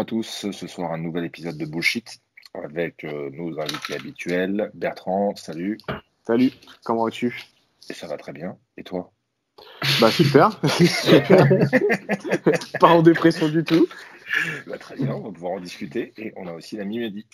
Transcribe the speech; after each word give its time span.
à 0.00 0.04
tous. 0.04 0.50
Ce 0.50 0.66
soir, 0.66 0.92
un 0.92 0.98
nouvel 0.98 1.24
épisode 1.24 1.58
de 1.58 1.66
Bullshit 1.66 2.20
avec 2.54 3.04
euh, 3.04 3.30
nos 3.30 3.60
invités 3.60 3.94
habituels. 3.94 4.70
Bertrand, 4.74 5.36
salut. 5.36 5.78
Salut, 6.26 6.52
comment 6.84 7.04
vas-tu? 7.04 7.46
Et 7.88 7.92
ça 7.92 8.06
va 8.06 8.16
très 8.16 8.32
bien. 8.32 8.56
Et 8.78 8.82
toi? 8.82 9.12
Bah 10.00 10.10
super. 10.10 10.58
Pas 12.80 12.88
en 12.88 13.02
dépression 13.02 13.48
du 13.48 13.62
tout. 13.62 13.86
Bah, 14.66 14.78
très 14.78 14.96
bien, 14.96 15.14
on 15.14 15.20
va 15.20 15.32
pouvoir 15.32 15.52
en 15.52 15.60
discuter. 15.60 16.14
Et 16.16 16.32
on 16.36 16.46
a 16.46 16.52
aussi 16.52 16.76
l'ami 16.76 16.98
Mehdi. 16.98 17.26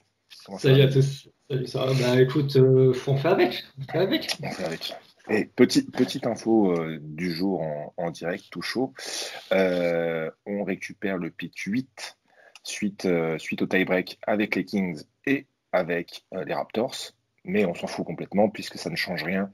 Salut 0.59 0.83
à 0.83 0.89
tous. 0.89 1.29
Salut, 1.49 1.67
ça 1.69 1.87
va? 1.87 1.93
Bah 1.95 2.21
écoute, 2.21 2.57
euh, 2.57 2.93
on 3.07 3.17
fait 3.17 3.29
avec. 3.29 3.65
On 3.79 3.93
fait 3.93 3.99
avec. 3.99 4.37
On 4.43 4.51
fait 4.51 4.65
avec. 4.65 4.95
Et 5.29 5.45
petite, 5.45 5.93
petite 5.93 6.27
info 6.27 6.73
euh, 6.73 6.99
du 7.01 7.33
jour 7.33 7.63
en, 7.97 8.11
direct, 8.11 8.47
tout 8.51 8.63
chaud. 8.63 8.93
Euh, 9.53 10.31
on 10.47 10.65
récupère 10.65 11.17
le 11.17 11.31
pick 11.31 11.57
8 11.59 12.17
suite, 12.69 13.07
euh, 13.07 13.39
suite 13.39 13.63
au 13.63 13.67
tie-break 13.67 14.19
avec 14.23 14.57
les 14.57 14.65
Kings 14.65 15.03
et 15.27 15.47
avec 15.73 16.25
les 16.33 16.55
Raptors. 16.55 17.13
Mais 17.45 17.65
on 17.65 17.75
s'en 17.75 17.87
fout 17.87 18.05
complètement 18.05 18.49
puisque 18.49 18.77
ça 18.77 18.91
ne 18.91 18.97
change 18.97 19.23
rien 19.23 19.53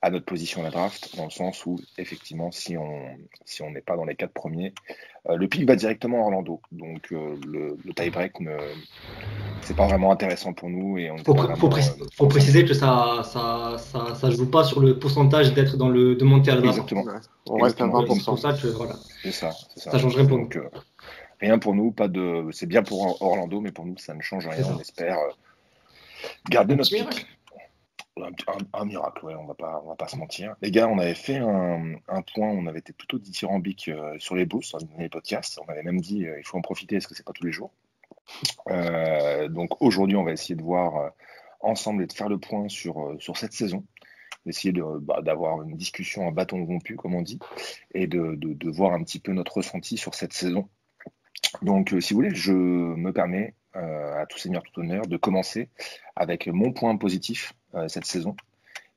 à 0.00 0.10
notre 0.10 0.26
position 0.26 0.60
à 0.60 0.64
la 0.64 0.70
draft, 0.70 1.16
dans 1.16 1.24
le 1.24 1.30
sens 1.30 1.66
où, 1.66 1.80
effectivement, 1.98 2.52
si 2.52 2.76
on 2.76 3.02
si 3.44 3.62
on 3.62 3.70
n'est 3.70 3.80
pas 3.80 3.96
dans 3.96 4.04
les 4.04 4.14
quatre 4.14 4.32
premiers, 4.32 4.72
euh, 5.28 5.36
le 5.36 5.48
pick 5.48 5.66
va 5.66 5.74
directement 5.74 6.18
à 6.18 6.20
Orlando. 6.22 6.60
Donc, 6.70 7.08
euh, 7.10 7.36
le, 7.44 7.76
le 7.84 7.92
tie-break, 7.94 8.38
ne, 8.40 8.56
c'est 9.62 9.76
pas 9.76 9.88
vraiment 9.88 10.12
intéressant 10.12 10.52
pour 10.52 10.70
nous. 10.70 10.98
Et 10.98 11.10
on 11.10 11.18
faut, 11.18 11.34
faut, 11.34 12.24
euh, 12.24 12.28
préciser 12.28 12.64
que 12.64 12.74
ça 12.74 13.22
ça, 13.24 13.76
ça 13.78 14.14
ça, 14.14 14.30
joue 14.30 14.48
pas 14.48 14.62
sur 14.62 14.80
le 14.80 14.98
pourcentage 14.98 15.52
d'être 15.52 15.76
dans 15.76 15.88
le 15.88 16.14
de 16.14 16.24
monter 16.24 16.52
à 16.52 16.54
la 16.54 16.60
draft. 16.60 16.78
Exactement. 16.78 17.04
On 17.46 17.56
reste 17.56 17.80
à 17.80 17.86
20%. 17.86 18.18
C'est 18.18 18.24
pour 18.24 18.38
ça 18.38 18.52
voilà. 18.76 18.94
C'est 19.22 19.32
ça, 19.32 19.50
ça. 19.76 19.90
Ça 19.90 19.98
change 19.98 20.14
rien 20.14 20.26
pour 20.26 20.38
nous. 20.38 20.48
Rien 21.40 21.58
pour 21.58 21.74
nous, 21.74 21.92
pas 21.92 22.08
de. 22.08 22.48
C'est 22.52 22.66
bien 22.66 22.82
pour 22.82 23.22
Orlando, 23.22 23.60
mais 23.60 23.72
pour 23.72 23.86
nous, 23.86 23.96
ça 23.98 24.14
ne 24.14 24.22
change 24.22 24.46
rien. 24.46 24.64
On 24.74 24.78
espère 24.78 25.18
garder 26.48 26.76
notre 26.76 26.90
pick. 26.90 27.26
Un, 28.72 28.84
miracle, 28.84 29.24
ouais, 29.24 29.34
on 29.34 29.46
va 29.46 29.54
pas, 29.54 29.80
on 29.84 29.88
va 29.88 29.94
pas 29.94 30.08
se 30.08 30.16
mentir. 30.16 30.56
Les 30.60 30.70
gars, 30.70 30.88
on 30.88 30.98
avait 30.98 31.14
fait 31.14 31.36
un, 31.36 32.22
point, 32.34 32.48
on 32.48 32.66
avait 32.66 32.80
été 32.80 32.92
plutôt 32.92 33.18
dithyrambique 33.18 33.88
euh, 33.88 34.18
sur 34.18 34.34
les 34.34 34.44
boosts, 34.44 34.70
sur 34.70 34.78
les 34.98 35.08
podcasts. 35.08 35.60
On 35.64 35.70
avait 35.70 35.82
même 35.84 36.00
dit, 36.00 36.26
euh, 36.26 36.38
il 36.38 36.44
faut 36.44 36.58
en 36.58 36.60
profiter, 36.60 36.96
est-ce 36.96 37.06
que 37.06 37.14
c'est 37.14 37.24
pas 37.24 37.32
tous 37.32 37.44
les 37.44 37.52
jours 37.52 37.70
euh, 38.70 39.48
Donc 39.48 39.80
aujourd'hui, 39.80 40.16
on 40.16 40.24
va 40.24 40.32
essayer 40.32 40.56
de 40.56 40.62
voir 40.62 41.12
ensemble 41.60 42.02
et 42.02 42.06
de 42.06 42.12
faire 42.12 42.28
le 42.28 42.38
point 42.38 42.68
sur, 42.68 43.14
sur 43.20 43.36
cette 43.36 43.52
saison, 43.52 43.84
d'essayer 44.46 44.72
bah, 44.72 45.20
d'avoir 45.22 45.62
une 45.62 45.76
discussion 45.76 46.26
en 46.26 46.32
bâton 46.32 46.64
rompu, 46.64 46.96
comme 46.96 47.14
on 47.14 47.22
dit, 47.22 47.38
et 47.94 48.06
de, 48.06 48.34
de, 48.34 48.70
voir 48.70 48.94
un 48.94 49.02
petit 49.04 49.20
peu 49.20 49.32
notre 49.32 49.58
ressenti 49.58 49.96
sur 49.96 50.14
cette 50.14 50.32
saison. 50.32 50.68
Donc, 51.62 51.94
si 52.00 52.12
vous 52.12 52.20
voulez, 52.20 52.34
je 52.34 52.52
me 52.52 53.12
permets 53.12 53.54
à 53.74 54.26
tout 54.26 54.38
seigneur, 54.38 54.62
tout 54.62 54.80
honneur, 54.80 55.06
de 55.06 55.16
commencer 55.16 55.68
avec 56.16 56.48
mon 56.48 56.72
point 56.72 56.96
positif 56.96 57.52
euh, 57.74 57.86
cette 57.88 58.06
saison. 58.06 58.34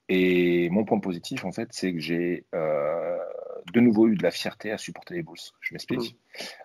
Et 0.09 0.69
mon 0.69 0.85
point 0.85 0.99
positif, 0.99 1.45
en 1.45 1.51
fait, 1.51 1.69
c'est 1.71 1.93
que 1.93 1.99
j'ai 1.99 2.45
euh, 2.55 3.17
de 3.73 3.79
nouveau 3.79 4.07
eu 4.07 4.15
de 4.15 4.23
la 4.23 4.31
fierté 4.31 4.71
à 4.71 4.77
supporter 4.77 5.15
les 5.15 5.23
Bulls. 5.23 5.37
Je 5.61 5.73
m'explique. 5.73 6.17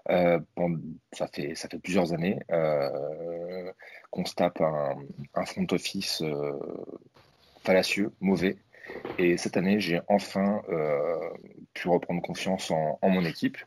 Mmh. 0.09 0.13
Euh, 0.13 0.39
ça, 1.13 1.27
fait, 1.27 1.55
ça 1.55 1.69
fait 1.69 1.79
plusieurs 1.79 2.13
années 2.13 2.39
qu'on 4.11 4.25
se 4.25 4.35
tape 4.35 4.61
un, 4.61 5.45
front 5.45 5.67
office 5.71 6.23
fallacieux, 7.65 8.13
mauvais. 8.21 8.57
Et 9.19 9.37
cette 9.37 9.57
année, 9.57 9.81
j'ai 9.81 10.01
enfin 10.09 10.63
pu 11.75 11.89
reprendre 11.89 12.23
confiance 12.23 12.71
en, 12.71 12.99
mon 13.03 13.25
équipe, 13.25 13.59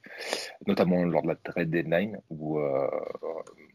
notamment 0.68 1.03
lors 1.03 1.22
de 1.24 1.28
la 1.28 1.35
trade 1.35 1.69
deadline, 1.69 2.19
où 2.30 2.59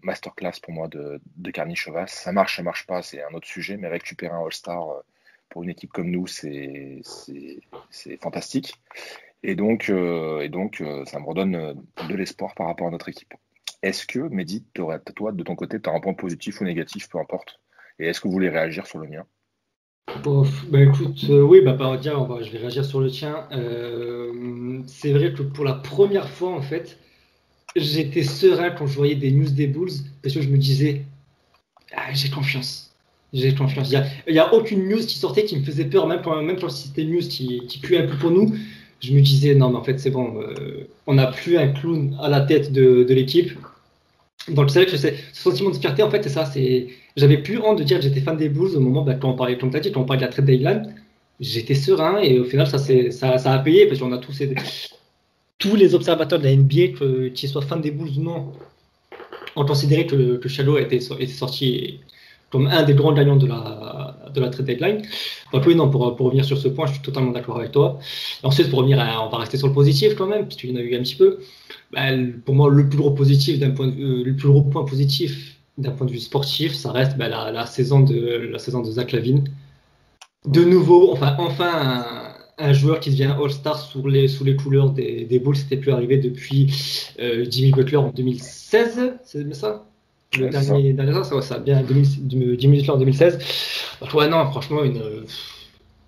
masterclass 0.05 0.61
pour 0.63 0.73
moi 0.73 0.89
de, 0.89 1.21
de 1.37 1.53
Chevas. 1.75 2.07
Ça 2.07 2.33
marche, 2.33 2.57
ça 2.57 2.63
marche 2.63 2.87
pas, 2.87 3.03
c'est 3.03 3.23
un 3.23 3.33
autre 3.35 3.47
sujet, 3.47 3.77
mais 3.77 3.89
récupérer 3.89 4.33
un 4.33 4.45
All-Star 4.45 4.89
euh, 4.89 5.01
pour 5.49 5.63
une 5.65 5.71
équipe 5.71 5.93
comme 5.93 6.11
nous, 6.11 6.27
c'est 6.27 7.03
fantastique. 8.21 8.75
Et 9.43 9.55
donc, 9.57 9.91
euh, 9.91 10.41
et 10.41 10.49
donc 10.49 10.81
euh, 10.81 11.05
ça 11.05 11.19
me 11.19 11.27
redonne 11.27 11.85
de 12.09 12.15
l'espoir 12.15 12.55
par 12.55 12.67
rapport 12.67 12.89
à 12.89 12.91
notre 12.91 13.09
équipe. 13.09 13.35
Est-ce 13.83 14.07
que, 14.07 14.19
Mehdi, 14.19 14.65
toi, 14.73 14.99
de 14.99 15.43
ton 15.43 15.57
côté, 15.57 15.81
tu 15.81 15.91
as 15.91 15.93
un 15.93 16.01
point 16.01 16.15
positif 16.15 16.61
ou 16.61 16.65
négatif, 16.65 17.09
peu 17.09 17.19
importe? 17.19 17.61
Et 17.99 18.07
est-ce 18.07 18.21
que 18.21 18.29
vous 18.29 18.33
voulez 18.33 18.49
réagir 18.49 18.87
sur 18.87 18.99
le 18.99 19.09
mien? 19.09 19.27
Bah 20.25 20.83
écoute, 20.83 21.25
oui, 21.29 21.61
bah, 21.61 21.73
bah 21.73 21.97
dire, 21.97 22.27
je 22.43 22.51
vais 22.51 22.59
réagir 22.59 22.85
sur 22.85 23.01
le 23.01 23.11
tien. 23.11 23.47
c'est 24.87 25.13
vrai 25.13 25.33
que 25.33 25.43
pour 25.43 25.65
la 25.65 25.75
première 25.75 26.29
fois, 26.29 26.51
en 26.51 26.63
fait, 26.63 26.99
j'étais 27.77 28.23
serein 28.23 28.71
quand 28.71 28.87
je 28.87 28.97
voyais 28.97 29.17
des 29.17 29.31
news 29.31 29.51
des 29.51 29.67
Bulls 29.67 29.93
parce 30.23 30.35
que 30.35 30.41
je 30.41 30.49
me 30.49 30.57
disais, 30.57 31.03
ah, 31.95 32.13
j'ai 32.13 32.31
confiance. 32.31 32.95
J'ai 33.33 33.55
confiance. 33.55 33.93
Il 34.27 34.33
n'y 34.33 34.39
a, 34.39 34.55
aucune 34.55 34.89
news 34.89 35.01
qui 35.01 35.19
sortait 35.19 35.45
qui 35.45 35.59
me 35.59 35.65
faisait 35.65 35.87
peur, 35.87 36.07
même 36.07 36.21
quand, 36.23 36.41
même 36.41 36.59
c'était 36.69 37.03
une 37.03 37.15
news 37.15 37.29
qui, 37.29 37.67
qui 37.67 37.79
puait 37.79 37.99
un 37.99 38.07
peu 38.07 38.17
pour 38.17 38.31
nous. 38.31 38.55
Je 39.01 39.13
me 39.13 39.21
disais, 39.21 39.55
non, 39.55 39.71
mais 39.71 39.77
en 39.77 39.85
fait, 39.85 39.99
c'est 39.99 40.11
bon, 40.11 40.41
euh, 40.41 40.89
on 41.07 41.15
n'a 41.15 41.27
plus 41.27 41.59
un 41.59 41.69
clown 41.69 42.17
à 42.21 42.29
la 42.29 42.41
tête 42.41 42.73
de 42.73 43.13
l'équipe. 43.13 43.53
Donc, 44.49 44.71
c'est 44.71 44.83
vrai 44.83 44.91
que 44.91 44.97
ce 44.97 45.09
sentiment 45.33 45.71
de 45.71 45.77
fierté, 45.77 46.03
en 46.03 46.11
fait, 46.11 46.23
c'est 46.23 46.29
ça. 46.29 46.51
J'avais 47.17 47.39
plus 47.39 47.59
honte 47.59 47.79
de 47.79 47.85
dire 47.85 47.99
que 47.99 48.05
j'étais 48.05 48.21
fan 48.21 48.37
des 48.37 48.49
Bulls 48.49 48.77
au 48.77 48.81
moment 48.81 49.03
bah, 49.03 49.15
quand 49.15 49.31
on 49.31 49.37
parlait, 49.37 49.57
comme 49.57 49.71
tu 49.71 49.91
quand 49.91 50.01
on 50.01 50.05
parlait 50.05 50.21
de 50.21 50.27
la 50.27 50.33
trade 50.33 50.45
deadline. 50.47 50.95
J'étais 51.41 51.75
serein 51.75 52.19
et 52.19 52.39
au 52.39 52.45
final, 52.45 52.67
ça, 52.67 52.79
ça, 52.79 53.39
ça 53.39 53.53
a 53.53 53.59
payé 53.59 53.87
parce 53.87 54.01
qu'on 54.01 54.13
a 54.13 54.19
tous 54.19 54.41
tous 55.59 55.77
les 55.77 55.95
observateurs 55.95 56.39
de 56.39 56.45
la 56.45 56.55
NBA, 56.57 57.31
qu'ils 57.35 57.49
soient 57.49 57.63
fans 57.63 57.79
des 57.79 57.91
Bulls 57.91 58.19
ou 58.19 58.23
non, 58.23 58.53
ont 59.57 59.65
considéré 59.65 60.07
que, 60.07 60.37
que 60.37 60.49
Shadow 60.49 60.79
était, 60.79 60.97
était, 60.97 61.27
sorti 61.27 62.01
comme 62.51 62.67
un 62.67 62.83
des 62.83 62.95
grands 62.95 63.13
gagnants 63.13 63.37
de 63.37 63.47
la, 63.47 64.04
de 64.35 64.41
la 64.41 64.51
trade 64.51 64.67
deadline. 64.67 65.03
Donc 65.53 65.65
oui, 65.67 65.75
non, 65.75 65.89
pour, 65.89 66.15
pour 66.17 66.27
revenir 66.27 66.45
sur 66.45 66.59
ce 66.59 66.69
point, 66.69 66.87
je 66.87 66.95
suis 66.95 67.03
totalement 67.03 67.31
d'accord 67.31 67.59
avec 67.59 67.73
toi. 67.73 67.99
ensuite, 68.43 68.71
pour 68.71 68.81
revenir, 68.81 68.99
on 69.25 69.29
va 69.31 69.39
rester 69.39 69.57
sur 69.57 69.69
le 69.69 69.73
positif 69.73 70.15
quand 70.17 70.27
même, 70.27 70.47
puisqu'il 70.47 70.71
y 70.71 70.73
en 70.73 70.77
a 70.77 70.81
eu 70.81 70.97
un 70.97 71.03
petit 71.03 71.17
peu. 71.17 71.39
Ben, 71.93 72.41
pour 72.45 72.55
moi, 72.55 72.69
le 72.71 72.89
plus 72.89 72.99
gros 72.99 73.13
positif, 73.13 73.59
d'un 73.59 73.71
point, 73.71 73.89
euh, 73.89 74.25
le 74.25 74.35
plus 74.35 74.49
gros 74.49 74.63
point 74.63 74.85
positif 74.85 75.59
d'un 75.79 75.91
point 75.91 76.07
de 76.07 76.13
vue 76.13 76.21
sportif, 76.21 76.75
ça 76.75 76.93
reste 76.93 77.17
la, 77.19 77.51
la, 77.51 77.67
saison 77.67 78.01
de 78.01 78.49
la 78.53 78.59
saison 78.59 78.81
de 78.81 78.91
Zach 78.91 79.13
Lavine. 79.13 79.45
De 80.47 80.63
nouveau, 80.65 81.13
enfin, 81.13 81.37
enfin 81.39 82.05
un 82.59 82.73
joueur 82.73 83.01
qui 83.01 83.11
devient 83.11 83.35
All-Star 83.43 83.79
sous 83.79 84.07
les, 84.07 84.29
sous 84.29 84.45
les 84.45 84.57
couleurs 84.57 84.91
des, 84.91 85.25
des 85.25 85.39
Bulls, 85.39 85.57
c'était 85.57 85.77
plus 85.77 85.91
arrivé 85.93 86.19
depuis 86.19 86.73
euh, 87.19 87.45
Jimmy 87.49 87.73
Butler 87.73 87.97
en 87.97 88.11
2016, 88.11 89.15
c'est 89.25 89.55
ça? 89.55 89.87
Le 90.39 90.49
dernier, 90.49 90.97
ça. 90.97 91.03
dernier 91.05 91.25
ça, 91.25 91.43
ça, 91.43 91.59
bien 91.59 91.85
Jimmy 91.87 92.79
Butler 92.79 92.91
en 92.91 92.99
2016. 92.99 93.39
ouais, 94.15 94.29
non, 94.29 94.45
franchement, 94.51 94.85
une, 94.85 95.03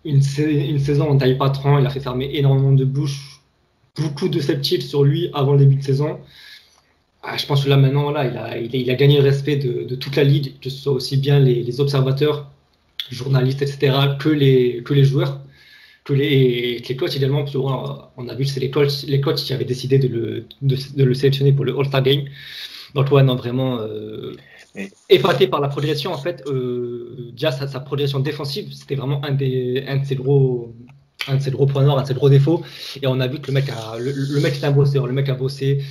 une, 0.05 0.23
une 0.39 0.79
saison 0.79 1.11
en 1.11 1.17
taille 1.17 1.39
patron, 1.39 1.79
il 1.79 1.87
a 1.87 1.91
fait 1.91 2.01
fermer 2.01 2.31
énormément 2.33 2.73
de 2.73 2.85
bouches, 2.85 3.41
beaucoup 3.97 4.29
de 4.29 4.41
sceptiques 4.41 4.83
sur 4.83 5.05
lui 5.05 5.31
avant 5.35 5.53
le 5.53 5.59
début 5.59 5.77
de 5.77 5.85
saison. 5.85 6.19
Ah, 7.23 7.37
je 7.37 7.47
pense 7.47 7.65
que 7.65 7.69
là 7.69 7.77
maintenant, 7.77 8.11
là, 8.11 8.25
il, 8.27 8.37
a, 8.37 8.59
il, 8.59 8.91
a, 8.91 8.95
gagné 8.95 9.19
le 9.19 9.25
respect 9.25 9.57
de, 9.57 9.83
de, 9.85 9.95
toute 9.97 10.15
la 10.15 10.23
ligue, 10.23 10.59
que 10.61 10.71
ce 10.71 10.77
soit 10.79 10.93
aussi 10.93 11.17
bien 11.17 11.41
les, 11.41 11.63
les 11.63 11.81
observateurs, 11.81 12.51
journalistes, 13.11 13.63
etc., 13.63 13.97
que 14.21 14.29
les, 14.29 14.83
que 14.85 14.95
les 14.95 15.05
joueurs 15.05 15.41
que 16.07 16.13
les, 16.13 16.79
les 16.89 16.97
coachs 16.97 17.17
également, 17.17 17.45
on 18.17 18.29
a 18.29 18.35
vu 18.35 18.45
que 18.45 18.51
c'est 18.51 18.61
les 18.61 18.71
coachs, 18.71 19.03
les 19.09 19.21
coachs 19.21 19.39
qui 19.39 19.53
avaient 19.53 19.65
décidé 19.65 19.99
de 19.99 20.07
le, 20.07 20.47
de, 20.63 21.05
le 21.05 21.15
sélectionner 21.15 21.53
pour 21.53 21.65
le 21.65 21.77
All-Star 21.77 22.03
Game. 22.03 22.23
Donc, 22.97 23.13
ouais, 23.13 23.23
non, 23.23 23.37
vraiment 23.37 23.79
euh, 23.79 24.35
épaté 25.11 25.47
par 25.49 25.61
la 25.61 25.69
progression. 25.69 26.13
En 26.13 26.19
fait, 26.19 26.43
euh, 26.47 27.31
déjà, 27.33 27.53
sa, 27.53 27.69
sa, 27.69 27.79
progression 27.81 28.21
défensive, 28.21 28.73
c'était 28.73 28.95
vraiment 28.95 29.23
un, 29.23 29.33
des, 29.33 29.85
un, 29.87 29.99
de 29.99 30.07
ses 30.07 30.17
gros, 30.17 30.75
un 31.29 31.37
de 31.37 31.43
ses 31.43 31.51
gros 31.51 31.67
points 31.67 31.83
noirs, 31.83 31.99
un 31.99 32.03
de 32.03 32.07
ses 32.07 32.15
gros 32.15 32.31
défauts. 32.31 32.63
Et 33.03 33.07
on 33.07 33.21
a 33.21 33.27
vu 33.27 33.39
que 33.39 33.49
le 33.49 33.53
mec 33.53 33.69
a, 33.69 33.99
le, 33.99 34.13
le 34.13 34.41
mec, 34.41 34.55
c'est 34.55 34.65
un 34.65 34.71
bosseur. 34.71 35.07
Le 35.07 35.13
mec 35.13 35.29
a 35.29 35.35
bossé. 35.35 35.83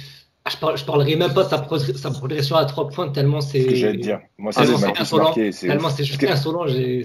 Ah, 0.46 0.50
je, 0.52 0.58
parle, 0.58 0.78
je 0.78 0.84
parlerai 0.84 1.16
même 1.16 1.34
pas 1.34 1.44
de 1.44 1.50
sa, 1.50 1.68
sa 1.96 2.10
progression 2.10 2.56
à 2.56 2.66
trois 2.66 2.90
points 2.90 3.10
tellement 3.10 3.40
c'est. 3.40 3.62
Ce 3.62 3.68
que 3.68 3.76
j'allais 3.76 3.98
dire. 3.98 4.20
Moi, 4.40 4.52
c'est 4.52 4.62
insolent. 5.00 5.32
Tellement 5.32 5.90
c'est 5.90 6.04
juste 6.04 6.24
insolent. 6.24 6.66
J'ai 6.66 7.04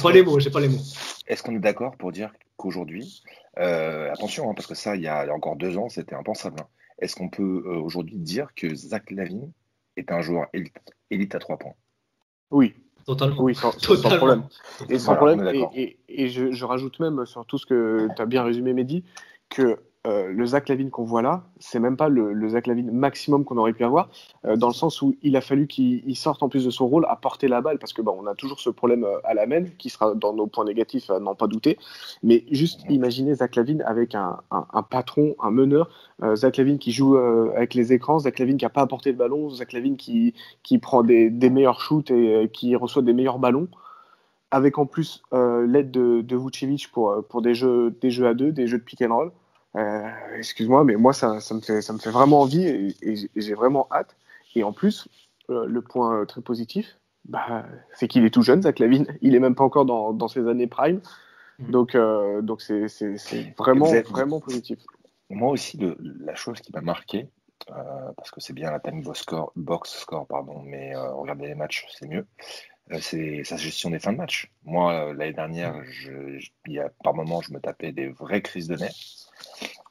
pas 0.00 0.12
les 0.12 0.22
mots. 0.22 0.38
J'ai 0.38 0.50
pas 0.50 0.60
les 0.60 0.68
mots. 0.68 0.82
Est-ce 1.26 1.42
qu'on 1.42 1.56
est 1.56 1.60
d'accord 1.60 1.96
pour 1.96 2.12
dire 2.12 2.30
qu'aujourd'hui, 2.56 3.22
euh, 3.58 4.12
attention, 4.12 4.48
hein, 4.48 4.54
parce 4.54 4.68
que 4.68 4.76
ça, 4.76 4.94
il 4.94 5.02
y, 5.02 5.08
a, 5.08 5.26
encore 5.34 5.56
deux 5.56 5.76
ans, 5.76 5.88
c'était 5.88 6.14
impensable. 6.14 6.60
Hein. 6.60 6.66
Est-ce 7.00 7.16
qu'on 7.16 7.28
peut 7.28 7.64
euh, 7.66 7.76
aujourd'hui 7.76 8.18
dire 8.18 8.48
que 8.54 8.74
Zach 8.74 9.10
Lavine 9.10 9.50
est 9.96 10.12
un 10.12 10.20
joueur 10.20 10.46
élite, 11.10 11.34
à 11.34 11.38
trois 11.38 11.58
points? 11.58 11.74
Oui. 12.50 12.74
Totalement. 13.06 13.42
Oui, 13.42 13.54
sans, 13.54 13.72
problème. 13.72 14.44
Et 14.88 14.98
sans 14.98 15.16
problème. 15.16 15.50
Et, 15.74 16.28
je, 16.28 16.64
rajoute 16.64 17.00
même 17.00 17.24
sur 17.24 17.46
tout 17.46 17.58
ce 17.58 17.66
que 17.66 18.08
tu 18.14 18.22
as 18.22 18.26
bien 18.26 18.44
résumé, 18.44 18.74
Mehdi, 18.74 19.04
que 19.48 19.80
euh, 20.06 20.32
le 20.32 20.46
Zach 20.46 20.70
Lavine 20.70 20.88
qu'on 20.88 21.04
voit 21.04 21.20
là, 21.20 21.44
c'est 21.58 21.78
même 21.78 21.98
pas 21.98 22.08
le, 22.08 22.48
Zach 22.48 22.66
Lavine 22.66 22.90
maximum 22.90 23.44
qu'on 23.44 23.58
aurait 23.58 23.74
pu 23.74 23.84
avoir, 23.84 24.08
euh, 24.46 24.56
dans 24.56 24.68
le 24.68 24.72
sens 24.72 25.02
où 25.02 25.14
il 25.20 25.36
a 25.36 25.42
fallu 25.42 25.66
qu'il 25.66 26.16
sorte 26.16 26.42
en 26.42 26.48
plus 26.48 26.64
de 26.64 26.70
son 26.70 26.88
rôle 26.88 27.04
à 27.06 27.16
porter 27.16 27.48
la 27.48 27.60
balle, 27.60 27.78
parce 27.78 27.92
que 27.92 28.00
bon, 28.00 28.16
on 28.18 28.26
a 28.26 28.34
toujours 28.34 28.60
ce 28.60 28.70
problème 28.70 29.04
euh, 29.04 29.18
à 29.24 29.34
la 29.34 29.44
main, 29.46 29.64
qui 29.76 29.90
sera 29.90 30.14
dans 30.14 30.32
nos 30.32 30.46
points 30.46 30.64
négatifs, 30.64 31.10
n'en 31.10 31.34
pas 31.34 31.48
douter. 31.48 31.76
Mais 32.22 32.44
juste 32.50 32.80
imaginez 32.88 33.34
Zach 33.34 33.56
Lavine 33.56 33.82
avec 33.82 34.14
un, 34.14 34.38
patron, 34.88 35.36
un 35.38 35.50
meneur, 35.50 35.90
Zach 36.34 36.56
Lavine 36.56 36.78
qui 36.78 36.92
joue 36.92 37.16
avec 37.16 37.74
les 37.74 37.92
écrans, 37.92 38.20
Zach 38.20 38.38
Lavine 38.38 38.56
qui 38.56 38.64
a 38.64 38.70
pas 38.70 38.82
apporté 38.82 39.10
le 39.10 39.18
ballon, 39.18 39.50
Zach 39.50 39.74
Lavine 39.74 39.98
qui, 39.98 40.34
qui 40.62 40.78
prend 40.78 41.02
des, 41.02 41.30
meilleurs 41.50 41.80
shoots 41.80 42.10
et 42.10 42.48
qui 42.52 42.74
reçoit 42.74 43.02
des 43.02 43.12
meilleurs 43.12 43.38
ballons 43.38 43.68
avec 44.50 44.78
en 44.78 44.86
plus 44.86 45.22
l'aide 45.32 45.90
de, 45.90 46.22
de 46.22 46.36
Vucevic 46.36 46.90
pour, 46.90 47.22
pour 47.28 47.42
des, 47.42 47.54
jeux, 47.54 47.90
des 48.00 48.10
jeux 48.10 48.26
à 48.26 48.34
deux, 48.34 48.50
des 48.50 48.66
jeux 48.66 48.78
de 48.78 48.82
pick 48.82 49.02
and 49.02 49.14
roll. 49.14 49.32
Euh, 49.76 50.08
excuse-moi, 50.36 50.84
mais 50.84 50.96
moi, 50.96 51.12
ça, 51.12 51.40
ça, 51.40 51.54
me 51.54 51.60
fait, 51.60 51.82
ça 51.82 51.92
me 51.92 51.98
fait 51.98 52.10
vraiment 52.10 52.40
envie 52.40 52.66
et, 52.66 52.96
et 53.02 53.28
j'ai 53.36 53.54
vraiment 53.54 53.86
hâte. 53.92 54.16
Et 54.54 54.64
en 54.64 54.72
plus, 54.72 55.08
euh, 55.50 55.66
le 55.66 55.80
point 55.82 56.24
très 56.26 56.40
positif, 56.40 56.98
bah, 57.24 57.64
c'est 57.94 58.08
qu'il 58.08 58.24
est 58.24 58.30
tout 58.30 58.42
jeune, 58.42 58.62
Zach 58.62 58.78
Lavine. 58.78 59.06
Il 59.20 59.34
est 59.34 59.40
même 59.40 59.54
pas 59.54 59.64
encore 59.64 59.84
dans, 59.84 60.12
dans 60.12 60.28
ses 60.28 60.46
années 60.48 60.66
prime. 60.66 61.00
Mm. 61.58 61.70
Donc, 61.70 61.94
euh, 61.94 62.42
donc 62.42 62.62
c'est, 62.62 62.88
c'est, 62.88 63.16
c'est 63.16 63.54
vraiment, 63.56 63.86
êtes, 63.86 64.08
vraiment 64.08 64.40
positif. 64.40 64.78
Moi 65.28 65.50
aussi, 65.50 65.76
le, 65.76 65.96
la 66.00 66.34
chose 66.34 66.60
qui 66.60 66.72
m'a 66.72 66.80
marqué, 66.80 67.28
euh, 67.70 68.12
parce 68.16 68.30
que 68.30 68.40
c'est 68.40 68.52
bien 68.52 68.70
la 68.70 68.80
time 68.80 69.02
score, 69.14 69.52
box 69.54 70.00
score, 70.00 70.26
pardon, 70.26 70.62
mais 70.64 70.96
euh, 70.96 71.12
regarder 71.12 71.46
les 71.46 71.54
matchs, 71.54 71.86
c'est 71.90 72.08
mieux. 72.08 72.26
Euh, 72.92 72.98
c'est 73.00 73.44
sa 73.44 73.56
gestion 73.56 73.90
des 73.90 74.00
fins 74.00 74.12
de 74.12 74.18
match. 74.18 74.50
Moi, 74.64 74.92
euh, 74.92 75.14
l'année 75.14 75.32
dernière, 75.32 75.84
je, 75.84 76.38
je, 76.38 76.50
il 76.66 76.72
y 76.72 76.80
a, 76.80 76.90
par 77.04 77.14
moments, 77.14 77.40
je 77.40 77.52
me 77.52 77.60
tapais 77.60 77.92
des 77.92 78.08
vraies 78.08 78.42
crises 78.42 78.66
de 78.66 78.76
nerfs. 78.76 79.29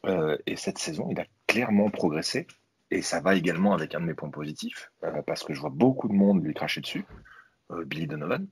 Euh, 0.06 0.38
et 0.46 0.56
cette 0.56 0.78
saison, 0.78 1.08
il 1.12 1.20
a 1.20 1.26
clairement 1.48 1.90
progressé. 1.90 2.48
Et 2.92 3.02
ça 3.02 3.20
va 3.20 3.36
également 3.36 3.74
avec 3.74 3.94
un 3.94 4.02
de 4.02 4.06
mes 4.06 4.16
points 4.16 4.32
positifs, 4.32 4.92
euh, 5.04 5.22
parce 5.22 5.44
que 5.44 5.54
je 5.54 5.60
vois 5.60 5.70
beaucoup 5.70 6.08
de 6.08 6.14
monde 6.14 6.44
lui 6.44 6.56
cracher 6.56 6.82
dessus. 6.82 7.06
Euh, 7.72 7.86
Billy 7.86 8.08
Donovan, 8.08 8.48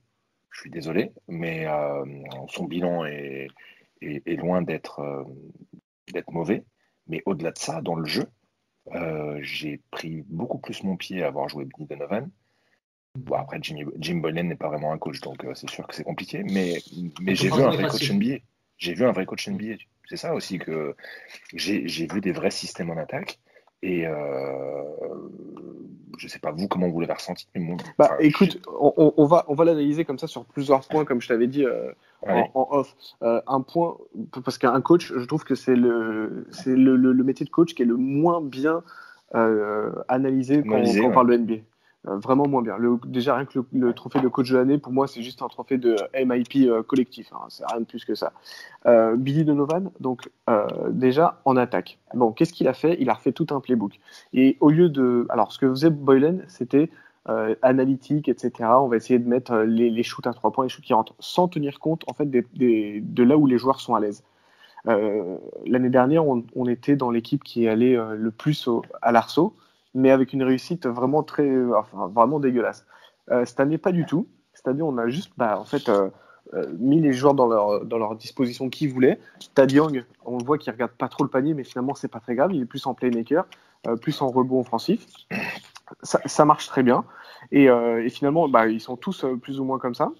je 0.50 0.60
suis 0.60 0.70
désolé, 0.70 1.10
mais 1.26 1.66
son 2.48 2.64
bilan 2.64 3.04
est, 3.04 3.48
est, 4.00 4.22
est 4.26 4.36
loin 4.36 4.62
d'être 4.62 5.26
mauvais. 6.28 6.64
Mais 7.08 7.22
au-delà 7.26 7.50
de 7.50 7.58
ça, 7.58 7.80
dans 7.80 7.96
le 7.96 8.06
jeu, 8.06 8.26
j'ai 9.40 9.80
pris 9.90 10.22
beaucoup 10.28 10.58
plus 10.58 10.84
mon 10.84 10.96
pied 10.96 11.24
à 11.24 11.28
avoir 11.28 11.48
joué 11.48 11.64
Billy 11.64 11.86
Donovan. 11.86 12.30
Bon, 13.16 13.34
après, 13.34 13.58
Jimmy, 13.60 13.84
Jim 13.98 14.18
Boylan 14.18 14.44
n'est 14.44 14.54
pas 14.54 14.68
vraiment 14.68 14.92
un 14.92 14.98
coach, 14.98 15.20
donc 15.20 15.44
c'est 15.54 15.68
sûr 15.68 15.84
que 15.88 15.96
c'est 15.96 16.04
compliqué, 16.04 16.44
mais, 16.44 16.78
mais 17.20 17.34
j'ai 17.34 17.48
vu 17.48 17.60
un 17.60 17.70
vrai 17.70 17.88
coach 17.88 18.08
NBA. 18.08 18.36
J'ai 18.76 18.94
vu 18.94 19.04
un 19.04 19.10
vrai 19.10 19.26
coach 19.26 19.48
NBA. 19.48 19.78
C'est 20.08 20.16
ça 20.16 20.34
aussi 20.34 20.58
que 20.58 20.96
j'ai 21.54 22.06
vu 22.06 22.20
des 22.20 22.32
vrais 22.32 22.50
systèmes 22.50 22.90
en 22.90 22.96
attaque. 22.96 23.38
Et 23.82 24.06
euh, 24.06 24.82
je 26.16 26.26
sais 26.26 26.40
pas 26.40 26.50
vous 26.50 26.66
comment 26.66 26.88
vous 26.88 27.00
l'avez 27.00 27.12
ressenti. 27.12 27.46
Mais 27.54 27.76
bah, 27.96 28.16
écoute, 28.18 28.60
on, 28.80 29.12
on, 29.16 29.24
va 29.26 29.44
on 29.46 29.54
va 29.54 29.64
l'analyser 29.64 30.04
comme 30.04 30.18
ça 30.18 30.26
sur 30.26 30.44
plusieurs 30.44 30.80
points, 30.88 31.04
comme 31.04 31.20
je 31.20 31.28
t'avais 31.28 31.46
dit 31.46 31.64
euh, 31.64 31.92
en, 32.22 32.50
en, 32.54 32.68
off. 32.70 32.96
Euh, 33.22 33.40
un 33.46 33.60
point 33.60 33.96
parce 34.44 34.58
qu'un 34.58 34.80
coach, 34.80 35.12
je 35.16 35.24
trouve 35.26 35.44
que 35.44 35.54
c'est 35.54 35.76
le 35.76 36.46
c'est 36.50 36.74
le, 36.74 36.96
le, 36.96 37.12
le, 37.12 37.24
métier 37.24 37.46
de 37.46 37.50
coach 37.50 37.74
qui 37.74 37.82
est 37.82 37.86
le 37.86 37.96
moins 37.96 38.40
bien 38.40 38.82
analysé 40.08 40.64
quand, 40.64 40.82
quand 40.82 41.04
on 41.04 41.12
parle 41.12 41.30
de 41.30 41.36
NBA. 41.36 41.54
Euh, 42.06 42.16
vraiment 42.18 42.46
moins 42.46 42.62
bien. 42.62 42.76
Déjà, 43.06 43.34
rien 43.34 43.44
que 43.44 43.58
le, 43.72 43.92
trophée 43.92 44.20
de 44.20 44.28
coach 44.28 44.50
de 44.50 44.56
l'année, 44.56 44.78
pour 44.78 44.92
moi, 44.92 45.08
c'est 45.08 45.22
juste 45.22 45.42
un 45.42 45.48
trophée 45.48 45.78
de 45.78 45.96
MIP 46.14 46.68
euh, 46.68 46.82
collectif. 46.82 47.32
Hein, 47.32 47.46
c'est 47.48 47.66
rien 47.66 47.80
de 47.80 47.86
plus 47.86 48.04
que 48.04 48.14
ça. 48.14 48.32
Euh, 48.86 49.16
Billy 49.16 49.44
Donovan, 49.44 49.90
donc 50.00 50.30
déjà 50.90 51.40
en 51.44 51.56
attaque. 51.56 51.98
Bon, 52.14 52.32
qu'est-ce 52.32 52.52
qu'il 52.52 52.68
a 52.68 52.74
fait? 52.74 52.96
Il 53.00 53.10
a 53.10 53.14
refait 53.14 53.32
tout 53.32 53.46
un 53.50 53.60
playbook. 53.60 53.98
Et 54.32 54.56
au 54.60 54.70
lieu 54.70 54.88
de. 54.88 55.26
Alors, 55.28 55.52
ce 55.52 55.58
que 55.58 55.68
faisait 55.68 55.90
Boylan, 55.90 56.38
c'était 56.46 56.90
analytique, 57.60 58.30
etc. 58.30 58.70
On 58.80 58.88
va 58.88 58.96
essayer 58.96 59.18
de 59.18 59.28
mettre 59.28 59.54
les, 59.58 60.02
shoots 60.02 60.26
à 60.26 60.32
trois 60.32 60.50
points, 60.50 60.64
les 60.64 60.70
shoots 60.70 60.84
qui 60.84 60.94
rentrent, 60.94 61.14
sans 61.18 61.46
tenir 61.46 61.78
compte 61.78 62.02
en 62.08 62.14
fait 62.14 62.30
de 62.30 63.22
là 63.22 63.36
où 63.36 63.46
les 63.46 63.58
joueurs 63.58 63.80
sont 63.80 63.94
à 63.94 64.00
l'aise. 64.00 64.24
L'année 64.86 65.90
dernière, 65.90 66.24
on, 66.26 66.66
était 66.68 66.96
dans 66.96 67.10
l'équipe 67.10 67.44
qui 67.44 67.68
allée 67.68 67.94
le 68.16 68.30
plus 68.30 68.70
à 69.02 69.12
l'arceau 69.12 69.54
mais 69.94 70.10
avec 70.10 70.32
une 70.32 70.42
réussite 70.42 70.86
vraiment 70.86 71.22
très, 71.22 71.50
vraiment 71.92 72.40
dégueulasse. 72.40 72.86
Euh, 73.30 73.44
cette 73.44 73.60
année, 73.60 73.78
pas 73.78 73.92
du 73.92 74.06
tout. 74.06 74.28
Cette 74.54 74.68
année, 74.68 74.82
on 74.82 74.98
a 74.98 75.08
juste, 75.08 75.32
bah, 75.36 75.58
en 75.58 75.64
fait, 75.64 75.88
euh, 75.88 76.08
euh, 76.54 76.66
mis 76.78 77.00
les 77.00 77.12
joueurs 77.12 77.34
dans 77.34 77.46
leur, 77.46 77.84
dans 77.84 77.98
leur 77.98 78.16
disposition 78.16 78.70
qu'ils 78.70 78.92
voulaient. 78.92 79.20
Tad 79.54 79.70
Young, 79.70 80.04
on 80.24 80.38
le 80.38 80.44
voit 80.44 80.58
qu'il 80.58 80.72
regarde 80.72 80.92
pas 80.92 81.08
trop 81.08 81.24
le 81.24 81.30
panier, 81.30 81.54
mais 81.54 81.64
finalement, 81.64 81.94
c'est 81.94 82.08
pas 82.08 82.20
très 82.20 82.34
grave. 82.34 82.52
Il 82.52 82.62
est 82.62 82.66
plus 82.66 82.86
en 82.86 82.94
playmaker, 82.94 83.46
euh, 83.86 83.96
plus 83.96 84.20
en 84.22 84.28
rebond 84.28 84.60
offensif. 84.60 85.06
Ça, 86.02 86.44
marche 86.44 86.66
très 86.66 86.82
bien. 86.82 87.04
Et, 87.50 87.64
et 87.64 88.08
finalement, 88.10 88.46
bah, 88.46 88.66
ils 88.66 88.80
sont 88.80 88.98
tous 88.98 89.24
plus 89.40 89.58
ou 89.58 89.64
moins 89.64 89.78
comme 89.78 89.94
ça. 89.94 90.10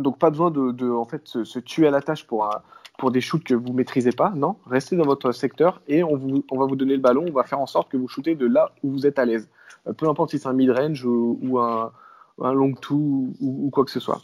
Donc, 0.00 0.18
pas 0.18 0.30
besoin 0.30 0.50
de, 0.50 0.90
en 0.90 1.04
fait, 1.04 1.26
se, 1.26 1.58
tuer 1.58 1.86
à 1.86 1.90
la 1.90 2.02
tâche 2.02 2.26
pour 2.26 2.48
pour 3.00 3.10
des 3.10 3.22
shoots 3.22 3.42
que 3.42 3.54
vous 3.54 3.72
maîtrisez 3.72 4.12
pas. 4.12 4.30
Non, 4.36 4.56
restez 4.66 4.94
dans 4.94 5.06
votre 5.06 5.32
secteur 5.32 5.80
et 5.88 6.04
on, 6.04 6.16
vous, 6.16 6.44
on 6.50 6.58
va 6.58 6.66
vous 6.66 6.76
donner 6.76 6.94
le 6.94 7.00
ballon. 7.00 7.24
On 7.28 7.32
va 7.32 7.44
faire 7.44 7.58
en 7.58 7.66
sorte 7.66 7.90
que 7.90 7.96
vous 7.96 8.06
shootez 8.06 8.36
de 8.36 8.46
là 8.46 8.70
où 8.84 8.90
vous 8.90 9.06
êtes 9.06 9.18
à 9.18 9.24
l'aise. 9.24 9.48
Euh, 9.88 9.92
peu 9.92 10.08
importe 10.08 10.30
si 10.30 10.38
c'est 10.38 10.48
un 10.48 10.52
mid-range 10.52 11.04
ou, 11.04 11.38
ou, 11.42 11.58
un, 11.58 11.90
long 12.38 12.74
two 12.74 13.32
ou, 13.40 13.70
quoi 13.72 13.84
que 13.84 13.90
ce 13.90 14.00
soit. 14.00 14.20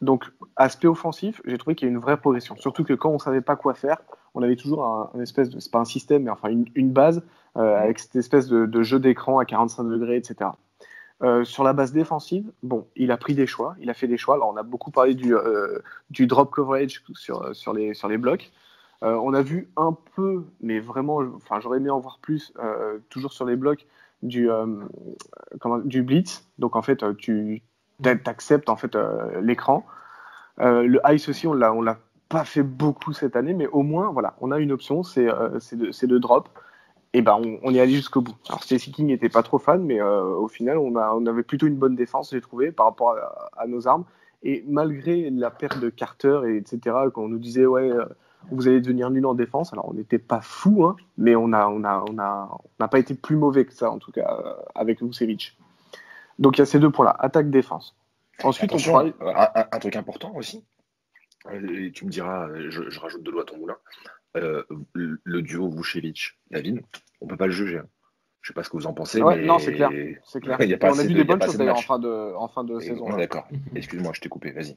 Donc, 0.00 0.24
aspect 0.56 0.88
offensif, 0.88 1.42
j'ai 1.44 1.58
trouvé 1.58 1.74
qu'il 1.74 1.88
y 1.88 1.90
a 1.90 1.92
une 1.92 2.00
vraie 2.00 2.16
progression. 2.16 2.56
Surtout 2.56 2.84
que 2.84 2.94
quand 2.94 3.10
on 3.10 3.18
savait 3.18 3.40
pas 3.40 3.56
quoi 3.56 3.74
faire, 3.74 3.98
on 4.34 4.42
avait 4.42 4.56
toujours 4.56 4.84
un, 4.84 5.20
espèce 5.20 5.50
de, 5.50 5.58
c'est 5.58 5.70
pas 5.70 5.80
un 5.80 5.84
système, 5.84 6.24
mais 6.24 6.30
enfin 6.30 6.48
une, 6.48 6.66
une 6.74 6.92
base 6.92 7.22
euh, 7.56 7.76
avec 7.76 7.98
cette 7.98 8.16
espèce 8.16 8.48
de, 8.48 8.66
de 8.66 8.82
jeu 8.82 8.98
d'écran 8.98 9.38
à 9.38 9.44
45 9.44 9.84
degrés, 9.84 10.16
etc. 10.16 10.50
Euh, 11.22 11.44
sur 11.44 11.62
la 11.62 11.72
base 11.72 11.92
défensive, 11.92 12.50
bon, 12.62 12.88
il 12.96 13.12
a 13.12 13.16
pris 13.16 13.34
des 13.34 13.46
choix, 13.46 13.76
il 13.80 13.88
a 13.88 13.94
fait 13.94 14.08
des 14.08 14.16
choix. 14.16 14.34
Alors, 14.34 14.48
on 14.52 14.56
a 14.56 14.62
beaucoup 14.64 14.90
parlé 14.90 15.14
du, 15.14 15.34
euh, 15.34 15.78
drop 16.10 16.50
coverage 16.50 17.02
sur, 17.14 17.54
sur, 17.54 17.72
les, 17.72 18.18
blocs. 18.18 18.50
Euh, 19.04 19.14
on 19.22 19.32
a 19.32 19.42
vu 19.42 19.70
un 19.76 19.96
peu, 20.16 20.44
mais 20.60 20.80
vraiment, 20.80 21.20
enfin, 21.36 21.60
j'aurais 21.60 21.78
aimé 21.78 21.90
en 21.90 22.00
voir 22.00 22.18
plus, 22.20 22.52
euh, 22.58 22.98
toujours 23.10 23.32
sur 23.32 23.46
les 23.46 23.54
blocs, 23.54 23.86
du, 24.22 24.50
euh, 24.50 24.66
blitz. 25.84 26.46
Donc, 26.58 26.74
en 26.74 26.82
fait, 26.82 27.04
tu 27.16 27.62
acceptes 28.26 28.68
en 28.68 28.76
fait, 28.76 28.96
l'écran. 29.40 29.86
le 30.58 30.98
ice 31.12 31.28
aussi, 31.28 31.46
on 31.46 31.52
on 31.52 31.82
l'a 31.82 31.98
pas 32.28 32.44
fait 32.44 32.62
beaucoup 32.64 33.12
cette 33.12 33.36
année, 33.36 33.54
mais 33.54 33.68
au 33.68 33.82
moins, 33.82 34.10
voilà, 34.10 34.34
on 34.40 34.50
a 34.50 34.58
une 34.58 34.72
option, 34.72 35.04
c'est, 35.04 35.28
c'est 35.60 35.76
de, 35.76 36.06
de 36.06 36.18
drop 36.18 36.48
et 37.14 37.22
ben 37.22 37.40
on, 37.42 37.60
on 37.62 37.74
est 37.74 37.80
allé 37.80 37.92
jusqu'au 37.92 38.20
bout. 38.20 38.34
Alors 38.48 38.62
Stacey 38.64 38.90
King 38.90 39.06
n'était 39.06 39.28
pas 39.28 39.44
trop 39.44 39.58
fan, 39.58 39.82
mais 39.84 40.00
euh, 40.00 40.24
au 40.24 40.48
final 40.48 40.76
on, 40.78 40.96
a, 40.96 41.14
on 41.14 41.24
avait 41.26 41.44
plutôt 41.44 41.66
une 41.66 41.76
bonne 41.76 41.94
défense, 41.94 42.30
j'ai 42.32 42.40
trouvé, 42.40 42.72
par 42.72 42.86
rapport 42.86 43.12
à, 43.12 43.50
à, 43.56 43.66
nos 43.66 43.86
armes. 43.86 44.04
Et 44.42 44.64
malgré 44.66 45.30
la 45.30 45.50
perte 45.50 45.78
de 45.78 45.88
Carter 45.88 46.40
et 46.46 46.56
etc, 46.56 46.96
quand 47.14 47.22
on 47.22 47.28
nous 47.28 47.38
disait 47.38 47.66
ouais 47.66 47.88
euh, 47.88 48.04
vous 48.50 48.68
allez 48.68 48.80
devenir 48.80 49.10
nul 49.10 49.24
en 49.24 49.34
défense, 49.34 49.72
alors 49.72 49.88
on 49.88 49.94
n'était 49.94 50.18
pas 50.18 50.40
fou, 50.42 50.84
hein, 50.84 50.96
mais 51.16 51.36
on 51.36 51.52
a 51.52 51.68
on 51.68 51.84
a 51.84 52.04
on 52.10 52.18
a 52.18 52.50
on 52.52 52.82
n'a 52.82 52.88
pas 52.88 52.98
été 52.98 53.14
plus 53.14 53.36
mauvais 53.36 53.64
que 53.64 53.72
ça 53.72 53.90
en 53.90 53.98
tout 53.98 54.10
cas 54.10 54.40
euh, 54.44 54.52
avec 54.74 55.00
Vucevic. 55.00 55.56
Donc 56.40 56.58
il 56.58 56.60
y 56.60 56.62
a 56.62 56.66
ces 56.66 56.80
deux 56.80 56.90
points-là, 56.90 57.14
attaque 57.20 57.48
défense. 57.48 57.96
Ensuite 58.42 58.72
Attention, 58.72 58.96
on 58.96 59.12
parle... 59.12 59.52
un, 59.54 59.64
un, 59.70 59.78
truc 59.78 59.94
important 59.94 60.34
aussi. 60.34 60.64
Et 61.52 61.92
tu 61.92 62.04
me 62.06 62.10
diras, 62.10 62.48
je, 62.68 62.90
je 62.90 63.00
rajoute 63.00 63.22
de 63.22 63.30
l'eau 63.30 63.40
à 63.40 63.44
ton 63.44 63.56
moulin 63.58 63.76
euh, 64.36 64.64
le 64.94 65.42
duo 65.42 65.68
Vucevic-Lavine, 65.68 66.82
on 67.20 67.26
peut 67.26 67.36
pas 67.36 67.46
le 67.46 67.52
juger. 67.52 67.78
Hein. 67.78 67.86
Je 68.44 68.48
sais 68.48 68.54
pas 68.54 68.62
ce 68.62 68.68
que 68.68 68.76
vous 68.76 68.86
en 68.86 68.92
pensez. 68.92 69.22
Ouais, 69.22 69.36
mais... 69.36 69.46
Non, 69.46 69.58
c'est 69.58 69.72
clair. 69.72 69.90
C'est 70.22 70.40
clair. 70.40 70.58
il 70.60 70.68
y 70.68 70.74
a 70.74 70.78
pas 70.78 70.92
on 70.92 70.98
a 70.98 71.02
vu 71.02 71.14
de, 71.14 71.14
des 71.14 71.24
bonnes 71.24 71.40
choses 71.40 71.56
d'ailleurs 71.56 71.78
en 71.78 71.80
fin 71.80 71.98
de, 71.98 72.34
en 72.36 72.46
fin 72.46 72.62
de 72.62 72.76
Et, 72.78 72.88
saison. 72.88 73.08
Non, 73.08 73.16
d'accord. 73.16 73.48
Excuse-moi, 73.74 74.12
je 74.14 74.20
t'ai 74.20 74.28
coupé. 74.28 74.50
Vas-y. 74.50 74.76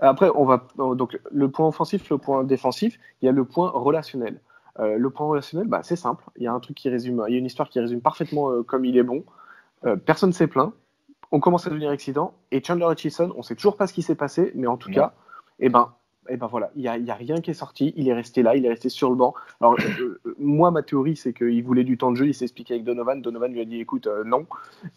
Après, 0.00 0.28
on 0.34 0.44
va 0.44 0.66
donc 0.76 1.16
le 1.30 1.50
point 1.50 1.68
offensif, 1.68 2.10
le 2.10 2.18
point 2.18 2.42
défensif. 2.42 2.98
Il 3.22 3.26
y 3.26 3.28
a 3.28 3.32
le 3.32 3.44
point 3.44 3.70
relationnel. 3.70 4.40
Euh, 4.80 4.98
le 4.98 5.10
point 5.10 5.26
relationnel, 5.26 5.68
bah, 5.68 5.80
c'est 5.82 5.96
simple. 5.96 6.24
Il 6.36 6.42
y 6.42 6.46
a 6.48 6.52
un 6.52 6.60
truc 6.60 6.76
qui 6.76 6.88
résume, 6.88 7.24
il 7.28 7.32
y 7.32 7.36
a 7.36 7.38
une 7.38 7.46
histoire 7.46 7.70
qui 7.70 7.80
résume 7.80 8.00
parfaitement 8.00 8.50
euh, 8.50 8.62
comme 8.62 8.84
il 8.84 8.96
est 8.98 9.02
bon. 9.02 9.24
Euh, 9.84 9.96
personne 9.96 10.32
s'est 10.32 10.48
plaint. 10.48 10.72
On 11.32 11.40
commence 11.40 11.66
à 11.66 11.70
devenir 11.70 11.92
excitant. 11.92 12.34
Et 12.50 12.62
Chandler 12.62 12.86
Hutchison, 12.90 13.32
on 13.36 13.42
sait 13.42 13.54
toujours 13.54 13.76
pas 13.76 13.86
ce 13.86 13.92
qui 13.92 14.02
s'est 14.02 14.14
passé, 14.14 14.52
mais 14.54 14.66
en 14.66 14.76
tout 14.76 14.90
cas, 14.90 15.14
eh 15.60 15.68
ben, 15.68 15.94
et 16.28 16.36
ben 16.36 16.46
voilà, 16.46 16.70
il 16.76 16.82
n'y 16.82 17.10
a, 17.10 17.14
rien 17.14 17.40
qui 17.40 17.50
est 17.50 17.54
sorti, 17.54 17.92
il 17.96 18.08
est 18.08 18.14
resté 18.14 18.42
là, 18.42 18.56
il 18.56 18.64
est 18.64 18.68
resté 18.68 18.88
sur 18.88 19.10
le 19.10 19.16
banc. 19.16 19.34
Alors, 19.60 19.76
euh, 20.00 20.20
moi, 20.38 20.70
ma 20.70 20.82
théorie, 20.82 21.16
c'est 21.16 21.32
qu'il 21.32 21.62
voulait 21.62 21.84
du 21.84 21.98
temps 21.98 22.10
de 22.10 22.16
jeu, 22.16 22.26
il 22.26 22.34
s'est 22.34 22.44
expliqué 22.44 22.74
avec 22.74 22.84
Donovan, 22.84 23.20
Donovan 23.20 23.52
lui 23.52 23.60
a 23.60 23.64
dit 23.64 23.80
écoute, 23.80 24.06
euh, 24.06 24.24
non. 24.24 24.46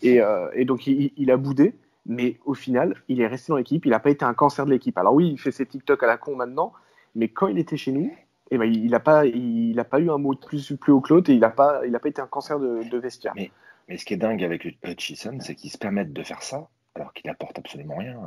Et, 0.01 0.21
euh, 0.21 0.50
donc, 0.65 0.88
il, 0.88 1.31
a 1.31 1.38
boudé, 1.38 1.75
mais 2.05 2.39
au 2.45 2.53
final, 2.53 2.95
il 3.07 3.21
est 3.21 3.27
resté 3.27 3.51
dans 3.51 3.57
l'équipe, 3.57 3.86
il 3.86 3.89
n'a 3.89 4.00
pas 4.00 4.09
été 4.09 4.25
un 4.25 4.33
cancer 4.33 4.65
de 4.65 4.71
l'équipe. 4.71 4.98
Alors, 4.98 5.13
oui, 5.13 5.29
il 5.31 5.39
fait 5.39 5.51
ses 5.51 5.65
TikTok 5.65 6.01
à 6.03 6.07
la 6.07 6.17
con 6.17 6.36
maintenant, 6.36 6.74
mais 7.15 7.29
quand 7.29 7.48
il 7.48 7.57
était 7.57 7.77
chez 7.77 7.91
nous, 7.91 8.12
et 8.51 8.57
ben, 8.57 8.65
il 8.65 8.89
n'a 8.89 9.00
pas, 9.00 9.25
il, 9.25 9.83
pas 9.89 10.00
eu 10.00 10.09
un 10.09 10.17
mot 10.17 10.33
de 10.33 10.39
plus, 10.39 10.74
plus 10.74 10.91
haut 10.91 11.03
et 11.09 11.33
il 11.33 11.39
n'a 11.39 11.50
pas, 11.50 11.81
pas 11.81 12.09
été 12.09 12.21
un 12.21 12.27
cancer 12.27 12.59
de, 12.59 12.98
vestiaire. 12.98 13.33
Mais, 13.36 13.98
ce 13.98 14.05
qui 14.05 14.13
est 14.13 14.17
dingue 14.17 14.43
avec 14.43 14.65
Hutchison, 14.83 15.38
c'est 15.39 15.55
qu'ils 15.55 15.71
se 15.71 15.77
permettent 15.77 16.13
de 16.13 16.24
faire 16.24 16.41
ça 16.41 16.67
alors 16.95 17.13
qu'il 17.13 17.27
n'apporte 17.27 17.57
absolument 17.59 17.95
rien 17.98 18.19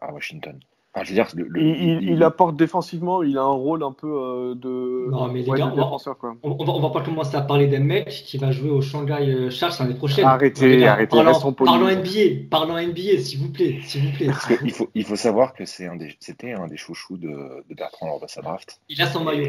à 0.00 0.12
Washington. 0.12 0.58
Il, 0.94 2.22
apporte 2.22 2.56
défensivement, 2.56 3.22
il 3.22 3.38
a 3.38 3.42
un 3.42 3.46
rôle 3.46 3.82
un 3.82 3.92
peu 3.92 4.08
euh, 4.08 4.54
de, 4.54 5.10
non, 5.10 5.28
mais 5.28 5.40
les 5.40 5.50
gars, 5.50 5.72
défenseur. 5.74 6.18
Quoi. 6.18 6.36
On, 6.42 6.50
va, 6.50 6.72
on 6.72 6.80
va 6.80 6.90
pas 6.90 7.00
commencer 7.00 7.34
à 7.34 7.40
parler 7.40 7.66
d'un 7.66 7.80
mec 7.80 8.08
qui 8.08 8.36
va 8.36 8.50
jouer 8.50 8.68
au 8.68 8.82
Shanghai 8.82 9.26
euh, 9.26 9.48
Sharks 9.50 9.78
l'année 9.78 9.94
prochaine. 9.94 10.26
Arrêtez, 10.26 10.86
arrêtez. 10.86 11.16
Parlons, 11.16 11.52
parlons 11.54 11.86
NBA, 11.88 12.46
parlons 12.50 12.74
NBA, 12.78 13.18
s'il 13.20 13.38
vous 13.38 13.50
plaît. 13.50 13.78
S'il 13.84 14.02
vous 14.02 14.12
plaît. 14.12 14.28
il, 14.64 14.70
faut, 14.70 14.90
il 14.94 15.04
faut 15.04 15.16
savoir 15.16 15.54
que 15.54 15.64
c'était 15.64 15.88
un, 15.88 15.96
des, 15.96 16.14
un 16.52 16.66
des 16.66 16.76
chouchous 16.76 17.16
de, 17.16 17.28
de, 17.28 17.74
Bertrand 17.74 18.08
lors 18.08 18.20
de 18.20 18.28
sa 18.28 18.42
draft. 18.42 18.78
Il 18.90 19.00
a 19.00 19.06
son 19.06 19.24
maillot. 19.24 19.46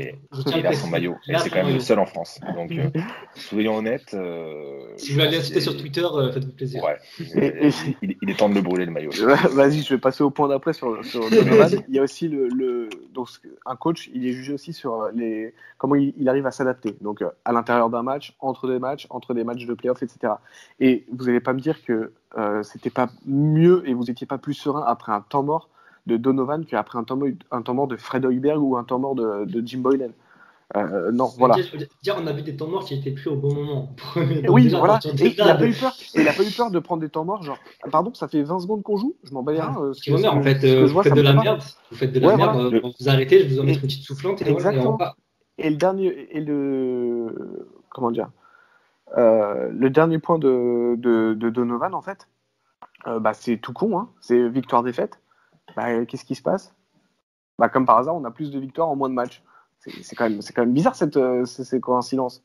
il 0.55 0.65
a 0.65 0.73
son 0.73 0.87
maillot. 0.87 1.15
Et 1.27 1.37
c'est 1.39 1.49
quand 1.49 1.65
même 1.65 1.73
le 1.73 1.81
seul 1.81 1.99
en 1.99 2.05
France. 2.05 2.39
Donc, 2.55 2.71
euh, 2.71 2.89
soyons 3.35 3.75
honnêtes. 3.75 4.15
si 4.95 5.11
vous 5.11 5.19
l'avez 5.19 5.37
incité 5.37 5.59
sur 5.59 5.75
Twitter, 5.75 6.07
faites-vous 6.33 6.53
plaisir. 6.53 6.81
Ouais. 6.85 7.69
il, 8.01 8.29
est 8.29 8.39
temps 8.39 8.47
de 8.47 8.55
le 8.55 8.61
brûler, 8.61 8.85
le 8.85 8.91
maillot. 8.91 9.11
Vas-y, 9.51 9.81
je 9.81 9.93
vais 9.93 9.99
passer 9.99 10.23
au 10.23 10.29
point 10.29 10.47
d'après 10.47 10.71
sur, 10.71 11.03
sur 11.03 11.32
Il 11.87 11.95
y 11.95 11.99
a 11.99 12.03
aussi 12.03 12.27
le, 12.27 12.89
donc 13.13 13.29
un 13.65 13.75
coach, 13.75 14.09
il 14.13 14.25
est 14.27 14.31
jugé 14.31 14.53
aussi 14.53 14.73
sur 14.73 15.09
les 15.13 15.53
comment 15.77 15.95
il, 15.95 16.29
arrive 16.29 16.45
à 16.45 16.51
s'adapter. 16.51 16.95
Donc 17.01 17.21
euh, 17.21 17.29
à 17.45 17.51
l'intérieur 17.51 17.89
d'un 17.89 18.03
match, 18.03 18.35
entre 18.39 18.67
des 18.67 18.79
matchs, 18.79 19.07
entre 19.09 19.33
des 19.33 19.43
matchs 19.43 19.65
de 19.65 19.73
playoff, 19.73 20.03
etc. 20.03 20.33
Et 20.79 21.05
vous 21.11 21.25
n'allez 21.25 21.39
pas 21.39 21.53
me 21.53 21.59
dire 21.59 21.83
que 21.83 22.11
euh, 22.37 22.63
c'était 22.63 22.89
pas 22.89 23.09
mieux 23.25 23.87
et 23.87 23.93
vous 23.93 24.09
étiez 24.09 24.27
pas 24.27 24.37
plus 24.37 24.53
serein 24.53 24.83
après 24.85 25.11
un 25.11 25.21
temps 25.21 25.43
mort 25.43 25.69
de 26.05 26.17
Donovan 26.17 26.65
qu'après 26.65 26.99
un 26.99 27.03
temps, 27.03 27.19
un 27.51 27.61
temps 27.61 27.73
mort 27.73 27.87
de 27.87 27.95
Fred 27.95 28.25
Hoiberg 28.25 28.61
ou 28.61 28.77
un 28.77 28.83
temps 28.83 28.99
mort 28.99 29.15
de, 29.15 29.45
de 29.45 29.65
Jim 29.65 29.79
Boylan. 29.79 30.11
Euh, 30.75 31.11
non, 31.11 31.29
voilà. 31.37 31.55
Dire, 32.01 32.17
on 32.19 32.25
a 32.25 32.33
vu 32.33 32.41
des 32.41 32.55
temps 32.55 32.67
morts 32.67 32.85
qui 32.85 32.95
étaient 32.95 33.11
pris 33.11 33.29
au 33.29 33.35
bon 33.35 33.53
moment. 33.53 33.95
oui, 34.49 34.69
voilà. 34.69 34.99
Et 35.19 35.35
il 35.37 35.45
n'a 35.45 35.55
pas 35.55 35.65
eu 35.65 35.73
peur. 35.73 35.93
il 36.15 36.27
a 36.27 36.33
pas 36.33 36.43
eu 36.43 36.51
peur 36.51 36.71
de 36.71 36.79
prendre 36.79 37.01
des 37.01 37.09
temps 37.09 37.25
morts. 37.25 37.43
Genre, 37.43 37.59
pardon, 37.91 38.13
ça 38.13 38.27
fait 38.27 38.41
20 38.41 38.59
secondes 38.59 38.81
qu'on 38.81 38.97
joue. 38.97 39.15
Je 39.23 39.33
m'en 39.33 39.43
bats 39.43 39.53
les 39.53 39.61
reins. 39.61 39.75
Euh, 39.79 40.27
en 40.27 40.41
fait, 40.41 40.63
euh, 40.63 40.87
vous 40.87 41.01
faites 41.03 41.13
de 41.13 41.21
la 41.21 41.33
merde. 41.33 41.61
Vous 41.91 41.97
faites 41.97 42.11
de 42.11 42.19
la 42.19 42.35
merde. 42.35 42.81
Vous 42.99 43.09
arrêtez, 43.09 43.47
je 43.47 43.53
vous 43.53 43.59
en 43.59 43.63
mets 43.63 43.73
une 43.73 43.81
petite 43.81 44.03
soufflante. 44.03 44.41
Et 44.41 44.49
Exactement. 44.49 44.97
Et, 45.59 45.69
le 45.69 45.75
dernier, 45.75 46.07
et 46.35 46.41
le, 46.41 47.67
comment 47.89 48.09
dire, 48.09 48.29
le 49.15 49.87
dernier 49.89 50.17
point 50.17 50.39
de, 50.39 50.95
de, 50.97 51.35
de 51.35 51.49
Donovan 51.51 51.93
en 51.93 52.01
fait, 52.01 52.27
bah, 53.05 53.33
c'est 53.33 53.57
tout 53.57 53.73
con. 53.73 53.99
Hein. 53.99 54.09
C'est 54.21 54.49
victoire-défaite. 54.49 55.19
Bah, 55.75 56.03
Qu'est-ce 56.05 56.25
qui 56.25 56.35
se 56.35 56.41
passe? 56.41 56.73
Bah, 57.59 57.69
Comme 57.69 57.85
par 57.85 57.97
hasard, 57.97 58.15
on 58.15 58.23
a 58.23 58.31
plus 58.31 58.49
de 58.49 58.59
victoires 58.59 58.89
en 58.89 58.95
moins 58.95 59.09
de 59.09 59.13
matchs. 59.13 59.43
C'est 60.01 60.15
quand, 60.15 60.29
même, 60.29 60.39
quand 60.55 60.61
même 60.61 60.73
bizarre 60.73 60.95
cette, 60.95 61.17
euh, 61.17 61.45
ces, 61.45 61.79
coïncidences. 61.79 62.43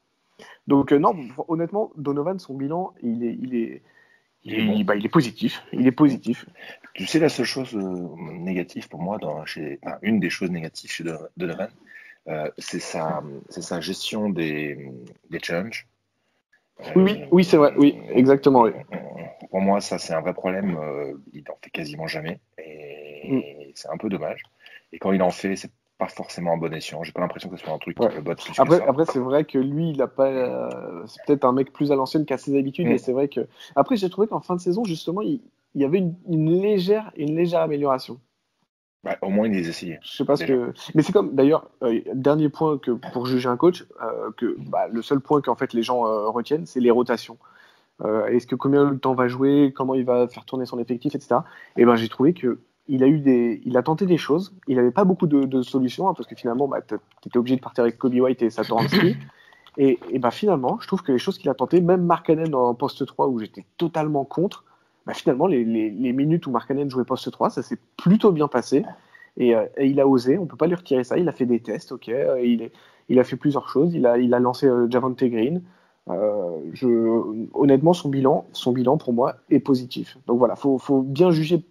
Donc, 0.66 0.92
euh, 0.92 0.98
non, 0.98 1.14
honnêtement, 1.48 1.92
Donovan, 1.96 2.38
son 2.38 2.54
bilan, 2.54 2.94
il 3.02 3.24
est, 3.24 3.38
il 3.40 3.54
est, 3.54 3.82
il 4.44 4.80
est, 4.80 4.84
bah, 4.84 4.96
il 4.96 5.04
est 5.06 5.10
positif. 5.10 5.62
Il 5.72 5.86
est 5.86 5.92
positif. 5.92 6.46
Tu 6.94 7.06
sais, 7.06 7.18
la 7.18 7.28
seule 7.28 7.46
chose 7.46 7.74
euh, 7.74 8.08
négative 8.32 8.88
pour 8.88 9.00
moi, 9.00 9.18
dans, 9.18 9.44
chez, 9.44 9.78
une 10.02 10.18
des 10.20 10.30
choses 10.30 10.50
négatives 10.50 10.90
chez 10.90 11.04
Donovan, 11.36 11.70
c'est 12.58 12.80
sa, 12.80 13.22
sa 13.48 13.80
gestion 13.80 14.28
des, 14.28 14.92
des 15.30 15.38
challenges. 15.38 15.86
oui, 16.94 17.22
oui 17.30 17.44
c'est 17.44 17.56
vrai, 17.56 17.72
oui, 17.78 17.98
exactement. 18.10 18.62
Oui. 18.62 18.72
Pour 19.50 19.60
moi, 19.60 19.80
ça, 19.80 19.98
c'est 19.98 20.12
un 20.12 20.20
vrai 20.20 20.34
problème. 20.34 20.76
il 21.32 21.42
n'en 21.48 21.56
fait 21.62 21.70
quasiment 21.70 22.06
jamais. 22.06 22.40
Et, 22.58 23.30
mm. 23.30 23.72
c'est 23.74 23.88
un 23.88 23.96
peu 23.96 24.08
dommage. 24.08 24.42
Et 24.92 24.98
quand 24.98 25.12
il 25.12 25.22
en 25.22 25.30
fait, 25.30 25.56
c'est 25.56 25.70
pas 25.98 26.06
forcément 26.06 26.52
un 26.52 26.56
bon 26.56 26.72
escient. 26.72 27.02
J'ai 27.02 27.12
pas 27.12 27.20
l'impression 27.20 27.48
que 27.48 27.56
ce 27.56 27.64
soit 27.64 27.74
un 27.74 27.78
truc 27.78 27.98
qui 27.98 28.06
le 28.14 28.22
botte 28.22 28.48
Après, 28.56 28.80
après 28.80 29.04
c'est 29.06 29.18
vrai 29.18 29.44
que 29.44 29.58
lui, 29.58 29.90
il 29.90 30.00
a 30.00 30.06
pas. 30.06 30.28
Euh, 30.28 31.02
c'est 31.06 31.20
peut-être 31.26 31.44
un 31.44 31.52
mec 31.52 31.72
plus 31.72 31.90
à 31.90 31.96
l'ancienne 31.96 32.24
qu'à 32.24 32.38
ses 32.38 32.56
habitudes, 32.56 32.86
mais 32.86 32.94
mm. 32.94 32.98
c'est 32.98 33.12
vrai 33.12 33.28
que. 33.28 33.46
Après, 33.74 33.96
j'ai 33.96 34.08
trouvé 34.08 34.28
qu'en 34.28 34.40
fin 34.40 34.54
de 34.54 34.60
saison, 34.60 34.84
justement, 34.84 35.22
il, 35.22 35.40
y 35.74 35.84
avait 35.84 35.98
une, 35.98 36.62
légère, 36.62 37.10
une 37.16 37.34
légère 37.34 37.60
amélioration. 37.60 38.20
Bah, 39.02 39.16
au 39.22 39.28
moins, 39.28 39.46
il 39.46 39.52
les 39.52 39.68
essayé. 39.68 39.98
Je 40.02 40.16
sais 40.16 40.24
pas 40.24 40.36
ce 40.36 40.44
que. 40.44 40.72
Mais 40.94 41.02
c'est 41.02 41.12
comme, 41.12 41.34
d'ailleurs, 41.34 41.68
euh, 41.82 42.00
dernier 42.14 42.48
point 42.48 42.78
que 42.78 42.92
pour 42.92 43.26
juger 43.26 43.48
un 43.48 43.56
coach, 43.56 43.84
euh, 44.00 44.30
que 44.36 44.56
bah, 44.70 44.86
le 44.86 45.02
seul 45.02 45.18
point 45.20 45.40
qu'en 45.40 45.56
fait 45.56 45.72
les 45.72 45.82
gens 45.82 46.02
retiennent, 46.30 46.66
c'est 46.66 46.80
les 46.80 46.92
rotations. 46.92 47.38
Est-ce 48.28 48.46
que 48.46 48.54
combien 48.54 48.92
de 48.92 48.96
temps 48.96 49.14
va 49.14 49.26
jouer, 49.26 49.72
comment 49.74 49.94
il 49.94 50.04
va 50.04 50.28
faire 50.28 50.44
tourner 50.44 50.66
son 50.66 50.78
effectif, 50.78 51.16
etc. 51.16 51.40
Et 51.76 51.84
ben 51.84 51.96
j'ai 51.96 52.08
trouvé 52.08 52.32
que 52.32 52.60
il 52.88 53.04
a, 53.04 53.06
eu 53.06 53.20
des, 53.20 53.60
il 53.64 53.76
a 53.76 53.82
tenté 53.82 54.06
des 54.06 54.16
choses. 54.16 54.54
Il 54.66 54.76
n'avait 54.76 54.90
pas 54.90 55.04
beaucoup 55.04 55.26
de, 55.26 55.62
solutions, 55.62 56.08
hein, 56.08 56.14
parce 56.16 56.28
que 56.28 56.34
finalement, 56.34 56.68
bah, 56.68 56.80
tu 56.82 56.96
étais 57.26 57.38
obligé 57.38 57.56
de 57.56 57.60
partir 57.60 57.82
avec 57.82 57.98
Kobe 57.98 58.14
White 58.14 58.42
et 58.42 58.50
Satoransky. 58.50 59.16
et, 59.78 59.98
et 60.10 60.18
bah, 60.18 60.30
finalement, 60.30 60.78
je 60.80 60.86
trouve 60.86 61.02
que 61.02 61.12
les 61.12 61.18
choses 61.18 61.38
qu'il 61.38 61.50
a 61.50 61.54
tentées, 61.54 61.80
même 61.80 62.04
Markkanen 62.04 62.54
en 62.54 62.74
poste 62.74 63.04
3, 63.04 63.28
où 63.28 63.38
j'étais 63.38 63.66
totalement 63.76 64.24
contre, 64.24 64.64
bah, 65.06 65.14
finalement, 65.14 65.46
les, 65.46 65.64
minutes 65.64 66.46
où 66.46 66.50
Markkanen 66.50 66.90
jouait 66.90 67.04
poste 67.04 67.30
3, 67.30 67.50
ça 67.50 67.62
s'est 67.62 67.78
plutôt 67.96 68.32
bien 68.32 68.48
passé. 68.48 68.84
Euh, 69.40 69.66
et, 69.76 69.86
il 69.86 70.00
a 70.00 70.08
osé, 70.08 70.38
on 70.38 70.42
ne 70.42 70.48
peut 70.48 70.56
pas 70.56 70.66
lui 70.66 70.74
retirer 70.74 71.04
ça. 71.04 71.18
Il 71.18 71.28
a 71.28 71.32
fait 71.32 71.46
des 71.46 71.60
tests, 71.60 71.92
ok. 71.92 72.08
Euh, 72.08 72.40
il, 72.42 72.70
il 73.08 73.18
a 73.18 73.24
fait 73.24 73.36
plusieurs 73.36 73.68
choses. 73.68 73.94
Il 73.94 74.06
a, 74.06 74.18
il 74.18 74.34
a 74.34 74.38
lancé 74.38 74.66
euh, 74.66 74.86
Javante 74.90 75.24
Green. 75.24 75.62
je, 76.08 77.48
honnêtement, 77.54 77.92
son 77.92 78.08
bilan, 78.08 78.46
son 78.52 78.72
bilan 78.72 78.96
pour 78.96 79.12
moi 79.12 79.36
est 79.50 79.60
positif. 79.60 80.18
Donc 80.26 80.38
voilà, 80.38 80.56
faut, 80.56 80.78
faut 80.78 81.02
bien 81.02 81.30
juger 81.30 81.64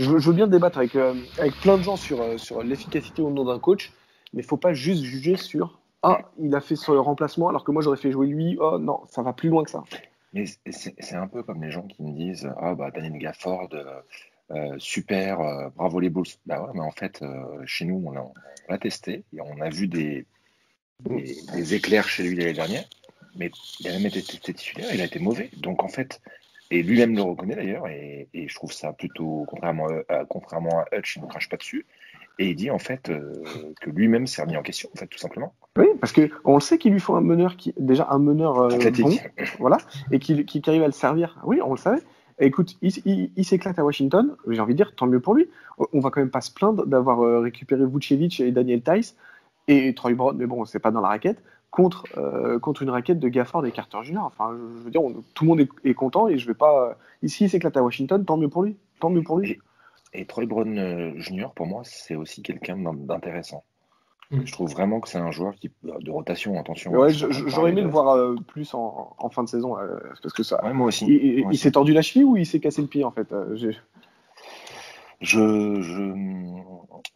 je, 0.00 0.10
veux 0.10 0.32
bien 0.32 0.46
débattre 0.46 0.78
avec, 0.78 0.96
euh, 0.96 1.14
plein 1.62 1.76
de 1.76 1.82
gens 1.82 1.96
sur, 1.96 2.20
euh, 2.20 2.38
sur 2.38 2.62
l'efficacité 2.62 3.22
ou 3.22 3.30
non 3.30 3.44
d'un 3.44 3.58
coach, 3.58 3.92
mais 4.32 4.42
il 4.42 4.46
faut 4.46 4.56
pas 4.56 4.72
juste 4.72 5.02
juger 5.02 5.36
sur 5.36 5.78
Ah, 6.02 6.22
il 6.38 6.54
a 6.54 6.60
fait 6.60 6.76
son 6.76 7.02
remplacement 7.02 7.48
alors 7.48 7.64
que 7.64 7.70
moi 7.70 7.82
j'aurais 7.82 7.96
fait 7.96 8.10
jouer 8.10 8.26
lui. 8.26 8.56
Oh 8.60 8.78
non, 8.78 9.00
ça 9.08 9.22
va 9.22 9.32
plus 9.32 9.48
loin 9.48 9.62
que 9.64 9.70
ça. 9.70 9.84
Mais 10.32 10.44
c'est 10.70 11.16
un 11.16 11.26
peu 11.26 11.42
comme 11.42 11.62
les 11.62 11.70
gens 11.70 11.82
qui 11.82 12.02
me 12.02 12.12
disent 12.12 12.50
Ah, 12.58 12.74
bah, 12.74 12.90
Daniel 12.90 13.18
Gafford, 13.18 13.68
euh, 14.50 14.74
super, 14.78 15.70
bravo 15.76 16.00
les 16.00 16.08
Bulls. 16.08 16.26
Bah 16.46 16.62
ouais, 16.62 16.70
mais 16.74 16.80
en 16.80 16.92
fait, 16.92 17.22
chez 17.66 17.84
nous, 17.84 18.02
on 18.06 18.32
l'a 18.68 18.78
testé 18.78 19.24
et 19.32 19.40
on 19.40 19.60
a 19.60 19.68
vu 19.68 19.88
des, 19.88 20.24
des, 21.00 21.74
éclairs 21.74 22.08
chez 22.08 22.22
lui 22.22 22.36
l'année 22.36 22.52
dernière, 22.52 22.84
mais 23.36 23.50
il 23.80 23.88
a 23.88 23.92
même 23.92 24.06
été 24.06 24.22
titulaire, 24.22 24.94
il 24.94 25.00
a 25.00 25.04
été 25.04 25.18
mauvais. 25.18 25.50
Donc 25.56 25.82
en 25.82 25.88
fait, 25.88 26.20
et 26.70 26.82
lui-même 26.82 27.16
le 27.16 27.22
reconnaît 27.22 27.56
d'ailleurs, 27.56 27.88
et, 27.88 28.28
je 28.32 28.54
trouve 28.54 28.72
ça 28.72 28.92
plutôt, 28.92 29.44
contrairement 29.48 29.88
à, 30.08 30.24
contrairement 30.24 30.80
à 30.80 30.98
Hutch, 30.98 31.16
il 31.16 31.22
ne 31.22 31.28
crache 31.28 31.48
pas 31.48 31.56
dessus. 31.56 31.86
Et 32.38 32.50
il 32.50 32.54
dit 32.56 32.70
en 32.70 32.78
fait 32.78 33.10
euh, 33.10 33.42
que 33.80 33.90
lui-même 33.90 34.26
s'est 34.26 34.40
remis 34.40 34.56
en 34.56 34.62
question, 34.62 34.88
en 34.94 34.98
fait, 34.98 35.06
tout 35.06 35.18
simplement. 35.18 35.52
Oui, 35.76 35.86
parce 36.00 36.12
qu'on 36.12 36.54
le 36.54 36.60
sait 36.60 36.78
qu'il 36.78 36.92
lui 36.92 37.00
faut 37.00 37.14
un 37.14 37.20
meneur 37.20 37.56
qui, 37.56 37.74
déjà 37.76 38.08
un 38.10 38.18
meneur 38.18 38.58
euh, 38.60 38.90
bon, 38.98 39.16
voilà, 39.58 39.78
et 40.10 40.18
qui, 40.18 40.44
qui, 40.46 40.62
arrive 40.66 40.82
à 40.82 40.86
le 40.86 40.92
servir. 40.92 41.38
Oui, 41.44 41.60
on 41.62 41.72
le 41.72 41.78
savait. 41.78 42.02
écoute, 42.38 42.76
il, 42.82 43.44
s'éclate 43.44 43.78
à 43.78 43.84
Washington. 43.84 44.36
J'ai 44.48 44.60
envie 44.60 44.74
de 44.74 44.78
dire, 44.78 44.94
tant 44.94 45.06
mieux 45.06 45.20
pour 45.20 45.34
lui. 45.34 45.48
On 45.92 46.00
va 46.00 46.10
quand 46.10 46.20
même 46.20 46.30
pas 46.30 46.40
se 46.40 46.52
plaindre 46.52 46.86
d'avoir 46.86 47.20
euh, 47.20 47.40
récupéré 47.40 47.84
Vucevic 47.84 48.40
et 48.40 48.52
Daniel 48.52 48.80
Tice 48.82 49.16
et 49.68 49.94
Troy 49.94 50.14
Brown, 50.14 50.36
mais 50.36 50.46
bon, 50.46 50.64
c'est 50.64 50.78
pas 50.78 50.90
dans 50.90 51.00
la 51.00 51.08
raquette 51.08 51.42
contre, 51.70 52.04
euh, 52.16 52.58
contre 52.58 52.82
une 52.82 52.90
raquette 52.90 53.18
de 53.18 53.28
Gafford 53.28 53.64
et 53.66 53.72
Carter 53.72 53.98
Jr. 54.02 54.18
Enfin, 54.18 54.56
je 54.78 54.84
veux 54.84 54.90
dire, 54.90 55.02
tout 55.34 55.44
le 55.44 55.48
monde 55.48 55.66
est, 55.84 55.94
content 55.94 56.28
et 56.28 56.38
je 56.38 56.46
vais 56.46 56.54
pas. 56.54 56.96
Ici, 57.22 57.44
il 57.44 57.50
s'éclate 57.50 57.76
à 57.76 57.82
Washington, 57.82 58.24
tant 58.24 58.36
mieux 58.36 58.48
pour 58.48 58.62
lui. 58.62 58.76
Tant 59.00 59.10
mieux 59.10 59.22
pour 59.22 59.38
lui. 59.38 59.58
Et, 60.12 60.24
Troy 60.24 60.46
Brown 60.46 60.78
euh, 60.78 61.12
Jr., 61.16 61.48
pour 61.54 61.66
moi, 61.66 61.82
c'est 61.84 62.16
aussi 62.16 62.42
quelqu'un 62.42 62.76
d'intéressant. 62.76 63.64
Mm. 64.30 64.40
Je 64.44 64.52
trouve 64.52 64.70
vraiment 64.70 65.00
que 65.00 65.08
c'est 65.08 65.18
un 65.18 65.30
joueur 65.30 65.54
qui 65.54 65.70
de 65.82 66.10
rotation, 66.10 66.58
attention. 66.58 66.92
Ouais, 66.92 67.12
j'aurais 67.12 67.70
aimé 67.70 67.82
le 67.82 67.88
voir 67.88 68.16
euh, 68.16 68.34
plus 68.48 68.74
en, 68.74 69.16
fin 69.30 69.44
de 69.44 69.48
saison, 69.48 69.76
parce 70.22 70.34
que 70.34 70.42
ça. 70.42 70.60
moi 70.72 70.86
aussi. 70.86 71.06
Il, 71.06 71.58
s'est 71.58 71.72
tordu 71.72 71.92
la 71.92 72.02
cheville 72.02 72.24
ou 72.24 72.36
il 72.36 72.46
s'est 72.46 72.60
cassé 72.60 72.82
le 72.82 72.88
pied 72.88 73.04
en 73.04 73.12
fait 73.12 73.32
je, 75.20 75.80
je 75.82 76.12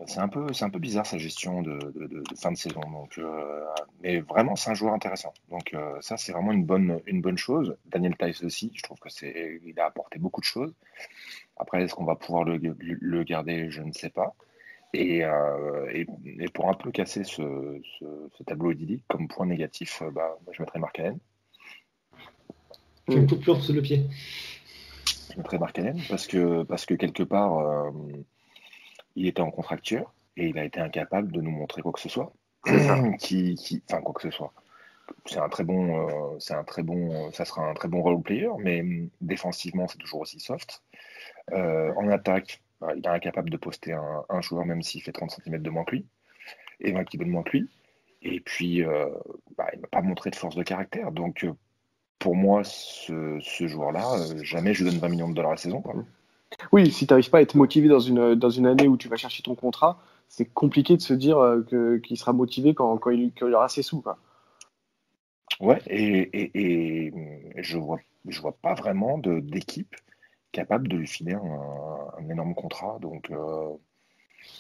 c'est 0.07 0.21
un 0.21 0.29
peu, 0.29 0.53
c'est 0.53 0.65
un 0.65 0.71
peu 0.71 0.79
bizarre 0.79 1.07
sa 1.07 1.19
gestion 1.19 1.63
de, 1.63 1.79
fin 2.37 2.53
de 2.53 2.57
saison. 2.57 2.81
Donc, 2.81 3.19
euh, 3.19 3.65
mais 4.03 4.21
vraiment, 4.21 4.57
c'est 4.57 4.71
un 4.71 4.75
joueur 4.75 4.95
intéressant. 4.95 5.33
Donc 5.51 5.75
euh, 5.75 6.01
ça, 6.01 6.17
c'est 6.17 6.33
vraiment 6.33 6.53
une 6.53 6.65
bonne, 6.65 7.01
une 7.07 7.21
bonne 7.21 7.39
chose. 7.39 7.77
Daniel 7.87 8.17
Tice 8.17 8.43
aussi, 8.43 8.73
je 8.75 8.83
trouve 8.83 8.99
que 8.99 9.09
c'est, 9.09 9.61
il 9.65 9.79
a 9.81 9.87
apporté 9.87 10.19
beaucoup 10.19 10.41
de 10.41 10.47
choses. 10.47 10.75
Après, 11.57 11.83
est-ce 11.83 11.95
qu'on 11.95 12.05
va 12.05 12.17
pouvoir 12.17 12.45
le, 12.45 13.23
garder? 13.25 13.71
Je 13.71 13.83
ne 13.83 13.93
sais 13.93 14.11
pas. 14.11 14.35
Et, 14.93 15.25
euh, 15.25 15.91
et, 15.93 16.07
pour 16.49 16.69
un 16.69 16.75
peu 16.75 16.93
casser 16.93 17.25
ce, 17.25 17.81
ce, 17.99 18.43
tableau 18.45 18.71
idyllique, 18.71 19.03
comme 19.09 19.27
point 19.27 19.47
négatif, 19.47 20.03
bah, 20.13 20.39
je 20.53 20.63
mettrais 20.63 20.79
Mark 20.79 20.99
Allen. 20.99 21.19
Une 23.09 23.27
coupure 23.27 23.63
sous 23.63 23.73
le 23.73 23.83
pied 23.83 24.07
je 25.35 25.39
mettrais 25.39 25.59
parce 26.09 26.27
que, 26.27 26.63
parce 26.63 26.87
que 26.87 26.95
quelque 26.95 27.23
part, 27.23 27.59
euh, 27.59 27.91
il 29.17 29.27
était 29.27 29.43
en 29.43 29.51
contracture 29.51 30.13
et 30.37 30.49
il 30.49 30.59
a 30.59 30.65
été 30.65 30.81
incapable 30.81 31.33
de 31.33 31.41
nous 31.41 31.51
montrer 31.51 31.83
quoi 31.83 31.93
que 31.93 32.01
ce 32.01 32.09
soit. 32.09 32.33
qui, 33.19 33.55
qui, 33.57 33.83
enfin, 33.91 34.01
quoi 34.01 34.15
que 34.15 34.23
ce 34.23 34.31
soit. 34.31 34.53
C'est 35.27 35.39
un 35.39 35.51
très 35.51 35.65
bon, 35.65 36.09
euh, 36.09 36.37
c'est 36.39 36.55
un 36.55 36.65
très 36.65 36.83
bon, 36.83 37.31
ça 37.33 37.45
sera 37.45 37.69
un 37.69 37.75
très 37.75 37.89
bon 37.89 38.01
role 38.01 38.23
player, 38.23 38.49
mais 38.59 38.81
hum, 38.81 39.11
défensivement, 39.21 39.87
c'est 39.87 39.99
toujours 39.99 40.21
aussi 40.21 40.41
soft. 40.41 40.83
Euh, 41.53 41.93
en 41.97 42.09
attaque, 42.09 42.63
bah, 42.81 42.95
il 42.97 43.05
est 43.05 43.09
incapable 43.09 43.51
de 43.51 43.59
poster 43.59 43.93
un, 43.93 44.41
joueur, 44.41 44.65
même 44.65 44.83
s'il 44.83 45.03
fait 45.03 45.13
30 45.13 45.31
cm 45.31 45.61
de 45.61 45.71
moins 45.71 45.85
que 45.85 45.97
lui, 45.97 46.07
et 46.81 46.93
20 46.93 47.05
kg 47.05 47.19
de 47.25 47.31
moins 47.31 47.43
que 47.43 47.59
lui. 47.59 47.69
Et 48.23 48.41
puis, 48.41 48.83
bah, 49.59 49.67
il 49.75 49.81
n'a 49.81 49.89
pas 49.89 50.01
montré 50.01 50.31
de 50.31 50.37
force 50.37 50.57
de 50.57 50.63
caractère. 50.63 51.13
Donc, 51.13 51.47
pour 52.19 52.37
moi, 52.37 52.63
ce, 52.65 53.39
joueur-là, 53.61 54.15
euh, 54.19 54.43
jamais 54.43 54.75
je 54.75 54.85
lui 54.85 54.91
donne 54.91 55.01
20 55.01 55.09
millions 55.09 55.29
de 55.29 55.35
dollars 55.35 55.53
à 55.53 55.55
la 55.55 55.61
saison. 55.61 55.83
Oui, 56.73 56.91
si 56.91 57.07
tu 57.07 57.13
n'arrives 57.13 57.31
pas 57.31 57.39
à 57.39 57.43
être 57.43 57.55
motivé 57.55 57.89
dans 57.89 58.01
une, 58.01 58.35
dans 58.35 58.51
une 58.51 58.67
année 58.67 58.89
où 58.89 58.97
tu 58.97 59.09
vas 59.09 59.17
chercher 59.17 59.43
ton 59.43 59.55
contrat, 59.55 59.99
c'est 60.29 60.47
compliqué 60.47 60.97
de 60.97 61.03
se 61.03 61.15
dire 61.15 61.37
que, 61.69 61.99
qu'il 61.99 62.17
sera 62.17 62.33
motivé 62.33 62.75
quand, 62.75 62.97
quand, 62.99 63.11
il, 63.11 63.33
quand 63.33 63.47
il 63.47 63.55
aura 63.55 63.69
ses 63.69 63.83
sous. 63.83 64.01
Quoi. 64.01 64.19
Ouais, 65.61 65.81
et, 65.87 66.31
et, 66.33 67.13
je 67.59 67.79
vois, 67.79 67.99
je 68.27 68.41
vois 68.41 68.57
pas 68.57 68.75
vraiment 68.75 69.19
d'équipe 69.19 69.95
capable 70.53 70.89
de 70.89 70.97
lui 70.97 71.07
filer 71.07 71.35
un, 71.35 72.29
énorme 72.31 72.55
contrat. 72.55 72.99
Donc, 73.01 73.31
euh, 73.31 73.71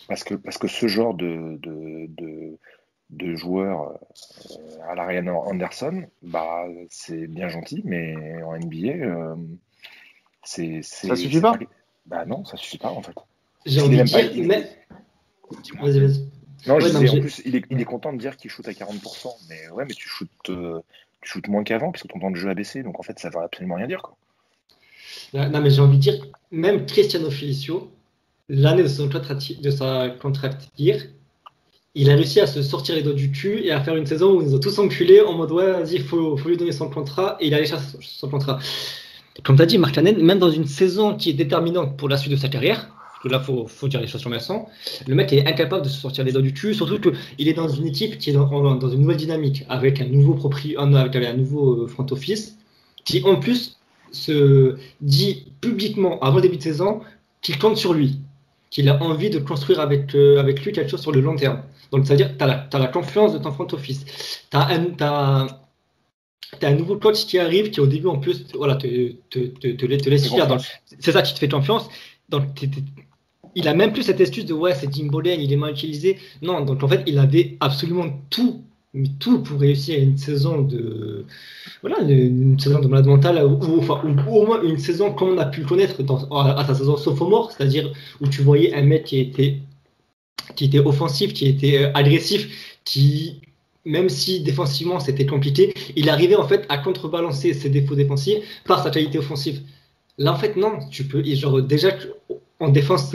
parce, 0.09 0.25
que, 0.25 0.35
parce 0.35 0.59
que 0.59 0.69
ce 0.69 0.87
genre 0.87 1.15
de, 1.15 1.59
de, 1.63 2.07
de, 2.09 2.59
joueur 3.35 3.91
euh, 3.91 4.89
à 4.89 4.95
l'Ariane 4.95 5.29
Anderson, 5.29 6.05
bah, 6.23 6.65
c'est 6.91 7.27
bien 7.27 7.49
gentil, 7.49 7.83
mais 7.85 8.43
en 8.43 8.57
NBA, 8.59 8.89
euh, 8.89 9.37
c'est. 10.43 10.83
Ça 10.83 11.17
suffit 11.17 11.41
pas, 11.41 11.59
Bah 12.07 12.25
non, 12.25 12.45
ça 12.45 12.57
suffit 12.57 12.79
pas 12.79 12.91
en 12.91 13.03
fait. 13.03 13.15
J'ai 13.67 13.81
envie 13.81 13.99
de 13.99 14.03
dire, 14.03 14.47
mais. 14.47 14.71
Vas-y, 15.81 16.01
vas-y. 16.01 16.29
Non, 16.67 16.81
je 16.81 16.97
en 16.97 17.21
plus, 17.21 17.43
il 17.45 17.57
est, 17.57 17.65
il 17.71 17.81
est, 17.81 17.85
content 17.85 18.13
de 18.13 18.19
dire 18.19 18.39
qu'il 18.39 18.51
shoot 18.51 18.67
à 18.67 18.73
40%, 18.73 19.29
mais 19.51 19.69
ouais, 19.69 19.85
mais 19.87 19.93
tu 19.93 20.09
shootes, 20.09 20.31
tu 20.45 20.53
shootes 21.23 21.49
moins 21.49 21.63
qu'avant, 21.63 21.93
puisque 21.93 22.09
ton 22.09 22.19
temps 22.19 22.31
de 22.31 22.37
jeu 22.37 22.49
a 22.49 22.55
baissé, 22.55 22.83
donc 22.83 22.99
en 22.99 23.03
fait, 23.03 23.19
ça 23.19 23.29
ne 23.29 23.35
veut 23.35 23.41
absolument 23.43 23.75
rien 23.75 23.87
dire. 23.87 24.01
Quoi. 24.01 24.17
Non, 25.35 25.61
mais 25.61 25.71
j'ai 25.71 25.81
envie 25.81 25.97
de 25.97 26.03
dire, 26.03 26.27
même 26.51 26.87
Cristiano 26.87 27.31
Felicio, 27.31 27.91
l'année 28.49 28.83
de, 28.83 28.89
son 28.89 29.07
de 29.07 29.71
sa 29.71 30.11
contract 30.21 30.69
year, 30.79 31.01
il 31.95 32.11
a 32.11 32.17
réussi 32.17 32.41
à 32.41 32.47
se 32.47 32.61
sortir 32.63 32.97
les 32.97 33.03
doigts 33.03 33.13
du 33.15 33.31
cul 33.31 33.61
et 33.65 33.71
à 33.71 33.81
faire 33.81 33.95
une 33.97 34.07
saison 34.07 34.37
où 34.37 34.43
ils 34.43 34.49
nous 34.49 34.55
ont 34.57 34.61
tous 34.61 34.79
enculés 34.79 35.21
en 35.21 35.33
mode 35.35 35.53
ouais, 35.53 35.71
vas-y, 35.73 35.95
il 35.95 36.03
faut, 36.03 36.37
lui 36.45 36.57
donner 36.57 36.73
son 36.73 36.89
contrat 36.91 37.37
et 37.41 37.47
il 37.47 37.55
a 37.55 37.59
allé 37.59 37.67
chercher 37.67 37.87
son 38.01 38.29
contrat. 38.29 38.59
Comme 39.45 39.57
tu 39.57 39.63
as 39.63 39.67
dit, 39.67 39.79
Marc 39.79 39.97
Lanen, 39.97 40.21
même 40.23 40.39
dans 40.39 40.51
une 40.51 40.67
saison 40.67 41.17
qui 41.17 41.31
est 41.31 41.35
déterminante 41.35 41.97
pour 41.97 42.09
la 42.09 42.17
suite 42.17 42.33
de 42.33 42.37
sa 42.37 42.49
carrière, 42.49 42.89
parce 42.89 43.23
que 43.23 43.29
là, 43.29 43.41
faut, 43.41 43.67
faut, 43.69 43.89
dire 43.89 44.01
les 44.01 44.07
choses 44.09 44.21
sur 44.21 44.41
sang, 44.41 44.69
le 45.07 45.15
mec 45.15 45.33
est 45.33 45.47
incapable 45.47 45.85
de 45.85 45.89
se 45.89 46.01
sortir 46.01 46.25
les 46.25 46.33
doigts 46.33 46.43
du 46.43 46.53
cul, 46.53 46.75
surtout 46.75 46.99
qu'il 46.99 47.49
est 47.49 47.55
dans 47.55 47.69
une 47.69 47.87
équipe 47.87 48.19
qui 48.19 48.31
est 48.31 48.33
dans, 48.33 48.89
une 48.89 49.01
nouvelle 49.01 49.17
dynamique, 49.17 49.65
avec 49.69 50.01
un 50.01 50.07
nouveau, 50.07 50.35
propri, 50.35 50.77
avec 50.77 51.17
un 51.17 51.35
nouveau 51.35 51.85
euh, 51.85 51.87
front 51.87 52.07
office, 52.11 52.57
qui 53.05 53.23
en 53.25 53.37
plus 53.37 53.77
se 54.11 54.77
dit 55.01 55.47
publiquement 55.61 56.19
avant 56.21 56.37
le 56.37 56.43
début 56.43 56.57
de 56.57 56.63
saison 56.63 57.01
qu'il 57.41 57.59
compte 57.59 57.77
sur 57.77 57.93
lui, 57.93 58.19
qu'il 58.71 58.89
a 58.89 59.01
envie 59.03 59.31
de 59.31 59.39
construire 59.39 59.81
avec, 59.81 60.15
euh, 60.15 60.39
avec 60.39 60.65
lui 60.65 60.73
quelque 60.73 60.91
chose 60.91 61.03
sur 61.03 61.13
le 61.13 61.21
long 61.21 61.37
terme. 61.37 61.63
Donc, 61.95 62.07
c'est-à-dire 62.07 62.33
que 62.33 62.39
tu 62.39 62.45
as, 62.45 62.79
la 62.79 62.89
confiance 62.89 63.33
de 63.33 63.39
ton 63.39 63.53
front 63.53 63.69
office. 63.73 64.05
Tu 64.51 64.57
as, 64.57 64.69
as, 65.01 65.47
un 66.63 66.75
nouveau 66.75 66.97
coach 66.97 67.27
qui 67.27 67.39
arrive 67.39 67.71
qui, 67.71 67.81
au 67.81 67.87
début, 67.87 68.09
en 68.09 68.19
plus, 68.19 68.47
voilà, 68.55 68.75
te, 68.75 69.13
te, 69.31 69.39
te, 69.39 69.69
te 69.69 70.09
laisse 70.11 70.29
faire. 70.29 70.57
C'est 70.99 71.13
ça 71.13 71.23
qui 71.23 71.35
te 71.35 71.39
fait 71.39 71.49
confiance. 71.49 71.89
Donc, 72.29 72.43
il 73.55 73.69
a 73.69 73.75
même 73.75 73.93
plus 73.93 74.03
cette 74.03 74.21
excuse 74.21 74.45
de 74.45 74.55
ouais, 74.55 74.75
c'est 74.75 74.93
Jim 74.93 75.07
Bolen, 75.07 75.41
il 75.41 75.53
est 75.53 75.57
mal 75.57 75.73
utilisé. 75.73 76.19
Non, 76.43 76.63
donc 76.63 76.83
en 76.83 76.89
fait, 76.89 77.03
il 77.07 77.19
avait 77.19 77.57
absolument 77.61 78.07
tout 78.29 78.63
mais 78.97 79.09
tout 79.19 79.41
pour 79.43 79.59
réussir 79.59 80.01
une 80.01 80.17
saison 80.17 80.63
de 80.63 81.25
voilà 81.83 82.01
une, 82.01 82.59
saison 82.61 82.79
de 82.79 82.87
malade 82.87 83.07
mental 83.07 83.45
ou, 83.45 83.79
enfin, 83.79 84.01
au 84.31 84.47
moins 84.47 84.63
une 84.63 84.79
saison 84.79 85.13
comme 85.13 85.31
on 85.31 85.39
a 85.39 85.47
pu 85.47 85.63
le 85.63 85.67
connaître 85.67 86.01
dans, 86.05 86.29
à, 86.31 86.65
sa 86.65 86.75
saison 86.75 86.97
sophomore, 86.97 87.51
c'est-à-dire 87.51 87.93
où 88.21 88.29
tu 88.29 88.43
voyais 88.43 88.73
un 88.73 88.83
mec 88.83 89.03
qui 89.05 89.19
était 89.19 89.59
qui 90.57 90.67
était 90.67 90.79
offensif, 90.79 91.33
qui 91.33 91.47
était 91.47 91.85
euh, 91.85 91.91
agressif, 91.95 92.79
qui 92.85 93.41
même 93.87 94.09
si 94.09 94.41
défensivement 94.41 94.99
c'était 94.99 95.27
compliqué, 95.27 95.75
il 95.95 96.09
arrivait 96.09 96.37
en 96.37 96.49
fait 96.49 96.65
à 96.71 96.79
contrebalancer 96.79 97.53
ses 97.53 97.69
défauts 97.69 97.95
défensifs 97.95 98.39
par 98.65 98.83
sa 98.83 98.91
qualité 98.91 99.19
offensive. 99.19 99.61
Là 100.17 100.33
en 100.33 100.37
fait 100.37 100.57
non, 100.57 100.79
tu 100.91 101.05
peux 101.05 101.23
genre 101.25 101.61
déjà 101.63 101.91
en 102.61 102.69
défense 102.69 103.13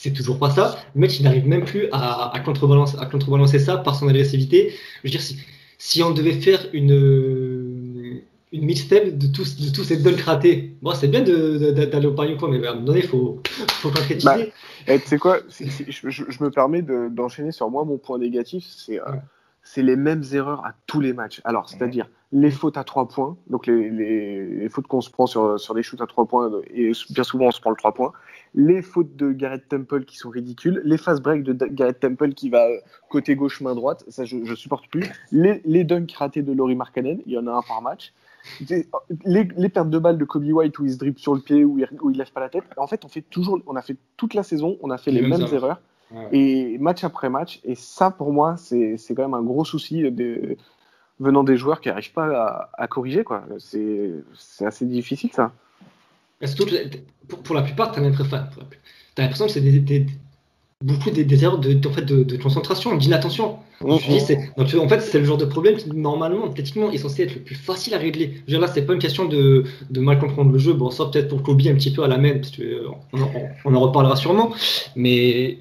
c'est 0.00 0.12
toujours 0.12 0.38
pas 0.38 0.50
ça. 0.50 0.78
Le 0.94 1.00
mec, 1.00 1.18
il 1.18 1.24
n'arrive 1.24 1.46
même 1.46 1.64
plus 1.64 1.88
à, 1.90 2.32
à, 2.32 2.40
contrebalancer, 2.40 2.96
à 3.00 3.06
contrebalancer 3.06 3.58
ça 3.58 3.78
par 3.78 3.96
son 3.98 4.06
agressivité. 4.06 4.72
Je 5.02 5.08
veux 5.08 5.10
dire, 5.10 5.20
si, 5.20 5.38
si 5.76 6.02
on 6.04 6.12
devait 6.12 6.34
faire 6.40 6.68
une, 6.72 6.92
une 8.52 8.64
mixtape 8.64 9.18
de 9.18 9.26
tous, 9.26 9.60
de 9.60 9.70
tous 9.74 9.84
ces 9.84 9.98
dunks 9.98 10.20
ratés, 10.20 10.76
bon, 10.80 10.94
c'est 10.94 11.08
bien 11.08 11.22
d'aller 11.22 12.06
au 12.06 12.14
pari 12.14 12.36
quoi, 12.36 12.48
mais 12.48 12.66
à 12.66 12.70
un 12.70 12.74
moment 12.74 12.86
donné, 12.86 13.00
il 13.00 13.08
faut, 13.08 13.42
faut 13.46 13.90
concrétiser. 13.90 14.52
Bah, 14.86 14.98
tu 14.98 15.06
sais 15.06 15.18
quoi, 15.18 15.40
je, 15.48 16.08
je, 16.08 16.42
me 16.42 16.50
permets 16.50 16.82
d'enchaîner 16.82 17.52
sur 17.52 17.70
moi, 17.70 17.84
mon 17.84 17.98
point 17.98 18.18
négatif, 18.18 18.64
c'est. 18.66 19.00
Euh, 19.00 19.04
les 19.76 19.96
mêmes 19.96 20.22
erreurs 20.32 20.64
à 20.64 20.72
tous 20.86 21.00
les 21.00 21.12
matchs. 21.12 21.40
Alors, 21.44 21.68
c'est-à-dire 21.68 22.08
les 22.32 22.50
fautes 22.50 22.76
à 22.76 22.84
trois 22.84 23.08
points, 23.08 23.36
donc 23.48 23.66
les, 23.66 23.90
les, 23.90 24.68
fautes 24.68 24.86
qu'on 24.86 25.00
se 25.00 25.10
prend 25.10 25.26
sur, 25.26 25.58
sur 25.58 25.74
les 25.74 25.82
shoots 25.82 26.00
à 26.02 26.06
trois 26.06 26.26
points, 26.26 26.50
et 26.74 26.92
bien 27.10 27.24
souvent 27.24 27.46
on 27.46 27.50
se 27.50 27.60
prend 27.60 27.70
le 27.70 27.76
trois 27.76 27.94
points, 27.94 28.12
les 28.54 28.82
fautes 28.82 29.16
de 29.16 29.32
Garrett 29.32 29.66
Temple 29.66 30.04
qui 30.04 30.18
sont 30.18 30.28
ridicules, 30.28 30.82
les 30.84 30.98
fast 30.98 31.22
breaks 31.22 31.42
de 31.42 31.54
Garrett 31.54 31.98
Temple 31.98 32.34
qui 32.34 32.50
va 32.50 32.66
euh, 32.66 32.76
côté 33.08 33.34
gauche, 33.34 33.62
main 33.62 33.74
droite, 33.74 34.04
ça 34.08 34.26
je, 34.26 34.44
je 34.44 34.54
supporte 34.54 34.88
plus, 34.88 35.06
les, 35.32 35.62
les 35.64 35.84
dunks 35.84 36.12
ratés 36.12 36.42
de 36.42 36.52
Laurie 36.52 36.74
Markkanen, 36.76 37.22
il 37.24 37.32
y 37.32 37.38
en 37.38 37.46
a 37.46 37.52
un 37.52 37.62
par 37.62 37.80
match, 37.80 38.12
les, 38.68 39.48
les, 39.56 39.68
pertes 39.68 39.90
de 39.90 39.98
balles 39.98 40.18
de 40.18 40.24
Kobe 40.24 40.44
White 40.44 40.78
où 40.78 40.84
il 40.84 40.92
se 40.92 40.98
dribble 40.98 41.18
sur 41.18 41.34
le 41.34 41.40
pied, 41.40 41.64
où 41.64 41.78
il, 41.78 41.88
où 42.00 42.10
il 42.10 42.18
lève 42.18 42.32
pas 42.32 42.40
la 42.40 42.48
tête. 42.48 42.64
En 42.76 42.86
fait, 42.86 43.04
on 43.04 43.08
fait 43.08 43.22
toujours, 43.22 43.60
on 43.66 43.76
a 43.76 43.82
fait 43.82 43.96
toute 44.16 44.34
la 44.34 44.42
saison, 44.42 44.76
on 44.82 44.90
a 44.90 44.98
fait 44.98 45.10
les, 45.10 45.22
mêmes 45.22 45.46
erreurs. 45.52 45.80
Et 46.32 46.78
match 46.78 47.04
après 47.04 47.28
match, 47.28 47.60
et 47.64 47.74
ça 47.74 48.10
pour 48.10 48.32
moi, 48.32 48.56
c'est 48.56 48.96
quand 49.10 49.22
même 49.22 49.34
un 49.34 49.42
gros 49.42 49.64
souci 49.64 50.10
de, 50.10 50.56
venant 51.20 51.44
des 51.44 51.56
joueurs 51.56 51.80
qui 51.80 51.88
n'arrivent 51.88 52.12
pas 52.12 52.70
à, 52.72 52.88
corriger. 52.88 53.24
C'est 53.58 54.64
assez 54.64 54.86
difficile 54.86 55.30
ça. 55.32 55.52
pour, 57.28 57.42
pour, 57.42 57.54
la 57.54 57.62
plupart, 57.62 57.92
tu 57.92 58.00
as 58.00 58.02
l'impression 58.02 59.46
que 59.46 59.52
c'est 59.52 59.60
des, 59.60 60.06
beaucoup 60.82 61.10
des, 61.10 61.44
erreurs 61.44 61.58
de, 61.58 61.88
en 61.88 61.92
fait, 61.92 62.04
de, 62.04 62.36
concentration, 62.36 62.96
d'inattention. 62.96 63.58
En 63.80 63.98
fait, 63.98 65.00
c'est 65.00 65.18
le 65.18 65.24
genre 65.24 65.36
de 65.36 65.44
problème 65.44 65.76
qui, 65.76 65.90
normalement, 65.90 66.48
techniquement, 66.48 66.90
est 66.90 66.98
censé 66.98 67.24
être 67.24 67.34
le 67.34 67.42
plus 67.42 67.56
facile 67.56 67.94
à 67.94 67.98
régler. 67.98 68.34
Je 68.34 68.40
veux 68.40 68.58
dire, 68.58 68.60
là, 68.60 68.68
c'est 68.68 68.82
pas 68.82 68.92
une 68.92 69.00
question 69.00 69.24
de, 69.24 69.64
de, 69.90 70.00
mal 70.00 70.18
comprendre 70.18 70.52
le 70.52 70.58
jeu. 70.58 70.72
Bon, 70.72 70.90
ça, 70.90 71.06
peut-être 71.06 71.28
pour 71.28 71.42
Kobe 71.42 71.62
un 71.66 71.74
petit 71.74 71.92
peu 71.92 72.04
à 72.04 72.08
la 72.08 72.18
main, 72.18 72.34
parce 72.38 72.52
qu'on 72.56 72.98
on 73.64 73.74
en 73.74 73.80
reparlera 73.80 74.16
sûrement. 74.16 74.52
Mais 74.96 75.58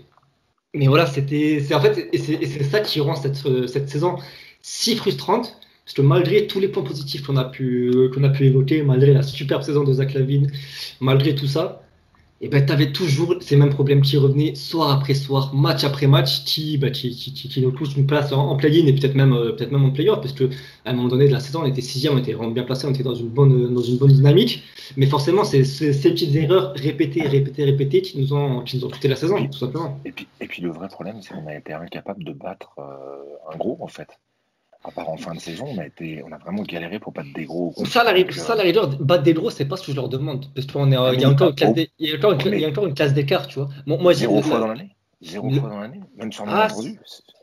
mais 0.73 0.88
voilà, 0.88 1.08
c'était, 1.08 1.63
c'est 1.65 1.73
en 1.73 1.82
fait, 1.82 2.10
et 2.13 2.17
c'est 2.17 2.63
ça 2.63 2.80
qui 2.82 2.99
rend 2.99 3.15
cette, 3.15 3.38
cette 3.67 3.89
saison 3.89 4.17
si 4.62 4.95
frustrante, 4.95 5.58
parce 5.86 5.93
que 5.95 6.01
malgré 6.01 6.45
tous 6.45 6.60
les 6.60 6.67
points 6.67 6.84
positifs 6.84 7.25
qu'on 7.25 7.38
a 7.38 7.45
pu, 7.45 8.10
qu'on 8.13 8.23
a 8.23 8.30
pu 8.30 8.45
évoquer, 8.45 8.84
malgré 8.84 9.13
la 9.13 9.23
superbe 9.23 9.63
saison 9.63 9.84
de 9.84 9.93
Zach 9.93 10.13
Lavine, 10.13 10.51
malgré 10.99 11.34
tout 11.34 11.47
ça, 11.47 11.82
et 12.39 12.50
ben, 12.50 12.63
tu 12.63 12.71
avais 12.71 12.91
toujours 12.91 13.36
ces 13.41 13.56
mêmes 13.56 13.71
problèmes 13.71 14.02
qui 14.02 14.15
revenaient 14.15 14.54
soir 14.54 14.91
après 14.91 15.15
soir, 15.15 15.56
match 15.56 15.84
après 15.84 16.06
match, 16.06 16.43
qui, 16.43 16.78
bah, 16.78 16.91
qui, 16.91 17.15
qui, 17.15 17.34
qui, 17.34 17.62
nous 17.62 17.71
poussent 17.71 17.95
une 17.95 18.06
place 18.06 18.32
en, 18.32 18.56
play-in 18.56 18.86
et 18.86 18.93
peut-être 18.93 19.15
même, 19.15 19.34
euh, 19.34 19.54
peut-être 19.54 19.71
même 19.71 19.86
en 19.86 19.89
play-off, 19.89 20.21
parce 20.21 20.34
qu'à 20.34 20.45
un 20.86 20.93
moment 20.93 21.08
donné 21.08 21.28
de 21.28 21.34
la 21.34 21.39
saison, 21.39 21.62
on 21.63 21.65
était 21.65 21.82
sixième, 21.82 22.13
on 22.13 22.19
était 22.19 22.34
vraiment 22.34 22.52
bien 22.52 22.63
placé, 22.63 22.86
on 22.86 22.91
était 22.91 23.02
dans 23.02 23.15
une 23.15 23.30
bonne, 23.30 23.73
dans 23.73 23.82
une 23.82 23.97
bonne 23.97 24.12
dynamique. 24.12 24.63
Mais 24.97 25.08
forcément, 25.08 25.43
c'est 25.43 25.63
ces 25.63 25.91
petites 25.91 26.36
erreurs 26.36 26.73
répétées, 26.76 27.28
répétées, 27.28 27.63
répétées 27.65 28.02
qui 28.04 28.19
nous 28.19 28.34
ont, 28.34 28.62
qui 28.62 28.78
nous 28.78 28.86
ont 28.86 28.89
coûté 28.89 29.08
la 29.08 29.15
saison, 29.15 29.43
tout 29.47 29.58
simplement. 29.58 30.00
Et 30.06 30.12
puis, 30.12 30.28
et 30.39 30.47
puis 30.47 30.62
le 30.62 30.69
vrai 30.69 30.89
problème, 30.89 31.17
c'est 31.21 31.34
qu'on 31.34 31.47
a 31.47 31.56
été 31.56 31.73
incapable 31.73 32.23
de 32.23 32.34
battre 32.34 32.76
euh, 32.78 33.54
un 33.54 33.58
gros, 33.58 33.78
en 33.82 33.88
fait 33.88 34.08
à 34.88 34.91
part 34.91 35.10
en 35.10 35.17
fin 35.17 35.34
de 35.34 35.39
saison, 35.39 35.65
on 35.67 35.78
a, 35.80 35.86
été, 35.86 36.23
on 36.23 36.32
a 36.32 36.38
vraiment 36.38 36.63
galéré 36.63 37.00
pour 37.00 37.12
battre 37.12 37.30
des 37.36 37.45
gros. 37.45 37.73
Ça, 37.86 38.04
la, 38.04 38.32
ça, 38.32 38.56
la 38.56 38.63
rigueur, 38.63 38.88
battre 39.00 39.23
des 39.23 39.34
gros, 39.34 39.50
c'est 39.50 39.65
pas 39.65 39.76
ce 39.76 39.86
que 39.86 39.91
je 39.91 39.97
leur 39.97 40.10
demande. 40.10 40.45
Parce 40.54 40.65
qu'il 40.65 40.80
ah, 40.82 41.13
y, 41.13 41.26
a 41.26 41.30
encore 41.30 42.86
une 42.86 42.93
classe 42.93 43.13
d'écart, 43.13 43.47
tu 43.47 43.60
vois. 43.60 43.69
moi, 43.86 44.13
Zéro 44.13 44.41
fois 44.41 44.60
dans 44.60 44.67
l'année 44.67 44.95
Zéro 45.21 45.50
fois 45.50 45.69
dans 45.69 45.80
l'année 45.80 46.00
Même 46.17 46.32
sur 46.32 46.45
ah, 46.47 46.67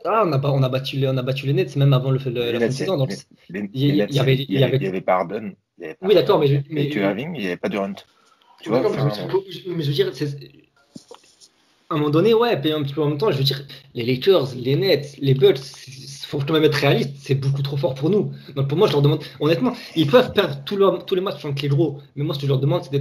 ah, 0.07 0.22
on, 0.26 0.33
a, 0.33 0.50
on, 0.50 0.62
a 0.62 0.68
battu, 0.68 1.07
on 1.07 1.16
a 1.16 1.22
battu 1.22 1.46
les 1.46 1.54
Nets, 1.54 1.76
même 1.76 1.92
avant 1.92 2.11
le, 2.11 2.18
la 2.18 2.61
fin 2.61 2.66
de 2.66 2.72
saison. 2.72 2.96
Donc, 2.96 3.12
il 3.50 3.94
y, 3.94 4.02
avait, 4.02 4.12
il 4.12 4.14
y 4.14 4.18
avait, 4.20 4.76
il 4.76 4.83
y 4.83 4.87
avait 4.87 5.00
pas 5.00 5.14
Harden. 5.14 5.54
Oui, 6.02 6.14
d'accord, 6.14 6.38
mais. 6.38 6.48
mais, 6.48 6.62
mais 6.70 6.85
Irving, 6.85 7.35
il 7.35 7.40
n'y 7.40 7.46
avait 7.46 7.57
pas 7.57 7.68
Durant. 7.68 7.94
Tu 8.62 8.70
vois, 8.70 8.80
mais 8.80 9.83
je 9.83 9.88
veux 9.88 9.92
dire, 9.92 10.11
à 11.90 11.94
un 11.94 11.98
moment 11.98 12.11
donné, 12.11 12.33
ouais, 12.33 12.52
et 12.64 12.72
un 12.72 12.83
petit 12.83 12.94
peu 12.94 13.02
en 13.02 13.09
même 13.09 13.18
temps, 13.18 13.30
je 13.30 13.37
veux 13.37 13.44
dire, 13.44 13.62
les 13.94 14.04
Lakers, 14.04 14.54
les 14.57 14.76
Nets, 14.76 15.16
les 15.18 15.35
Bucks, 15.35 15.59
faut 16.26 16.38
quand 16.38 16.52
même 16.52 16.64
être 16.64 16.74
réaliste, 16.74 17.10
c'est 17.18 17.34
beaucoup 17.34 17.62
trop 17.62 17.76
fort 17.76 17.94
pour 17.94 18.10
nous. 18.10 18.32
Donc 18.56 18.68
pour 18.68 18.78
moi, 18.78 18.87
je 18.87 18.92
leur 18.92 19.02
demande, 19.02 19.22
honnêtement, 19.40 19.72
ils 19.96 20.06
peuvent 20.06 20.32
perdre 20.32 20.56
tous, 20.64 20.78
tous 21.06 21.14
les 21.14 21.20
matchs 21.20 21.42
contre 21.42 21.62
les 21.62 21.68
gros, 21.68 21.98
mais 22.16 22.24
moi, 22.24 22.34
ce 22.34 22.40
que 22.40 22.46
je 22.46 22.50
leur 22.50 22.60
demande, 22.60 22.82
c'est 22.84 23.00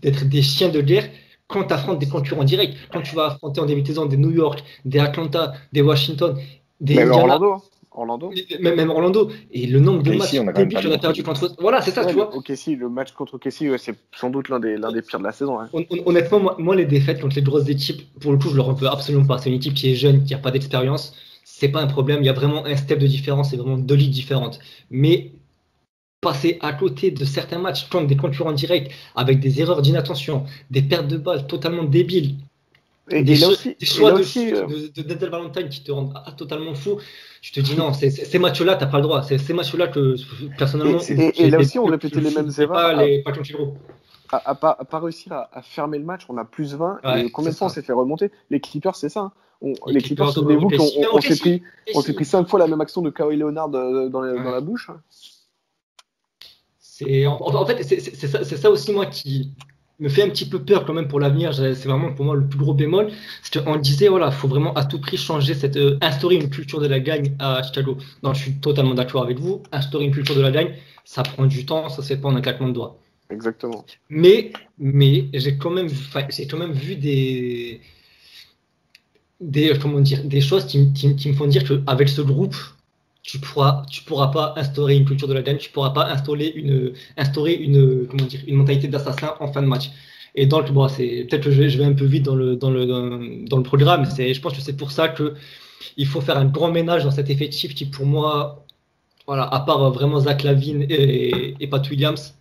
d'être 0.00 0.24
des 0.28 0.42
chiens 0.42 0.68
de 0.68 0.80
guerre 0.80 1.08
quand 1.48 1.64
tu 1.64 1.74
affrontes 1.74 1.98
des 1.98 2.08
concurrents 2.08 2.44
directs. 2.44 2.76
Quand 2.92 3.02
tu 3.02 3.14
vas 3.14 3.26
affronter 3.26 3.60
en 3.60 3.66
début 3.66 3.82
de 3.82 3.86
saison 3.86 4.06
des 4.06 4.16
New 4.16 4.30
York, 4.30 4.64
des 4.84 4.98
Atlanta, 4.98 5.52
des 5.72 5.82
Washington, 5.82 6.36
des 6.80 6.94
même 6.96 7.12
Orlando. 7.12 7.62
Orlando. 7.94 8.32
Même, 8.60 8.76
même, 8.76 8.90
Orlando. 8.90 9.30
Et 9.50 9.66
le 9.66 9.78
nombre 9.78 10.02
de 10.02 10.12
matchs 10.12 10.36
qu'on 10.38 10.48
a, 10.48 10.98
perdu 10.98 11.22
contre. 11.22 11.54
Voilà, 11.60 11.82
c'est 11.82 11.90
ça, 11.90 12.06
tu 12.06 12.14
vois. 12.14 12.34
Ok, 12.34 12.50
si, 12.54 12.74
le 12.74 12.88
match 12.88 13.12
contre 13.12 13.36
Kessie, 13.36 13.68
ouais, 13.68 13.76
c'est 13.76 13.94
sans 14.16 14.30
doute 14.30 14.48
l'un 14.48 14.60
des, 14.60 14.76
des 14.76 15.02
pires 15.02 15.18
de 15.18 15.24
la 15.24 15.32
saison. 15.32 15.60
Hein. 15.60 15.68
Honnêtement, 16.06 16.54
moi, 16.58 16.74
les 16.74 16.86
défaites 16.86 17.20
contre 17.20 17.36
les 17.36 17.42
grosses 17.42 17.68
équipes, 17.68 18.02
pour 18.20 18.32
le 18.32 18.38
coup, 18.38 18.48
je 18.48 18.56
leur 18.56 18.70
en 18.70 18.72
veux 18.72 18.88
absolument 18.88 19.26
pas. 19.26 19.38
C'est 19.38 19.50
une 19.50 19.56
équipe 19.56 19.74
qui 19.74 19.92
est 19.92 19.94
jeune, 19.94 20.24
qui 20.24 20.32
n'a 20.32 20.38
pas 20.38 20.50
d'expérience 20.50 21.14
c'est 21.62 21.68
pas 21.68 21.80
un 21.80 21.86
problème. 21.86 22.18
Il 22.22 22.26
y 22.26 22.28
a 22.28 22.32
vraiment 22.32 22.66
un 22.66 22.74
step 22.74 22.98
de 22.98 23.06
différence, 23.06 23.50
c'est 23.50 23.56
vraiment 23.56 23.78
deux 23.78 23.94
ligues 23.94 24.10
différentes. 24.10 24.58
Mais 24.90 25.30
passer 26.20 26.58
à 26.60 26.72
côté 26.72 27.12
de 27.12 27.24
certains 27.24 27.58
matchs 27.58 27.88
contre 27.88 28.08
des 28.08 28.16
concurrents 28.16 28.52
directs 28.52 28.90
avec 29.14 29.38
des 29.38 29.60
erreurs 29.60 29.80
d'inattention, 29.80 30.44
des 30.72 30.82
pertes 30.82 31.06
de 31.06 31.18
balles 31.18 31.46
totalement 31.46 31.84
débiles. 31.84 32.34
Et, 33.10 33.22
des, 33.22 33.44
aussi, 33.44 33.76
choix 33.80 34.10
de, 34.10 34.20
aussi, 34.20 34.52
euh, 34.52 34.66
de, 34.96 35.26
Valentine 35.26 35.68
qui 35.68 35.84
te 35.84 35.92
rendent 35.92 36.14
totalement 36.36 36.74
fou. 36.74 36.98
Je 37.42 37.52
te 37.52 37.60
dis 37.60 37.76
non, 37.76 37.92
ces 37.92 38.38
matchs-là, 38.40 38.74
tu 38.74 38.84
n'as 38.84 38.90
pas 38.90 38.96
le 38.96 39.04
droit. 39.04 39.22
C'est 39.22 39.38
ces 39.38 39.52
matchs-là 39.52 39.86
que 39.86 40.16
personnellement. 40.58 40.98
Et, 40.98 41.48
là 41.48 41.58
aussi, 41.60 41.78
on 41.78 41.84
répétait 41.84 42.20
les 42.20 42.34
mêmes 42.34 42.50
erreurs. 42.58 42.96
Pas, 42.96 43.04
les, 43.04 43.22
pas 43.22 43.32
à, 44.32 44.54
pas, 44.56 44.74
pas, 44.74 44.98
réussir 44.98 45.32
à, 45.32 45.62
fermer 45.62 45.98
le 45.98 46.04
match, 46.04 46.22
on 46.28 46.36
a 46.38 46.44
plus 46.44 46.74
20. 46.74 47.00
et 47.18 47.30
combien 47.30 47.52
de 47.52 47.56
fois 47.56 47.68
on 47.68 47.70
s'est 47.70 47.82
fait 47.82 47.92
remonter? 47.92 48.32
Les 48.50 48.58
Clippers, 48.58 48.96
c'est 48.96 49.10
ça. 49.10 49.20
Hein. 49.20 49.32
Les, 49.86 50.00
Clippers, 50.00 50.32
souvenez-vous 50.32 50.68
qu'on 50.68 50.88
on, 51.12 51.20
s'est 51.20 51.36
pris, 51.36 51.62
on 51.94 52.00
s'est 52.00 52.12
pris 52.12 52.24
5 52.24 52.48
fois 52.48 52.58
la 52.58 52.66
même 52.66 52.80
action 52.80 53.02
de 53.02 53.10
Kawhi 53.10 53.36
Leonard 53.36 53.74
euh, 53.74 54.08
dans, 54.08 54.22
dans, 54.22 54.50
la 54.50 54.60
bouche. 54.60 54.90
C'est 56.78 57.26
en, 57.26 57.66
fait 57.66 57.82
c'est 57.82 58.26
ça, 58.26 58.44
ça, 58.44 58.70
aussi 58.70 58.92
moi 58.92 59.06
qui 59.06 59.52
me 59.98 60.08
fait 60.08 60.22
un 60.22 60.28
petit 60.28 60.48
peu 60.48 60.58
peur 60.62 60.84
quand 60.84 60.92
même 60.92 61.08
pour 61.08 61.20
l'avenir. 61.20 61.54
C'est 61.54 61.84
vraiment 61.84 62.12
pour 62.12 62.24
moi 62.24 62.34
le 62.34 62.46
plus 62.46 62.58
gros 62.58 62.74
bémol. 62.74 63.10
C'est 63.42 63.64
qu'on 63.64 63.76
disait 63.76 64.08
voilà, 64.08 64.30
faut 64.30 64.48
vraiment 64.48 64.74
à 64.74 64.84
tout 64.84 65.00
prix 65.00 65.16
changer 65.16 65.54
cette 65.54 65.76
euh, 65.76 65.98
instaurer 66.00 66.36
une 66.36 66.50
culture 66.50 66.80
de 66.80 66.86
la 66.86 67.00
gagne 67.00 67.34
à 67.38 67.62
Chicago. 67.62 67.96
Non, 68.22 68.34
je 68.34 68.42
suis 68.42 68.54
totalement 68.54 68.94
d'accord 68.94 69.22
avec 69.22 69.38
vous. 69.38 69.62
Instaurer 69.72 70.04
une 70.04 70.12
culture 70.12 70.34
de 70.34 70.42
la 70.42 70.50
gagne, 70.50 70.74
ça 71.04 71.22
prend 71.22 71.46
du 71.46 71.64
temps, 71.66 71.88
ça 71.88 72.02
se 72.02 72.08
fait 72.08 72.16
pas 72.16 72.28
en 72.28 72.36
un 72.36 72.40
claquement 72.40 72.68
de 72.68 72.74
doigts. 72.74 72.98
Exactement. 73.30 73.84
Mais, 74.10 74.52
mais 74.78 75.26
j'ai 75.32 75.56
quand 75.56 75.70
même, 75.70 75.88
j'ai 76.28 76.46
quand 76.46 76.58
même 76.58 76.72
vu 76.72 76.96
des, 76.96 77.80
des, 79.42 79.76
comment 79.80 80.00
dire, 80.00 80.24
des 80.24 80.40
choses 80.40 80.66
qui, 80.66 80.92
qui, 80.92 81.14
qui 81.16 81.28
me 81.28 81.34
font 81.34 81.46
dire 81.46 81.64
qu'avec 81.64 82.08
ce 82.08 82.22
groupe, 82.22 82.56
tu 83.22 83.38
pourras, 83.38 83.84
tu 83.90 84.02
pourras 84.02 84.28
pas 84.28 84.54
instaurer 84.56 84.96
une 84.96 85.04
culture 85.04 85.28
de 85.28 85.34
la 85.34 85.42
gagne, 85.42 85.58
tu 85.58 85.70
pourras 85.70 85.90
pas 85.90 86.06
instaurer 86.10 86.52
une, 86.54 86.92
instaurer 87.16 87.54
une, 87.54 88.06
comment 88.08 88.24
dire, 88.24 88.40
une 88.46 88.56
mentalité 88.56 88.88
d'assassin 88.88 89.34
en 89.40 89.52
fin 89.52 89.62
de 89.62 89.66
match. 89.66 89.90
Et 90.34 90.46
donc, 90.46 90.70
bon, 90.72 90.88
c'est 90.88 91.26
peut-être 91.28 91.44
que 91.44 91.50
je 91.50 91.60
vais, 91.60 91.68
je 91.68 91.78
vais, 91.78 91.84
un 91.84 91.92
peu 91.92 92.06
vite 92.06 92.24
dans 92.24 92.34
le, 92.34 92.56
dans 92.56 92.70
le, 92.70 92.86
dans, 92.86 93.56
le 93.58 93.62
programme. 93.62 94.06
C'est, 94.06 94.32
je 94.32 94.40
pense 94.40 94.54
que 94.54 94.62
c'est 94.62 94.76
pour 94.76 94.90
ça 94.90 95.08
que 95.08 95.34
il 95.96 96.06
faut 96.06 96.20
faire 96.20 96.38
un 96.38 96.46
grand 96.46 96.70
ménage 96.70 97.04
dans 97.04 97.10
cet 97.10 97.28
effectif 97.28 97.74
qui, 97.74 97.84
pour 97.84 98.06
moi, 98.06 98.64
voilà, 99.26 99.44
à 99.44 99.60
part 99.60 99.90
vraiment 99.90 100.20
Zach 100.20 100.42
Lavine 100.42 100.86
et, 100.88 101.54
et 101.60 101.66
Pat 101.66 101.88
Williams, 101.90 102.34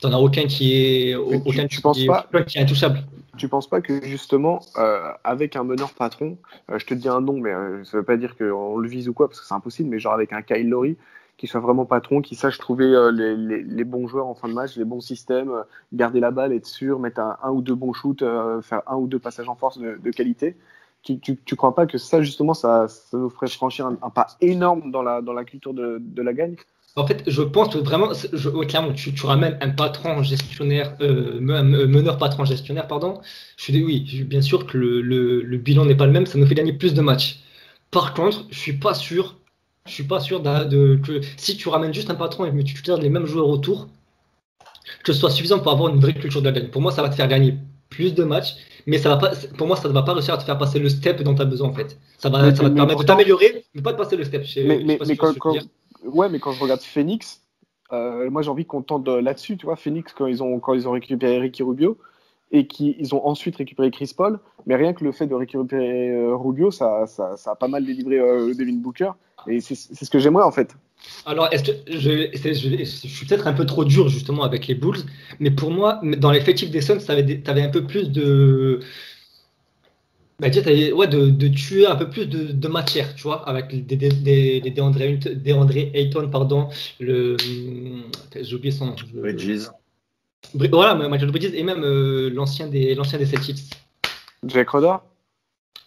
T'en 0.00 0.12
as 0.12 0.18
aucun 0.18 0.46
qui 0.46 0.74
est, 0.74 1.14
aucun 1.16 1.66
tu, 1.66 1.80
penses 1.80 1.98
pas, 2.04 2.28
qui 2.46 2.58
est 2.58 2.60
intouchable. 2.60 3.02
Tu 3.38 3.48
penses 3.48 3.68
pas 3.68 3.80
que 3.80 4.04
justement, 4.04 4.60
euh, 4.76 5.12
avec 5.24 5.56
un 5.56 5.64
meneur 5.64 5.92
patron, 5.92 6.38
euh, 6.70 6.78
je 6.78 6.86
te 6.86 6.94
dis 6.94 7.08
un 7.08 7.20
nom, 7.20 7.38
mais 7.38 7.52
euh, 7.52 7.84
ça 7.84 7.98
veut 7.98 8.02
pas 8.02 8.16
dire 8.16 8.36
qu'on 8.36 8.78
le 8.78 8.88
vise 8.88 9.08
ou 9.08 9.14
quoi, 9.14 9.28
parce 9.28 9.40
que 9.40 9.46
c'est 9.46 9.54
impossible, 9.54 9.88
mais 9.88 9.98
genre 9.98 10.12
avec 10.12 10.32
un 10.32 10.42
Kyle 10.42 10.68
Lowry, 10.68 10.96
qui 11.36 11.46
soit 11.46 11.60
vraiment 11.60 11.86
patron, 11.86 12.20
qui 12.20 12.34
sache 12.34 12.58
trouver 12.58 12.86
les, 13.12 13.36
les, 13.36 13.84
bons 13.84 14.08
joueurs 14.08 14.26
en 14.26 14.34
fin 14.34 14.48
de 14.48 14.54
match, 14.54 14.76
les 14.76 14.84
bons 14.84 15.00
systèmes, 15.00 15.52
garder 15.92 16.18
la 16.18 16.32
balle, 16.32 16.52
être 16.52 16.66
sûr, 16.66 16.98
mettre 16.98 17.20
un, 17.20 17.50
ou 17.50 17.62
deux 17.62 17.76
bons 17.76 17.92
shoots, 17.92 18.24
faire 18.62 18.82
un 18.88 18.96
ou 18.96 19.06
deux 19.06 19.20
passages 19.20 19.48
en 19.48 19.54
force 19.54 19.78
de, 19.78 20.10
qualité. 20.10 20.56
Tu, 21.04 21.20
tu, 21.20 21.36
tu, 21.36 21.54
crois 21.54 21.76
pas 21.76 21.86
que 21.86 21.96
ça, 21.96 22.22
justement, 22.22 22.54
ça, 22.54 22.86
nous 23.12 23.30
ferait 23.30 23.46
franchir 23.46 23.86
un, 23.86 24.10
pas 24.10 24.26
énorme 24.40 24.90
dans 24.90 25.02
la, 25.02 25.44
culture 25.44 25.74
de 25.74 26.22
la 26.22 26.32
gagne? 26.32 26.56
En 26.98 27.06
fait, 27.06 27.22
je 27.26 27.42
pense 27.42 27.74
vraiment, 27.76 28.10
je, 28.32 28.48
clairement, 28.64 28.92
tu, 28.92 29.14
tu, 29.14 29.26
ramènes 29.26 29.56
un 29.60 29.70
patron 29.70 30.22
gestionnaire, 30.22 30.96
euh, 31.00 31.38
meneur 31.40 32.18
patron 32.18 32.44
gestionnaire, 32.44 32.88
pardon. 32.88 33.20
Je 33.56 33.64
suis 33.64 33.84
oui, 33.84 34.24
bien 34.26 34.42
sûr 34.42 34.66
que 34.66 34.76
le, 34.76 35.00
le, 35.42 35.58
bilan 35.58 35.84
n'est 35.84 35.94
pas 35.94 36.06
le 36.06 36.12
même, 36.12 36.26
ça 36.26 36.38
nous 36.38 36.46
fait 36.46 36.56
gagner 36.56 36.72
plus 36.72 36.94
de 36.94 37.00
matchs. 37.00 37.40
Par 37.92 38.14
contre, 38.14 38.46
je 38.50 38.58
suis 38.58 38.72
pas 38.74 38.94
sûr, 38.94 39.36
je 39.86 39.92
suis 39.92 40.04
pas 40.04 40.18
sûr 40.18 40.40
de, 40.40 40.96
que 40.96 41.20
si 41.36 41.56
tu 41.56 41.68
ramènes 41.68 41.94
juste 41.94 42.10
un 42.10 42.16
patron 42.16 42.44
et 42.46 42.50
que 42.50 42.62
tu 42.62 42.82
gardes 42.82 43.02
les 43.02 43.10
mêmes 43.10 43.26
joueurs 43.26 43.48
autour, 43.48 43.88
que 45.04 45.12
ce 45.12 45.20
soit 45.20 45.30
suffisant 45.30 45.60
pour 45.60 45.70
avoir 45.70 45.94
une 45.94 46.00
vraie 46.00 46.14
culture 46.14 46.42
de 46.42 46.46
la 46.46 46.52
gagne. 46.52 46.68
Pour 46.68 46.82
moi, 46.82 46.90
ça 46.90 47.02
va 47.02 47.08
te 47.10 47.14
faire 47.14 47.28
gagner 47.28 47.54
plus 47.90 48.12
de 48.12 48.24
matchs, 48.24 48.56
mais 48.86 48.98
ça 48.98 49.08
va 49.08 49.18
pas, 49.18 49.32
pour 49.56 49.68
moi, 49.68 49.76
ça 49.76 49.88
ne 49.88 49.92
va 49.92 50.02
pas 50.02 50.14
réussir 50.14 50.34
à 50.34 50.38
te 50.38 50.42
faire 50.42 50.58
passer 50.58 50.80
le 50.80 50.88
step 50.88 51.22
dont 51.22 51.34
tu 51.34 51.42
as 51.42 51.44
besoin 51.44 51.68
en 51.68 51.74
fait. 51.74 51.96
Ça 52.18 52.28
va, 52.28 52.40
ça 52.54 52.62
va 52.62 52.70
te 52.70 52.74
permettre 52.74 53.00
de 53.00 53.06
t'améliorer, 53.06 53.64
mais 53.74 53.82
pas 53.82 53.92
de 53.92 53.98
passer 53.98 54.16
le 54.16 54.24
step. 54.24 54.44
mais, 54.56 54.82
mais, 54.84 54.98
mais 55.06 55.16
quand, 55.16 55.34
ouais, 56.12 56.28
mais 56.28 56.38
quand 56.38 56.52
je 56.52 56.62
regarde 56.62 56.80
Phoenix, 56.80 57.42
euh, 57.92 58.30
moi 58.30 58.42
j'ai 58.42 58.50
envie 58.50 58.66
qu'on 58.66 58.82
tente 58.82 59.06
là-dessus, 59.08 59.56
tu 59.56 59.66
vois. 59.66 59.76
Phoenix, 59.76 60.12
quand 60.12 60.26
ils 60.26 60.42
ont, 60.42 60.58
quand 60.60 60.74
ils 60.74 60.88
ont 60.88 60.92
récupéré 60.92 61.38
Ricky 61.38 61.62
Rubio 61.62 61.98
et 62.50 62.66
qu'ils 62.66 63.14
ont 63.14 63.26
ensuite 63.26 63.56
récupéré 63.56 63.90
Chris 63.90 64.12
Paul, 64.16 64.38
mais 64.66 64.76
rien 64.76 64.94
que 64.94 65.04
le 65.04 65.12
fait 65.12 65.26
de 65.26 65.34
récupérer 65.34 66.10
euh, 66.10 66.34
Rubio, 66.34 66.70
ça, 66.70 67.06
ça, 67.06 67.34
a 67.46 67.54
pas 67.54 67.68
mal 67.68 67.84
délivré 67.84 68.18
euh, 68.18 68.54
Devin 68.54 68.76
Booker. 68.76 69.12
Et 69.46 69.60
c'est 69.60 69.74
ce 69.74 70.10
que 70.10 70.18
j'aimerais 70.18 70.44
en 70.44 70.50
fait. 70.50 70.74
Alors, 71.24 71.48
est-ce 71.52 71.62
que 71.62 71.72
je, 71.86 72.28
je, 72.34 72.84
suis 72.84 73.26
peut-être 73.26 73.46
un 73.46 73.52
peu 73.52 73.66
trop 73.66 73.84
dur 73.84 74.08
justement 74.08 74.42
avec 74.42 74.66
les 74.66 74.74
Bulls, 74.74 74.98
mais 75.38 75.50
pour 75.50 75.70
moi, 75.70 76.00
dans 76.02 76.32
l'effectif 76.32 76.70
des 76.70 76.80
Suns, 76.80 76.98
tu 76.98 77.10
avais, 77.10 77.40
avais, 77.46 77.62
un 77.62 77.68
peu 77.68 77.84
plus 77.84 78.10
de, 78.10 78.80
bah, 80.40 80.46
ouais, 80.48 81.08
de, 81.08 81.30
de, 81.30 81.48
tuer 81.48 81.84
un 81.84 81.96
peu 81.96 82.08
plus 82.08 82.26
de, 82.26 82.52
de, 82.52 82.68
matière, 82.68 83.12
tu 83.16 83.24
vois, 83.24 83.48
avec 83.48 83.86
des, 83.86 83.96
des, 83.96 84.08
des, 84.08 84.60
des 84.60 85.52
André, 85.52 85.90
Ayton, 85.94 86.28
pardon, 86.30 86.68
le. 87.00 87.36
J'ai 88.40 88.54
oublié 88.54 88.70
son 88.70 88.86
nom. 88.86 88.96
Bridges. 89.14 89.68
Voilà, 90.54 90.94
Michael 90.94 91.32
Bridges 91.32 91.52
et 91.54 91.64
même 91.64 91.82
euh, 91.82 92.30
l'ancien 92.30 92.68
des, 92.68 92.94
des 92.94 93.26
Celtics. 93.26 93.64
Jack 94.44 94.70
Rodor 94.70 95.04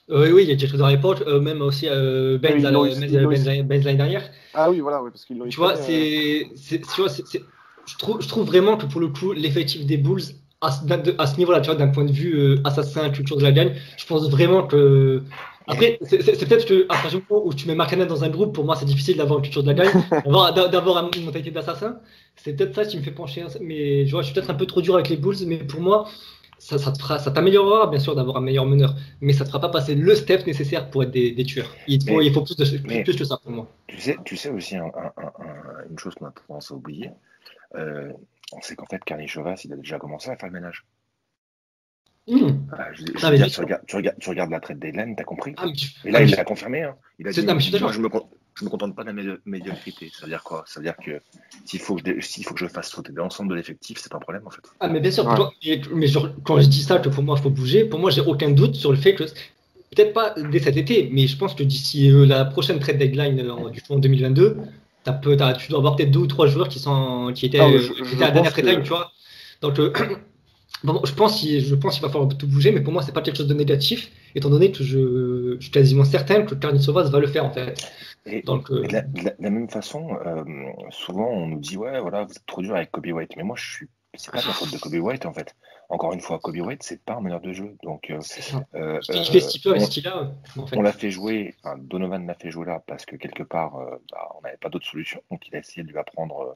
euh, 0.09 0.29
Oui, 0.33 0.43
il 0.43 0.49
y 0.49 0.51
a 0.53 0.57
Jack 0.57 0.71
Rodor 0.71 0.87
à 0.87 0.91
l'époque, 0.91 1.23
euh, 1.25 1.39
même 1.39 1.61
aussi 1.61 1.87
euh, 1.87 2.37
Ben, 2.37 2.55
oui, 2.55 2.61
ben, 2.61 3.65
ben 3.65 3.83
l'année 3.83 3.97
dernière. 3.97 4.29
Ah 4.53 4.69
oui, 4.69 4.81
voilà, 4.81 5.01
ouais, 5.01 5.11
parce 5.11 5.23
qu'ils 5.23 5.37
l'ont 5.37 5.47
Tu 5.47 5.57
vois, 5.57 5.77
c'est. 5.77 6.49
Je 7.87 7.97
trouve, 7.97 8.21
je 8.21 8.27
trouve 8.27 8.45
vraiment 8.45 8.75
que 8.75 8.85
pour 8.85 8.99
le 8.99 9.07
coup, 9.07 9.31
l'effectif 9.31 9.85
des 9.85 9.97
Bulls 9.97 10.21
à, 10.61 10.71
ce 10.71 11.37
niveau-là, 11.37 11.59
tu 11.61 11.67
vois, 11.67 11.75
d'un 11.75 11.87
point 11.87 12.05
de 12.05 12.11
vue 12.11 12.35
euh, 12.35 12.61
assassin, 12.63 13.09
culture 13.09 13.37
de 13.37 13.43
la 13.43 13.51
gagne, 13.51 13.73
je 13.97 14.05
pense 14.05 14.29
vraiment 14.29 14.63
que. 14.63 15.23
Après, 15.67 15.99
c'est 16.03 16.17
peut-être 16.17 16.65
qu'à 16.65 16.87
partir 16.87 17.19
du 17.19 17.25
moment 17.29 17.45
où 17.45 17.53
tu 17.53 17.67
mets 17.67 17.75
Mark 17.75 17.95
dans 17.95 18.23
un 18.23 18.29
groupe, 18.29 18.53
pour 18.53 18.65
moi, 18.65 18.75
c'est 18.75 18.85
difficile 18.85 19.17
d'avoir 19.17 19.39
une 19.39 19.43
culture 19.43 19.63
de 19.63 19.71
la 19.71 19.73
gagne, 19.73 19.91
d'avoir 20.71 21.09
une 21.15 21.25
mentalité 21.25 21.51
d'assassin. 21.51 21.99
C'est 22.35 22.53
peut-être 22.55 22.75
ça 22.75 22.85
qui 22.85 22.97
me 22.97 23.03
fait 23.03 23.11
pencher. 23.11 23.45
Mais 23.61 24.05
je, 24.05 24.11
vois, 24.11 24.21
je 24.21 24.27
suis 24.27 24.33
peut-être 24.33 24.49
un 24.49 24.55
peu 24.55 24.65
trop 24.65 24.81
dur 24.81 24.95
avec 24.95 25.09
les 25.09 25.17
Bulls, 25.17 25.37
mais 25.45 25.57
pour 25.57 25.79
moi, 25.79 26.09
ça, 26.57 26.77
ça 26.77 27.31
t'améliorera 27.31 27.87
bien 27.87 27.99
sûr 27.99 28.15
d'avoir 28.15 28.37
un 28.37 28.41
meilleur 28.41 28.65
meneur, 28.65 28.95
mais 29.21 29.33
ça 29.33 29.39
ne 29.39 29.45
te 29.45 29.49
fera 29.49 29.61
pas 29.61 29.69
passer 29.69 29.95
le 29.95 30.13
step 30.13 30.45
nécessaire 30.45 30.89
pour 30.89 31.03
être 31.03 31.11
des, 31.11 31.43
tueurs. 31.43 31.73
Il 31.87 32.03
faut, 32.03 32.21
il 32.21 32.33
faut 32.33 32.41
plus, 32.41 32.55
de, 32.55 33.03
plus, 33.03 33.15
que 33.15 33.23
ça 33.23 33.37
pour 33.37 33.51
moi. 33.51 33.67
Tu 33.87 33.99
sais, 33.99 34.17
tu 34.25 34.35
sais 34.35 34.49
aussi 34.49 34.75
un, 34.75 34.91
une 35.89 35.97
chose 35.97 36.13
qu'on 36.15 36.25
a 36.25 36.33
tendance 36.47 36.71
à 36.71 36.75
oublier. 36.75 37.09
Euh, 37.75 38.11
on 38.51 38.61
sait 38.61 38.75
qu'en 38.75 38.85
fait, 38.85 39.03
Carly 39.03 39.27
Chovas, 39.27 39.61
il 39.65 39.73
a 39.73 39.75
déjà 39.75 39.99
commencé 39.99 40.29
à 40.29 40.35
faire 40.35 40.49
le 40.49 40.53
ménage. 40.53 40.85
Mmh. 42.27 42.49
Ah, 42.77 42.87
je, 42.93 43.03
ah, 43.23 43.35
dire, 43.35 43.47
tu, 43.47 43.59
regardes, 43.59 43.85
tu, 43.87 43.95
regardes, 43.95 44.19
tu, 44.19 44.29
regardes, 44.29 44.51
la 44.51 44.59
traite 44.59 44.79
d'Hélène, 44.79 45.15
t'as 45.15 45.23
compris 45.23 45.53
ah, 45.57 45.65
Et 46.05 46.11
là, 46.11 46.19
ah, 46.19 46.23
il 46.23 46.31
l'a 46.31 46.43
confirmé. 46.43 46.83
Hein. 46.83 46.95
Il 47.17 47.27
a 47.27 47.31
dit, 47.31 47.43
moi, 47.45 47.59
je 47.91 47.99
me, 47.99 48.07
me 48.07 48.69
contente 48.69 48.95
pas 48.95 49.03
de 49.03 49.11
la 49.11 49.37
médiocrité. 49.45 50.11
Ça 50.13 50.25
veut 50.25 50.29
dire 50.29 50.43
quoi? 50.43 50.63
Ça 50.67 50.79
veut 50.79 50.85
dire 50.85 50.95
que 50.97 51.19
s'il 51.65 51.79
faut, 51.79 51.95
que 51.95 52.19
je, 52.19 52.41
faut 52.43 52.53
que 52.53 52.59
je 52.59 52.67
fasse 52.67 52.89
sauter 52.89 53.11
l'ensemble 53.13 53.49
de 53.49 53.55
l'effectif, 53.55 53.97
c'est 53.99 54.13
un 54.13 54.19
problème 54.19 54.45
en 54.45 54.51
fait. 54.51 54.61
Ah, 54.79 54.87
mais 54.87 54.99
bien 54.99 55.11
sûr, 55.11 55.25
mais 55.93 56.07
quand 56.43 56.59
je 56.59 56.67
dis 56.67 56.83
ça, 56.83 56.99
que 56.99 57.09
pour 57.09 57.23
moi, 57.23 57.37
il 57.39 57.41
faut 57.41 57.49
bouger, 57.49 57.85
pour 57.85 57.99
moi, 57.99 58.11
j'ai 58.11 58.21
aucun 58.21 58.51
doute 58.51 58.75
sur 58.75 58.91
le 58.91 58.97
fait 58.97 59.15
que, 59.15 59.23
peut-être 59.23 60.13
pas 60.13 60.33
dès 60.37 60.59
cet 60.59 60.77
été, 60.77 61.09
mais 61.11 61.27
je 61.27 61.37
pense 61.37 61.55
que 61.55 61.63
d'ici 61.63 62.09
euh, 62.11 62.25
la 62.25 62.45
prochaine 62.45 62.79
trade 62.79 62.97
deadline 62.97 63.39
euh, 63.39 63.69
du 63.69 63.81
coup 63.81 63.93
en 63.93 63.99
2022, 63.99 64.57
tu 65.03 65.69
dois 65.69 65.79
avoir 65.79 65.95
peut-être 65.95 66.11
deux 66.11 66.19
ou 66.19 66.27
trois 66.27 66.47
joueurs 66.47 66.67
qui, 66.67 66.79
sont, 66.79 67.31
qui 67.33 67.45
étaient, 67.45 67.59
ah, 67.59 67.65
à 67.65 68.19
la 68.19 68.31
dernière 68.31 68.53
tu 68.53 68.89
vois. 68.89 69.11
Donc, 69.61 69.79
euh, 69.79 69.93
je 70.83 71.13
pense 71.13 71.45
je 71.45 71.75
pense 71.75 71.93
qu'il 71.95 72.03
va 72.03 72.09
falloir 72.09 72.29
tout 72.29 72.47
bouger, 72.47 72.71
mais 72.71 72.81
pour 72.81 72.93
moi, 72.93 73.01
c'est 73.01 73.11
pas 73.11 73.21
quelque 73.21 73.37
chose 73.37 73.47
de 73.47 73.53
négatif, 73.53 74.11
étant 74.35 74.49
donné 74.49 74.71
que 74.71 74.83
je, 74.83 75.57
suis 75.59 75.71
quasiment 75.71 76.05
certain 76.05 76.43
que 76.43 76.55
Carnissovas 76.55 77.09
va 77.09 77.19
le 77.19 77.27
faire, 77.27 77.45
en 77.45 77.51
fait. 77.51 77.75
Donc, 78.45 78.71
euh, 78.71 78.85
de, 78.85 78.93
la, 79.39 79.49
même 79.49 79.69
façon, 79.69 80.17
euh, 80.25 80.43
souvent, 80.91 81.27
on 81.27 81.47
nous 81.47 81.59
dit, 81.59 81.77
ouais, 81.77 81.99
voilà, 81.99 82.23
vous 82.23 82.31
êtes 82.31 82.45
trop 82.45 82.61
dur 82.61 82.75
avec 82.75 82.91
Kobe 82.91 83.07
White. 83.07 83.31
Mais 83.37 83.43
moi, 83.43 83.55
je 83.57 83.69
suis. 83.69 83.87
C'est 84.13 84.31
pas 84.31 84.37
la 84.37 84.53
faute 84.53 84.71
de 84.71 84.77
Kobe 84.77 84.93
White, 84.95 85.25
en 85.25 85.33
fait 85.33 85.55
encore 85.91 86.13
une 86.13 86.21
fois, 86.21 86.39
Kobe 86.39 86.55
White, 86.55 86.83
c'est 86.83 87.03
pas 87.03 87.15
un 87.15 87.21
meneur 87.21 87.41
de 87.41 87.51
jeu. 87.51 87.75
Donc, 87.83 88.09
euh, 88.09 88.21
euh, 88.75 88.99
on, 90.55 90.65
on 90.77 90.81
l'a 90.81 90.93
fait 90.93 91.11
jouer, 91.11 91.53
Donovan 91.79 92.25
l'a 92.25 92.33
fait 92.33 92.49
jouer 92.49 92.65
là 92.65 92.81
parce 92.87 93.05
que 93.05 93.17
quelque 93.17 93.43
part, 93.43 93.75
euh, 93.75 93.97
bah, 94.11 94.29
on 94.37 94.41
n'avait 94.41 94.57
pas 94.57 94.69
d'autre 94.69 94.87
solution. 94.87 95.21
Donc, 95.29 95.45
il 95.49 95.55
a 95.55 95.59
essayé 95.59 95.83
de 95.83 95.89
lui 95.89 95.97
apprendre 95.97 96.55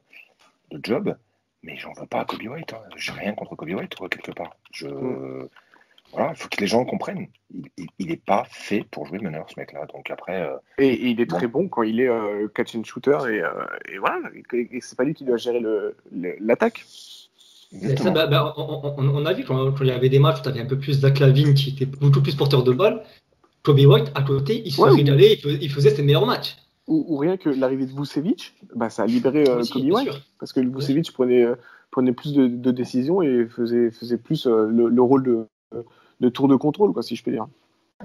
le 0.72 0.80
job. 0.82 1.16
Mais 1.62 1.76
j'en 1.76 1.92
veux 1.92 2.06
pas 2.06 2.20
à 2.20 2.24
Kobe 2.24 2.46
White. 2.46 2.72
Hein. 2.72 2.82
J'ai 2.96 3.12
rien 3.12 3.34
contre 3.34 3.56
Kobe 3.56 3.70
White, 3.70 3.94
quelque 4.10 4.32
part. 4.32 4.56
Je. 4.72 4.88
Mm. 4.88 5.48
Voilà, 6.12 6.30
il 6.30 6.36
faut 6.36 6.48
que 6.48 6.60
les 6.60 6.68
gens 6.68 6.84
comprennent. 6.84 7.26
Il 7.98 8.06
n'est 8.06 8.16
pas 8.16 8.44
fait 8.48 8.84
pour 8.90 9.06
jouer 9.06 9.18
meneur, 9.18 9.50
ce 9.50 9.58
mec-là. 9.58 9.86
Donc 9.86 10.08
après. 10.08 10.48
et, 10.78 11.08
il 11.10 11.20
est 11.20 11.28
très 11.28 11.48
bon 11.48 11.68
quand 11.68 11.82
il 11.82 12.00
est 12.00 12.08
catch 12.54 12.76
and 12.76 12.84
shooter 12.84 13.18
et, 13.28 13.42
et 13.92 13.98
voilà. 13.98 14.20
Et, 14.52 14.80
c'est 14.80 14.96
pas 14.96 15.02
lui 15.02 15.14
qui 15.14 15.24
doit 15.24 15.36
gérer 15.36 15.60
l'attaque. 16.12 16.86
Bah, 17.72 18.26
bah, 18.26 18.54
on, 18.56 19.26
a 19.26 19.32
vu 19.32 19.44
quand, 19.44 19.74
il 19.80 19.86
y 19.86 19.90
avait 19.90 20.08
des 20.08 20.18
matchs 20.18 20.38
où 20.40 20.42
tu 20.42 20.48
avais 20.48 20.60
un 20.60 20.66
peu 20.66 20.78
plus 20.78 21.00
Zach 21.00 21.18
Lavine 21.18 21.54
qui 21.54 21.70
était 21.70 21.86
beaucoup 21.86 22.20
plus 22.20 22.34
porteur 22.34 22.62
de 22.62 22.72
balle, 22.72 23.02
Kobe 23.62 23.80
White 23.80 24.12
à 24.14 24.22
côté, 24.22 24.62
il 24.64 24.72
se 24.72 24.80
régalait, 24.80 25.38
il, 25.44 25.70
faisait 25.70 25.90
ses 25.90 26.02
meilleurs 26.02 26.26
matchs. 26.26 26.56
ou, 26.86 27.16
rien 27.16 27.36
que 27.36 27.48
l'arrivée 27.48 27.86
de 27.86 27.92
Vucevic, 27.92 28.54
bah, 28.74 28.88
ça 28.88 29.02
a 29.02 29.06
libéré 29.06 29.48
euh, 29.48 29.64
Kobe 29.70 29.90
White. 29.90 30.22
Parce 30.38 30.52
que 30.52 30.60
Vucevic 30.60 31.12
prenait, 31.12 31.42
euh, 31.42 31.56
prenait 31.90 32.12
plus 32.12 32.34
de, 32.34 32.70
décisions 32.70 33.22
et 33.22 33.46
faisait, 33.48 33.90
faisait 33.90 34.18
plus 34.18 34.46
euh, 34.46 34.68
le, 34.68 35.02
rôle 35.02 35.24
de, 35.24 35.46
de, 36.20 36.28
tour 36.28 36.46
de 36.46 36.54
contrôle, 36.54 36.92
quoi, 36.92 37.02
si 37.02 37.16
je 37.16 37.24
peux 37.24 37.32
dire. 37.32 37.46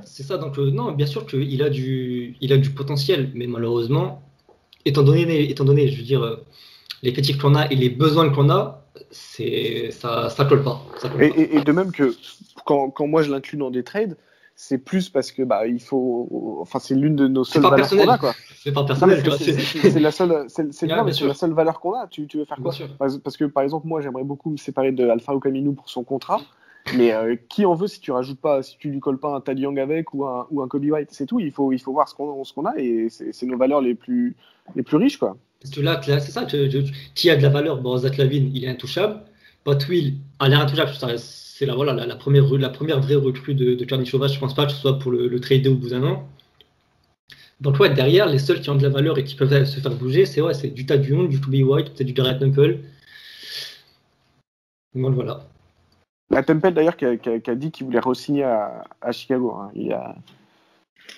C'est 0.04 0.24
ça, 0.24 0.38
donc 0.38 0.58
non, 0.58 0.94
bien 0.94 1.06
sûr 1.06 1.28
qu'il 1.28 1.62
a, 1.62 1.70
du, 1.70 2.36
il 2.42 2.52
a 2.54 2.58
du 2.58 2.72
potentiel, 2.72 3.32
mais 3.36 3.46
malheureusement, 3.46 4.24
étant 4.86 5.04
donné, 5.04 5.52
étant 5.52 5.66
donné 5.66 5.90
je 5.90 5.98
veux 5.98 6.04
dire, 6.04 6.40
les 7.04 7.14
critiques 7.14 7.40
qu'on 7.40 7.56
a 7.56 7.68
et 7.68 7.76
les 7.76 7.90
besoins 7.90 8.30
qu'on 8.30 8.50
a, 8.50 8.81
c'est 9.12 9.92
ça, 9.92 10.30
ça 10.30 10.46
colle 10.46 10.64
pas. 10.64 10.82
et, 11.20 11.58
et, 11.58 11.62
de 11.62 11.72
même 11.72 11.92
que 11.92 12.16
quand, 12.66 12.90
quand 12.90 13.08
moi 13.08 13.22
je 13.22 13.32
l'inclus 13.32 13.58
dans 13.58 13.70
des 13.70 13.84
trades, 13.84 14.18
c'est 14.56 14.78
plus 14.78 15.10
parce 15.10 15.32
que 15.32 15.42
bah 15.42 15.66
il 15.66 15.82
faut 15.82 16.60
enfin 16.62 16.78
c'est 16.78 16.94
l'une 16.94 17.16
de 17.16 17.28
nos 17.28 17.44
seules 17.44 17.64
valeurs 17.64 17.90
qu'on 17.90 18.08
a 18.08 18.18
quoi. 18.18 18.34
C'est 18.56 18.72
pas 18.72 18.84
personnel 18.84 19.24
c'est 19.40 20.00
la 20.00 20.12
seule 20.12 20.46
c'est 20.48 20.86
la 20.86 21.34
seule 21.34 21.54
valeur 21.54 21.80
qu'on 21.80 21.94
a. 21.94 22.08
Tu, 22.08 22.28
tu, 22.28 22.38
veux 22.38 22.46
faire 22.46 22.60
quoi? 22.62 22.72
parce 23.00 23.38
que 23.38 23.46
par 23.46 23.64
exemple 23.64 23.88
moi 23.88 24.02
j'aimerais 24.02 24.24
beaucoup 24.24 24.52
me 24.52 24.58
séparer 24.58 24.92
de 24.92 25.08
Alpha 25.08 25.34
Camino 25.42 25.72
pour 25.72 25.90
son 25.90 26.04
contrat 26.04 26.42
mais 26.96 27.12
euh, 27.12 27.36
qui 27.50 27.66
en 27.66 27.74
veut 27.74 27.88
si 27.88 28.00
tu 28.00 28.12
rajoutes 28.12 28.40
pas 28.40 28.62
si 28.62 28.78
tu 28.78 28.90
lui 28.90 29.00
colles 29.00 29.20
pas 29.20 29.36
un 29.36 29.42
Taddy 29.42 29.64
Young 29.64 29.80
avec 29.80 30.14
ou 30.14 30.26
un, 30.26 30.48
ou 30.52 30.62
un 30.62 30.68
Kobe 30.68 30.86
White? 30.86 31.10
C'est 31.12 31.26
tout 31.26 31.40
il 31.40 31.52
faut 31.52 31.72
il 31.72 31.80
faut 31.80 31.94
voir 31.94 32.08
ce 32.08 32.14
qu'on 32.14 32.44
ce 32.44 32.54
qu'on 32.54 32.66
a 32.66 32.78
et 32.78 33.08
c'est 33.10 33.46
nos 33.48 33.58
valeurs 33.58 33.82
les 33.82 33.96
plus 33.96 34.36
les 34.76 34.84
plus 34.84 34.98
riches 34.98 35.18
quoi 35.18 35.38
parce 35.62 35.74
que 35.74 35.82
là, 35.82 36.02
c'est 36.02 36.32
ça 36.32 36.46
qui 36.46 37.30
a 37.30 37.36
de 37.36 37.42
la 37.42 37.50
valeur 37.50 37.82
bon 37.82 37.98
Zach 37.98 38.18
Lavine 38.18 38.52
il 38.54 38.66
est 38.66 38.70
intouchable 38.70 39.22
Pat 39.64 39.88
Will 39.88 40.16
elle 40.40 40.54
est 40.54 40.56
intouchable 40.56 40.92
c'est 41.62 41.68
la, 41.68 41.76
voilà, 41.76 41.94
la, 41.94 42.16
première, 42.16 42.44
vraie 42.44 43.14
recrue 43.14 43.54
de, 43.54 43.76
de 43.76 44.06
Sauvage. 44.06 44.34
Je 44.34 44.40
pense 44.40 44.56
pas 44.56 44.66
que 44.66 44.72
ce 44.72 44.80
soit 44.80 44.98
pour 44.98 45.12
le, 45.12 45.28
le 45.28 45.40
trader 45.40 45.70
au 45.70 45.76
bout 45.76 45.90
d'un 45.90 46.02
an. 46.02 46.28
Donc 47.60 47.80
ouais, 47.80 47.94
derrière, 47.94 48.26
les 48.26 48.40
seuls 48.40 48.62
qui 48.62 48.72
ont 48.72 48.76
de 48.76 48.82
la 48.82 48.90
valeur 48.90 49.20
et 49.20 49.24
qui 49.24 49.36
peuvent 49.36 49.66
se 49.66 49.80
faire 49.80 49.94
bouger, 49.94 50.26
c'est 50.26 50.42
ouais, 50.42 50.54
du 50.56 50.84
Young, 50.84 51.30
du 51.30 51.40
To 51.40 51.52
White, 51.52 51.94
peut-être 51.94 52.08
du 52.08 52.14
Garrett 52.14 52.40
Temple. 52.40 52.80
Donc 54.96 55.14
voilà. 55.14 55.46
La 56.32 56.42
Temple 56.42 56.72
d'ailleurs 56.72 56.98
qui, 56.98 57.06
a, 57.06 57.56
dit 57.56 57.70
qu'il 57.70 57.86
voulait 57.86 58.00
re-signer 58.00 58.44
à, 58.44 59.12
Chicago. 59.12 59.54
Hein. 59.54 59.72
A, 59.92 60.16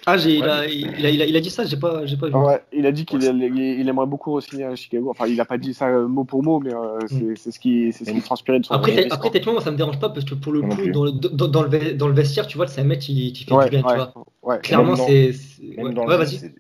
ah, 0.06 0.17
il, 0.17 0.43
a, 0.43 0.65
il, 0.67 1.36
a, 1.38 1.39
dit 1.39 1.50
ça, 1.50 1.65
j'ai 1.65 1.78
pas, 1.78 2.06
j'ai 2.06 2.17
pas 2.17 2.28
vu. 2.28 2.36
Ouais, 2.36 2.62
il 2.74 2.86
a 2.86 2.91
dit 2.91 3.06
qu'il 3.06 3.24
il 3.24 3.88
aimerait 3.88 4.06
beaucoup 4.06 4.34
re-signer 4.34 4.65
à 4.65 4.76
Chicago. 4.76 5.10
Enfin, 5.10 5.28
il 5.28 5.39
a 5.39 5.46
pas 5.46 5.58
dit 5.58 5.74
ça 5.74 5.88
euh, 5.88 6.08
mot 6.08 6.26
pour 6.26 6.43
mot, 6.43 6.60
mais 6.60 6.74
euh, 6.74 7.00
mm. 7.10 7.36
c'est 7.38 7.52
ce 7.52 7.60
qui, 7.60 7.93
c'est 7.93 8.04
ce 8.04 8.12
qui 8.12 8.22
transpirait 8.22 8.60
de 8.60 8.65
son. 8.65 8.74
Après, 8.74 9.10
après 9.10 9.30
techniquement, 9.30 9.62
ça 9.62 9.72
me 9.72 9.78
dérange 9.78 10.00
pas 10.00 10.10
parce 10.10 10.26
que 10.26 10.36
pour 10.36 10.52
le 10.52 10.62
coup, 10.62 10.89
dans 10.91 11.06
le, 11.06 11.12
dans, 11.12 11.63
le, 11.63 11.93
dans 11.93 12.08
le 12.08 12.13
vestiaire, 12.13 12.48
tu 12.48 12.58
vois, 12.58 12.67
c'est 12.67 12.82
un 12.82 12.86
mec 12.86 13.00
qui, 13.00 13.32
qui 13.32 13.46
fait 13.46 13.63
du 13.63 13.69
bien, 13.69 13.82
tu 13.82 13.96
vois. 14.41 14.58
Clairement, 14.58 14.96
c'est. 14.96 15.32
Même 15.78 15.93
dans, 15.93 16.06
le 16.06 16.26
jeu, 16.26 16.54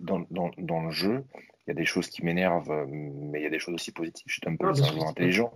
dans, 0.00 0.26
dans, 0.30 0.50
dans 0.58 0.82
le 0.82 0.90
jeu, 0.90 1.22
il 1.66 1.68
y 1.68 1.70
a 1.70 1.74
des 1.74 1.84
choses 1.84 2.08
qui 2.08 2.24
m'énervent, 2.24 2.86
mais 2.88 3.40
il 3.40 3.44
y 3.44 3.46
a 3.46 3.50
des 3.50 3.60
choses 3.60 3.74
aussi 3.74 3.92
positives. 3.92 4.24
Je 4.26 4.34
suis 4.34 4.42
un 4.46 4.56
peu 4.56 4.66
un 4.66 4.74
joueur 4.74 5.06
intelligent. 5.06 5.52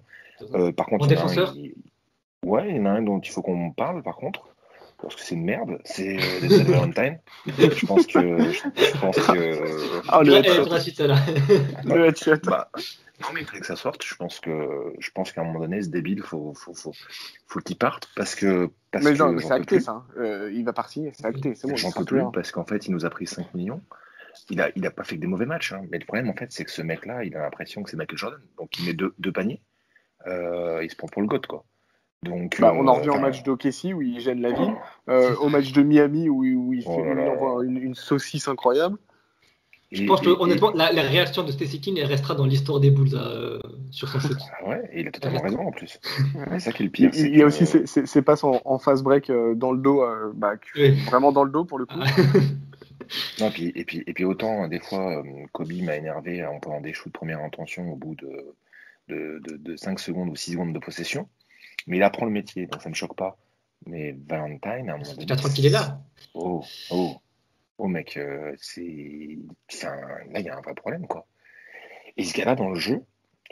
Euh, 0.54 0.70
par 0.70 0.86
contre, 0.86 1.10
il 1.10 1.18
en 1.18 1.26
a 1.26 1.40
un, 1.40 2.48
ouais, 2.48 2.70
il 2.70 2.76
y 2.76 2.80
en 2.80 2.86
a 2.86 2.90
un 2.90 3.02
dont 3.02 3.18
il 3.18 3.30
faut 3.30 3.42
qu'on 3.42 3.72
parle, 3.72 4.02
par 4.02 4.16
contre 4.16 4.53
parce 5.00 5.16
que 5.16 5.22
c'est 5.22 5.34
une 5.34 5.44
merde, 5.44 5.78
c'est 5.84 6.16
euh, 6.16 6.48
Saint 6.48 6.64
Valentine. 6.70 7.18
je 7.46 7.86
pense 7.86 8.06
que. 8.06 8.52
Je, 8.52 8.98
pense 8.98 9.16
que. 9.16 10.02
Ah, 10.08 10.22
le 10.22 10.32
headshot. 10.32 10.64
le 11.84 12.06
headshot. 12.06 12.36
Bah, 12.44 12.70
non, 13.20 13.28
mais 13.32 13.40
il 13.42 13.46
fallait 13.46 13.60
que 13.60 13.66
ça 13.66 13.76
sorte. 13.76 14.04
Je 14.04 14.14
pense 14.16 14.40
que, 14.40 14.92
je 14.98 15.10
pense 15.10 15.32
qu'à 15.32 15.42
un 15.42 15.44
moment 15.44 15.60
donné, 15.60 15.82
ce 15.82 15.88
débile, 15.88 16.22
faut, 16.22 16.52
faut, 16.54 16.74
faut, 16.74 16.92
faut 17.46 17.60
qu'il 17.60 17.76
parte 17.76 18.08
parce 18.16 18.34
que. 18.34 18.70
Parce 18.90 19.04
mais 19.04 19.14
non, 19.14 19.36
c'est 19.38 19.52
acté 19.52 19.80
ça. 19.80 19.92
Hein. 19.92 20.06
Euh, 20.18 20.50
il 20.52 20.64
va 20.64 20.72
partir, 20.72 21.12
c'est 21.14 21.26
acté, 21.26 21.54
c'est 21.54 21.68
bon. 21.68 21.76
J'en 21.76 21.92
peux 21.92 22.04
plus 22.04 22.22
parce 22.32 22.50
qu'en 22.50 22.64
fait, 22.64 22.86
il 22.86 22.92
nous 22.92 23.04
a 23.04 23.10
pris 23.10 23.26
5 23.26 23.54
millions. 23.54 23.82
Il 24.50 24.60
a, 24.60 24.70
il 24.74 24.84
a 24.84 24.90
pas 24.90 25.04
fait 25.04 25.14
que 25.16 25.20
des 25.20 25.26
mauvais 25.26 25.46
matchs. 25.46 25.72
Hein. 25.72 25.86
Mais 25.90 25.98
le 25.98 26.04
problème, 26.04 26.28
en 26.28 26.34
fait, 26.34 26.50
c'est 26.50 26.64
que 26.64 26.70
ce 26.70 26.82
mec-là, 26.82 27.24
il 27.24 27.36
a 27.36 27.40
l'impression 27.40 27.82
que 27.82 27.90
c'est 27.90 27.96
Michael 27.96 28.18
Jordan. 28.18 28.40
Donc, 28.58 28.76
il 28.78 28.86
met 28.86 28.92
deux, 28.92 29.14
deux 29.18 29.32
paniers. 29.32 29.62
Euh, 30.26 30.80
il 30.82 30.90
se 30.90 30.96
prend 30.96 31.08
pour 31.08 31.22
le 31.22 31.28
god, 31.28 31.46
quoi. 31.46 31.64
Bah, 32.60 32.72
on 32.74 32.86
en 32.86 32.94
revient 32.94 33.10
au 33.10 33.18
match 33.18 33.42
d'Okessi 33.42 33.92
où 33.92 34.02
il 34.02 34.20
gêne 34.20 34.40
la 34.40 34.52
vie, 34.52 34.70
euh, 35.08 35.34
au 35.36 35.48
match 35.48 35.72
de 35.72 35.82
Miami 35.82 36.28
où, 36.28 36.72
il, 36.72 36.82
fait, 36.82 36.88
oh 36.88 37.44
envoie 37.44 37.64
une, 37.64 37.94
saucisse 37.94 38.48
incroyable. 38.48 38.98
Je 39.92 40.04
pense 40.04 40.22
que 40.22 40.30
honnêtement, 40.30 40.72
la, 40.72 40.88
réaction 40.88 41.44
de 41.44 41.52
Stacy 41.52 41.80
King 41.80 41.98
elle 41.98 42.06
restera 42.06 42.34
dans 42.34 42.46
l'histoire 42.46 42.80
des 42.80 42.90
Bulls 42.90 43.14
euh, 43.14 43.60
sur 43.90 44.08
son 44.08 44.18
shoot. 44.18 44.36
Ah 44.60 44.68
ouais, 44.68 44.90
et 44.92 45.02
il 45.02 45.08
a 45.08 45.12
totalement 45.12 45.40
raison 45.40 45.60
en 45.60 45.70
plus. 45.70 46.00
c'est 46.50 46.60
ça 46.60 46.72
qui 46.72 46.82
est 46.82 46.86
le 46.86 46.90
pire. 46.90 47.10
Il, 47.14 47.36
y 47.36 47.42
a 47.42 47.46
aussi 47.46 47.64
ces, 47.66 48.22
passes 48.22 48.42
en, 48.42 48.60
en 48.64 48.78
fast 48.78 49.04
break 49.04 49.30
euh, 49.30 49.54
dans 49.54 49.70
le 49.70 49.78
dos, 49.78 50.04
bah, 50.34 50.54
vraiment 51.06 51.30
dans 51.30 51.44
le 51.44 51.50
dos 51.50 51.64
pour 51.64 51.78
le 51.78 51.86
coup. 51.86 51.98
non, 53.40 53.50
puis, 53.50 53.72
et, 53.76 53.84
puis, 53.84 54.02
et 54.06 54.12
puis 54.12 54.24
autant, 54.24 54.66
des 54.66 54.80
fois, 54.80 55.22
Kobe 55.52 55.72
m'a 55.82 55.96
énervé 55.96 56.44
en 56.44 56.58
prenant 56.58 56.80
des 56.80 56.92
shoots 56.92 57.12
de 57.12 57.18
première 57.18 57.40
intention 57.40 57.92
au 57.92 57.96
bout 57.96 58.16
de, 58.16 58.54
de, 59.08 59.40
de, 59.46 59.56
de 59.56 59.76
5 59.76 60.00
secondes 60.00 60.30
ou 60.30 60.36
6 60.36 60.52
secondes 60.52 60.72
de 60.72 60.78
possession. 60.78 61.28
Mais 61.86 61.98
il 61.98 62.02
apprend 62.02 62.26
le 62.26 62.32
métier, 62.32 62.66
donc 62.66 62.82
ça 62.82 62.88
ne 62.88 62.94
me 62.94 62.96
choque 62.96 63.16
pas. 63.16 63.36
Mais 63.86 64.16
Valentine, 64.26 64.88
à 64.88 64.94
un 64.94 64.98
moment 64.98 65.12
donné. 65.12 65.26
Tu 65.26 65.48
qu'il 65.50 65.66
est 65.66 65.70
là. 65.70 66.00
Oh, 66.34 66.64
oh, 66.90 67.16
oh, 67.78 67.86
mec, 67.86 68.16
euh, 68.16 68.54
c'est. 68.58 69.38
Là, 69.82 70.40
il 70.40 70.46
y 70.46 70.48
a 70.48 70.56
un 70.56 70.60
vrai 70.60 70.74
problème, 70.74 71.06
quoi. 71.06 71.26
Et 72.16 72.24
ce 72.24 72.34
gars-là, 72.34 72.54
dans 72.54 72.70
le 72.70 72.78
jeu, 72.78 73.02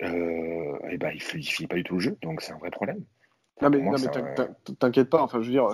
euh, 0.03 0.79
eh 0.91 0.97
ben, 0.97 1.11
il 1.11 1.17
ne 1.17 1.43
finit 1.43 1.67
pas 1.67 1.77
du 1.77 1.85
tout 1.85 1.95
le 1.95 2.01
jeu, 2.01 2.17
donc 2.23 2.41
c'est 2.41 2.53
un 2.53 2.59
vrai 2.59 2.71
problème. 2.71 3.05
Non 3.61 3.71
mais, 3.71 3.81
non, 3.81 3.93
mais 3.93 4.75
t'inquiète 4.79 5.09
pas, 5.09 5.23
enfin 5.23 5.41
je 5.41 5.47
veux 5.47 5.53
dire, 5.53 5.69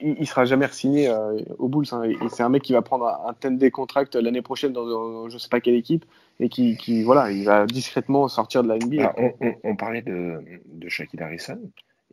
il, 0.00 0.18
ne 0.18 0.24
sera 0.24 0.44
jamais 0.44 0.66
signé 0.68 1.08
euh, 1.08 1.38
au 1.58 1.68
Bulls. 1.68 1.86
Hein, 1.92 2.02
et 2.04 2.28
c'est 2.30 2.42
un 2.42 2.48
mec 2.48 2.62
qui 2.62 2.72
va 2.72 2.82
prendre 2.82 3.06
un, 3.06 3.36
un 3.40 3.50
des 3.52 3.70
contract 3.70 4.16
l'année 4.16 4.42
prochaine 4.42 4.72
dans, 4.72 4.86
dans, 4.86 5.28
je 5.28 5.38
sais 5.38 5.48
pas 5.48 5.60
quelle 5.60 5.76
équipe 5.76 6.04
et 6.40 6.48
qui, 6.48 6.76
qui, 6.76 7.04
voilà, 7.04 7.30
il 7.30 7.44
va 7.44 7.66
discrètement 7.66 8.26
sortir 8.26 8.64
de 8.64 8.68
la 8.68 8.78
NBA. 8.78 9.14
Ah, 9.16 9.22
on, 9.62 9.76
parlait 9.76 10.02
de, 10.02 10.42
de 10.66 10.88
Shaquille 10.88 11.22
Harrison 11.22 11.60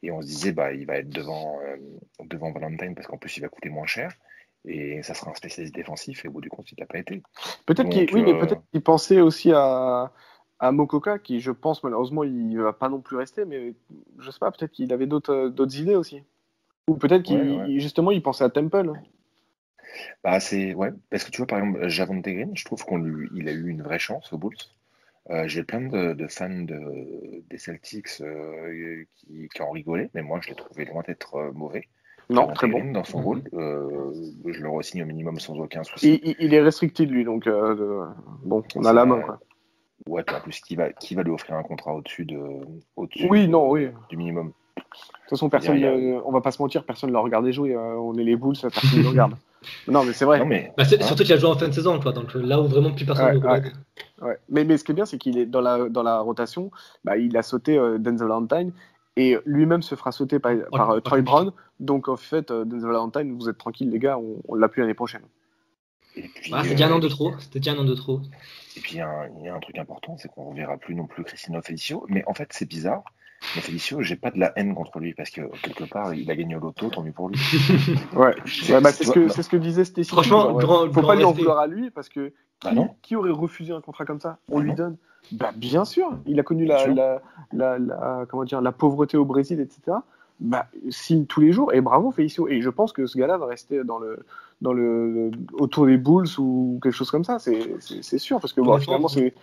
et 0.05 0.11
on 0.11 0.21
se 0.21 0.27
disait 0.27 0.51
bah 0.51 0.73
il 0.73 0.85
va 0.85 0.97
être 0.97 1.09
devant 1.09 1.59
euh, 1.61 1.77
devant 2.25 2.51
Valentine 2.51 2.95
parce 2.95 3.07
qu'en 3.07 3.17
plus 3.17 3.37
il 3.37 3.41
va 3.41 3.49
coûter 3.49 3.69
moins 3.69 3.85
cher 3.85 4.11
et 4.65 5.03
ça 5.03 5.13
sera 5.13 5.31
un 5.31 5.35
spécialiste 5.35 5.75
défensif 5.75 6.25
et 6.25 6.27
au 6.27 6.31
bout 6.31 6.41
du 6.41 6.49
compte 6.49 6.71
il 6.71 6.79
n'a 6.79 6.85
pas 6.85 6.97
été. 6.97 7.21
Peut-être 7.65 7.89
qu'il 7.89 8.09
oui 8.13 8.23
mais 8.23 8.33
euh, 8.33 8.39
peut-être 8.39 8.61
qu'il 8.71 8.81
pensait 8.81 9.21
aussi 9.21 9.51
à 9.53 10.11
à 10.59 10.71
Mokoka, 10.71 11.19
qui 11.19 11.39
je 11.39 11.51
pense 11.51 11.83
malheureusement 11.83 12.23
il 12.23 12.57
va 12.57 12.73
pas 12.73 12.89
non 12.89 13.01
plus 13.01 13.17
rester, 13.17 13.45
mais 13.45 13.73
je 14.19 14.31
sais 14.31 14.39
pas, 14.39 14.51
peut-être 14.51 14.71
qu'il 14.71 14.91
avait 14.93 15.07
d'autres 15.07 15.33
euh, 15.33 15.49
d'autres 15.49 15.77
idées 15.79 15.95
aussi. 15.95 16.23
Ou 16.87 16.95
peut-être 16.95 17.23
qu'il 17.23 17.79
justement 17.79 18.11
il 18.11 18.21
pensait 18.21 18.43
à 18.43 18.49
Temple. 18.49 18.93
Bah 20.23 20.39
c'est 20.39 20.73
ouais, 20.73 20.91
parce 21.09 21.23
que 21.23 21.31
tu 21.31 21.37
vois 21.37 21.47
par 21.47 21.59
exemple 21.59 21.87
Javon 21.87 22.17
Green, 22.17 22.51
je 22.55 22.65
trouve 22.65 22.83
qu'on 22.85 22.97
lui 22.97 23.29
il 23.35 23.49
a 23.49 23.51
eu 23.51 23.67
une 23.67 23.81
vraie 23.81 23.99
chance 23.99 24.31
aux 24.33 24.37
Bulls. 24.37 24.55
Euh, 25.31 25.47
j'ai 25.47 25.63
plein 25.63 25.81
de, 25.81 26.27
fans 26.27 26.49
de, 26.49 27.43
des 27.49 27.57
Celtics 27.57 28.21
euh, 28.21 29.03
qui, 29.15 29.49
qui, 29.53 29.61
ont 29.61 29.71
rigolé, 29.71 30.09
mais 30.13 30.21
moi 30.21 30.39
je 30.41 30.49
l'ai 30.49 30.55
trouvé 30.55 30.85
loin 30.85 31.01
d'être 31.05 31.51
mauvais. 31.53 31.87
Non, 32.29 32.51
très 32.53 32.67
bon. 32.67 32.91
Dans 32.91 33.03
son 33.03 33.21
rôle, 33.21 33.43
je 33.53 34.61
le 34.61 34.69
re-signe 34.69 35.03
au 35.03 35.05
minimum 35.05 35.39
sans 35.39 35.57
aucun 35.59 35.83
souci. 35.83 36.19
Il, 36.23 36.35
il 36.39 36.53
est 36.53 36.61
restricté 36.61 37.05
lui, 37.05 37.23
donc 37.23 37.47
bon, 38.43 38.63
on 38.75 38.85
a 38.85 38.93
la 38.93 39.05
main. 39.05 39.21
Quoi. 39.21 39.39
Ouais, 40.07 40.23
en 40.31 40.39
plus, 40.41 40.59
qui 40.59 40.75
va, 40.75 40.91
qui 40.91 41.15
va 41.15 41.23
lui 41.23 41.31
offrir 41.31 41.55
un 41.55 41.63
contrat 41.63 41.95
au-dessus 41.95 42.25
de, 42.25 42.37
au 42.95 43.07
oui, 43.29 43.47
non, 43.47 43.71
oui. 43.71 43.89
du 44.09 44.17
minimum 44.17 44.49
De 44.77 44.81
toute 44.81 45.29
façon, 45.31 45.49
personne, 45.49 45.83
on 46.23 46.31
va 46.31 46.41
pas 46.41 46.51
se 46.51 46.61
mentir, 46.61 46.85
personne 46.85 47.09
ne 47.09 47.15
l'a 47.15 47.21
regardé 47.21 47.51
jouer. 47.51 47.73
Euh, 47.73 47.97
on 47.97 48.13
est 48.15 48.23
les 48.23 48.35
boules, 48.35 48.55
personne 48.61 48.99
ne 48.99 49.03
le 49.03 49.09
regarde. 49.09 49.33
Non, 49.87 50.03
mais 50.03 50.13
c'est 50.13 50.25
vrai. 50.25 50.37
Non, 50.37 50.45
mais, 50.45 50.71
bah, 50.77 50.85
Surtout 50.85 51.23
qu'il 51.23 51.33
a 51.33 51.37
joué 51.37 51.49
en 51.49 51.57
fin 51.57 51.67
de 51.67 51.73
saison, 51.73 51.99
quoi, 51.99 52.11
donc 52.11 52.35
là 52.35 52.61
où 52.61 52.67
vraiment 52.67 52.91
plus 52.91 53.03
personne 53.03 53.37
ouais, 53.37 53.49
ouais. 53.49 53.63
Mais, 54.49 54.63
mais 54.63 54.77
ce 54.77 54.83
qui 54.83 54.91
est 54.91 54.95
bien, 54.95 55.05
c'est 55.05 55.17
qu'il 55.17 55.37
est 55.37 55.45
dans 55.45 55.61
la, 55.61 55.89
dans 55.89 56.03
la 56.03 56.19
rotation, 56.19 56.71
bah, 57.03 57.17
il 57.17 57.35
a 57.37 57.43
sauté 57.43 57.77
euh, 57.77 57.97
Denzel 57.97 58.27
Valentine 58.27 58.71
et 59.17 59.37
lui-même 59.45 59.81
se 59.81 59.95
fera 59.95 60.11
sauter 60.11 60.39
par, 60.39 60.53
par 60.71 60.89
euh, 60.91 60.99
Troy 60.99 61.21
Brown. 61.21 61.51
Donc 61.79 62.07
en 62.07 62.17
fait, 62.17 62.51
Denzel 62.51 62.89
Valentine, 62.89 63.37
vous 63.37 63.49
êtes 63.49 63.57
tranquille, 63.57 63.89
les 63.89 63.99
gars, 63.99 64.17
on, 64.17 64.41
on 64.47 64.55
l'a 64.55 64.69
plus 64.69 64.81
l'année 64.81 64.93
prochaine. 64.93 65.23
Ah, 66.51 66.63
c'était 66.63 66.83
un 66.83 66.91
an 66.91 66.99
de 66.99 67.07
trop. 67.07 67.33
C'était 67.39 67.69
un 67.69 67.77
an 67.77 67.83
de 67.83 67.93
trop. 67.93 68.21
Et 68.77 68.79
puis, 68.79 68.95
il 68.95 68.97
y, 68.97 69.01
a 69.01 69.55
un 69.55 69.59
truc 69.59 69.77
important, 69.77 70.17
c'est 70.17 70.29
qu'on 70.29 70.51
ne 70.51 70.57
verra 70.57 70.77
plus 70.77 70.95
non 70.95 71.07
plus 71.07 71.23
Christine 71.23 71.61
Felicio. 71.61 72.05
Mais 72.09 72.23
en 72.27 72.33
fait, 72.33 72.49
c'est 72.51 72.67
bizarre. 72.67 73.03
Mais 73.55 73.61
Felicio, 73.61 74.01
j'ai 74.01 74.15
pas 74.15 74.31
de 74.31 74.39
la 74.39 74.51
haine 74.55 74.73
contre 74.73 74.99
lui 74.99 75.13
parce 75.13 75.29
que 75.29 75.41
quelque 75.61 75.83
part, 75.83 76.13
il 76.13 76.29
a 76.29 76.35
gagné 76.35 76.55
au 76.55 76.59
loto, 76.59 76.89
tant 76.89 77.03
mieux 77.03 77.11
pour 77.11 77.29
lui. 77.29 77.37
ouais, 78.15 78.35
bah, 78.81 78.91
c'est 78.91 79.03
ce, 79.03 79.11
que, 79.11 79.27
ce 79.29 79.49
que 79.49 79.57
disait 79.57 79.85
Stéphane. 79.85 80.23
Franchement, 80.23 80.59
il 80.59 80.87
ne 80.87 80.93
faut 80.93 81.01
pas 81.01 81.15
lui 81.15 81.23
en 81.23 81.31
vouloir 81.31 81.59
à 81.59 81.67
lui 81.67 81.89
parce 81.91 82.09
que 82.09 82.33
bah 82.63 82.71
qui, 83.01 83.15
aurait 83.15 83.31
refusé 83.31 83.73
un 83.73 83.81
contrat 83.81 84.05
comme 84.05 84.19
ça? 84.19 84.37
On 84.49 84.57
bah 84.57 84.63
lui 84.63 84.73
donne. 84.73 84.97
Bah, 85.31 85.51
bien 85.55 85.85
sûr, 85.85 86.17
il 86.25 86.39
a 86.39 86.43
connu 86.43 86.65
la, 86.65 86.87
la, 86.87 87.21
la, 87.51 88.25
comment 88.29 88.43
dire, 88.43 88.61
la 88.61 88.71
pauvreté 88.71 89.17
au 89.17 89.25
Brésil, 89.25 89.59
etc 89.59 89.97
bah, 90.39 90.67
signe 90.89 91.25
tous 91.25 91.41
les 91.41 91.51
jours 91.51 91.73
et 91.73 91.81
bravo 91.81 92.11
Felicio. 92.11 92.47
Et 92.47 92.61
je 92.61 92.69
pense 92.69 92.93
que 92.93 93.05
ce 93.05 93.17
gars-là 93.17 93.37
va 93.37 93.45
rester 93.45 93.83
dans 93.83 93.99
le, 93.99 94.19
dans 94.61 94.73
le, 94.73 95.31
autour 95.53 95.85
des 95.85 95.97
Bulls 95.97 96.27
ou 96.37 96.79
quelque 96.81 96.93
chose 96.93 97.11
comme 97.11 97.23
ça, 97.23 97.39
c'est 97.39 98.17
sûr. 98.17 98.39
Parce 98.39 98.53
que 98.53 98.61
bon, 98.61 98.77
finalement, 98.77 99.07
c'est 99.07 99.33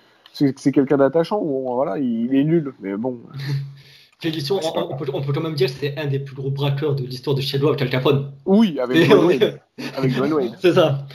quelqu'un 0.72 0.96
d'attachant. 0.96 1.40
voilà, 1.40 1.98
il, 1.98 2.34
est 2.34 2.44
nul, 2.44 2.72
mais 2.80 2.96
bon. 2.96 3.20
Felicio, 4.22 4.60
on, 4.62 4.96
peut, 4.96 5.06
on, 5.12 5.20
peut, 5.20 5.32
quand 5.32 5.40
même 5.40 5.54
dire 5.54 5.66
que 5.66 5.80
c'est 5.80 5.98
un 5.98 6.06
des 6.06 6.20
plus 6.20 6.36
gros 6.36 6.50
braqueurs 6.50 6.94
de 6.94 7.02
l'histoire 7.02 7.34
de 7.34 7.40
Shadow 7.40 7.70
avec 7.70 7.82
Al 7.82 7.90
Capone. 7.90 8.32
Oui, 8.46 8.78
avec 8.78 9.08
Dwayne 9.08 9.24
Wade. 9.24 9.60
avec 9.96 10.14
Dwayne 10.14 10.32
Wade. 10.32 10.52
C'est 10.60 10.74
ça. 10.74 11.06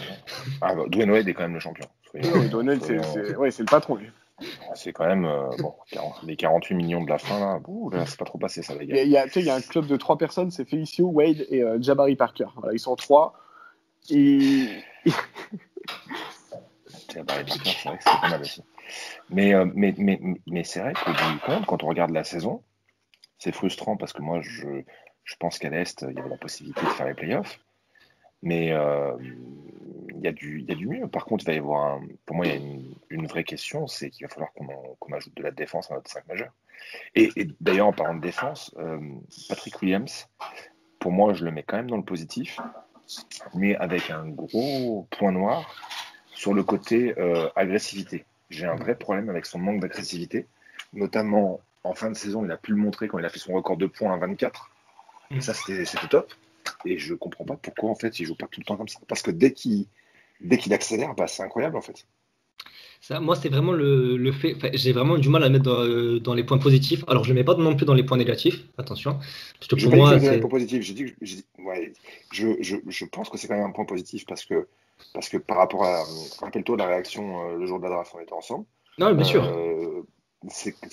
Ah, 0.59 0.75
bah, 0.75 0.83
Dwayne 0.89 1.11
Wade 1.11 1.25
est 1.25 1.33
quand 1.33 1.43
même 1.43 1.53
le 1.53 1.61
champion. 1.61 1.85
O'Donnell, 2.13 2.79
c'est 2.81 2.95
le 3.59 3.65
patron, 3.65 3.95
lui. 3.95 4.07
C'est 4.75 4.93
quand 4.93 5.07
même 5.07 5.25
euh, 5.25 5.49
bon, 5.59 5.73
les 6.23 6.35
48 6.35 6.75
millions 6.75 7.03
de 7.03 7.09
la 7.09 7.17
fin, 7.17 7.39
là, 7.39 7.59
là 7.91 8.05
c'est 8.05 8.19
pas 8.19 8.25
trop 8.25 8.37
passé, 8.37 8.61
ça, 8.61 8.75
les 8.75 8.85
gars. 8.85 9.01
Il 9.01 9.09
y, 9.09 9.17
a, 9.17 9.25
il 9.35 9.45
y 9.45 9.49
a 9.49 9.55
un 9.55 9.61
club 9.61 9.87
de 9.87 9.97
trois 9.97 10.17
personnes, 10.17 10.51
c'est 10.51 10.63
Felicio, 10.69 11.07
Wade 11.07 11.47
et 11.49 11.63
euh, 11.63 11.81
Jabari 11.81 12.15
Parker. 12.15 12.45
Voilà, 12.55 12.73
ils 12.73 12.79
sont 12.79 12.95
trois. 12.95 13.33
Et. 14.11 14.67
Jabari 17.13 17.45
Parker, 17.45 17.71
c'est 17.81 17.89
vrai 17.89 17.97
que 17.97 18.03
c'est 18.03 18.21
pas 18.21 18.29
mal 18.29 18.41
aussi. 18.41 18.61
Mais, 19.29 19.53
euh, 19.53 19.65
mais, 19.75 20.63
c'est 20.63 20.79
vrai 20.79 20.93
que 20.93 21.33
du 21.33 21.39
compte, 21.39 21.65
quand 21.65 21.83
on 21.83 21.87
regarde 21.87 22.11
la 22.11 22.23
saison, 22.23 22.63
c'est 23.37 23.53
frustrant 23.53 23.97
parce 23.97 24.13
que 24.13 24.21
moi, 24.21 24.41
je, 24.41 24.83
pense 25.39 25.59
qu'à 25.59 25.69
l'Est, 25.69 26.05
il 26.09 26.15
y 26.15 26.19
avait 26.19 26.29
la 26.29 26.37
possibilité 26.37 26.81
de 26.81 26.89
faire 26.89 27.07
les 27.07 27.13
playoffs. 27.13 27.59
Mais 28.43 28.71
euh, 28.71 29.17
il, 29.19 30.21
y 30.21 30.27
a 30.27 30.31
du, 30.31 30.63
il 30.67 30.87
mieux. 30.87 31.07
Par 31.07 31.25
contre, 31.25 31.43
il 31.43 31.47
va 31.47 31.53
y 31.53 31.57
avoir 31.57 31.99
pour 32.25 32.35
moi, 32.35 32.45
il 32.45 32.51
y 32.51 32.55
a 32.55 32.79
une, 33.09 33.27
vraie 33.27 33.43
question, 33.43 33.87
c'est 33.87 34.11
qu'il 34.11 34.27
va 34.27 34.33
falloir 34.33 34.51
qu'on 34.53 35.13
ajoute 35.13 35.35
de 35.35 35.43
la 35.43 35.51
défense 35.51 35.91
à 35.91 35.95
notre 35.95 36.09
5 36.09 36.27
majeur. 36.27 36.53
Et, 37.15 37.31
d'ailleurs, 37.59 37.87
en 37.87 37.93
parlant 37.93 38.15
de 38.15 38.21
défense, 38.21 38.73
euh, 38.77 38.99
Patrick 39.49 39.81
Williams, 39.81 40.29
pour 40.99 41.11
moi, 41.11 41.33
je 41.33 41.45
le 41.45 41.51
mets 41.51 41.63
quand 41.63 41.77
même 41.77 41.89
dans 41.89 41.97
le 41.97 42.03
positif, 42.03 42.59
mais 43.55 43.75
avec 43.75 44.11
un 44.11 44.27
gros 44.27 45.07
point 45.09 45.31
noir 45.31 45.75
sur 46.33 46.53
le 46.53 46.63
côté 46.63 47.15
agressivité. 47.55 48.25
J'ai 48.49 48.65
un 48.65 48.75
vrai 48.75 48.95
problème 48.95 49.29
avec 49.29 49.45
son 49.45 49.59
manque 49.59 49.81
d'agressivité, 49.81 50.47
notamment 50.93 51.61
en 51.83 51.93
fin 51.93 52.09
de 52.09 52.15
saison, 52.15 52.43
il 52.45 52.51
a 52.51 52.57
pu 52.57 52.71
le 52.71 52.77
montrer 52.77 53.07
quand 53.07 53.19
il 53.19 53.25
a 53.25 53.29
fait 53.29 53.39
son 53.39 53.53
record 53.53 53.77
de 53.77 53.85
points 53.85 54.13
à 54.13 54.17
24. 54.17 54.69
Et 55.31 55.41
ça, 55.41 55.53
c'était 55.53 55.83
top. 56.09 56.33
Et 56.85 56.97
je 56.97 57.13
comprends 57.13 57.45
pas 57.45 57.55
pourquoi 57.55 57.89
en 57.89 57.95
fait 57.95 58.19
il 58.19 58.25
joue 58.25 58.35
pas 58.35 58.47
tout 58.47 58.59
le 58.59 58.65
temps 58.65 58.77
comme 58.77 58.87
ça. 58.87 58.99
Parce 59.07 59.21
que 59.21 59.31
dès 59.31 59.53
qu'il 59.53 59.85
dès 60.41 60.57
qu'il 60.57 60.73
accélère, 60.73 61.15
bah, 61.15 61.27
c'est 61.27 61.43
incroyable 61.43 61.77
en 61.77 61.81
fait. 61.81 62.05
Ça, 62.99 63.19
moi, 63.19 63.35
c'est 63.35 63.49
vraiment 63.49 63.73
le, 63.73 64.17
le 64.17 64.31
fait. 64.31 64.55
J'ai 64.73 64.91
vraiment 64.91 65.17
du 65.17 65.29
mal 65.29 65.43
à 65.43 65.49
mettre 65.49 65.65
dans, 65.65 65.83
euh, 65.83 66.19
dans, 66.19 66.33
les 66.33 66.43
points 66.43 66.57
positifs. 66.57 67.03
Alors, 67.07 67.23
je 67.23 67.29
ne 67.29 67.35
le 67.35 67.41
mets 67.41 67.45
pas 67.45 67.55
non 67.55 67.75
plus 67.75 67.85
dans 67.85 67.93
les 67.93 68.03
points 68.03 68.17
négatifs. 68.17 68.65
Attention. 68.77 69.19
Parce 69.59 69.67
que 69.69 69.75
pour 69.75 69.95
moi, 69.95 70.19
c'est. 70.19 70.31
Les 70.31 70.39
points 70.39 70.49
positifs. 70.49 70.81
J'ai 70.81 70.93
dit, 70.93 71.45
ouais, 71.59 71.93
je, 72.31 72.47
je, 72.59 72.77
je, 72.87 73.05
pense 73.05 73.29
que 73.29 73.37
c'est 73.37 73.47
quand 73.47 73.55
même 73.55 73.65
un 73.65 73.71
point 73.71 73.85
positif 73.85 74.25
parce 74.25 74.45
que 74.45 74.67
parce 75.13 75.29
que 75.29 75.37
par 75.37 75.57
rapport 75.57 75.83
à 75.83 76.03
rappelle-toi 76.41 76.75
de 76.75 76.81
la 76.81 76.87
réaction 76.87 77.49
euh, 77.49 77.57
le 77.57 77.65
jour 77.65 77.79
de 77.79 77.83
la 77.83 77.89
draft, 77.89 78.13
on 78.15 78.19
était 78.19 78.33
ensemble. 78.33 78.65
Non, 78.99 79.13
bien 79.13 79.23
sûr. 79.23 79.43
Euh, 79.43 80.03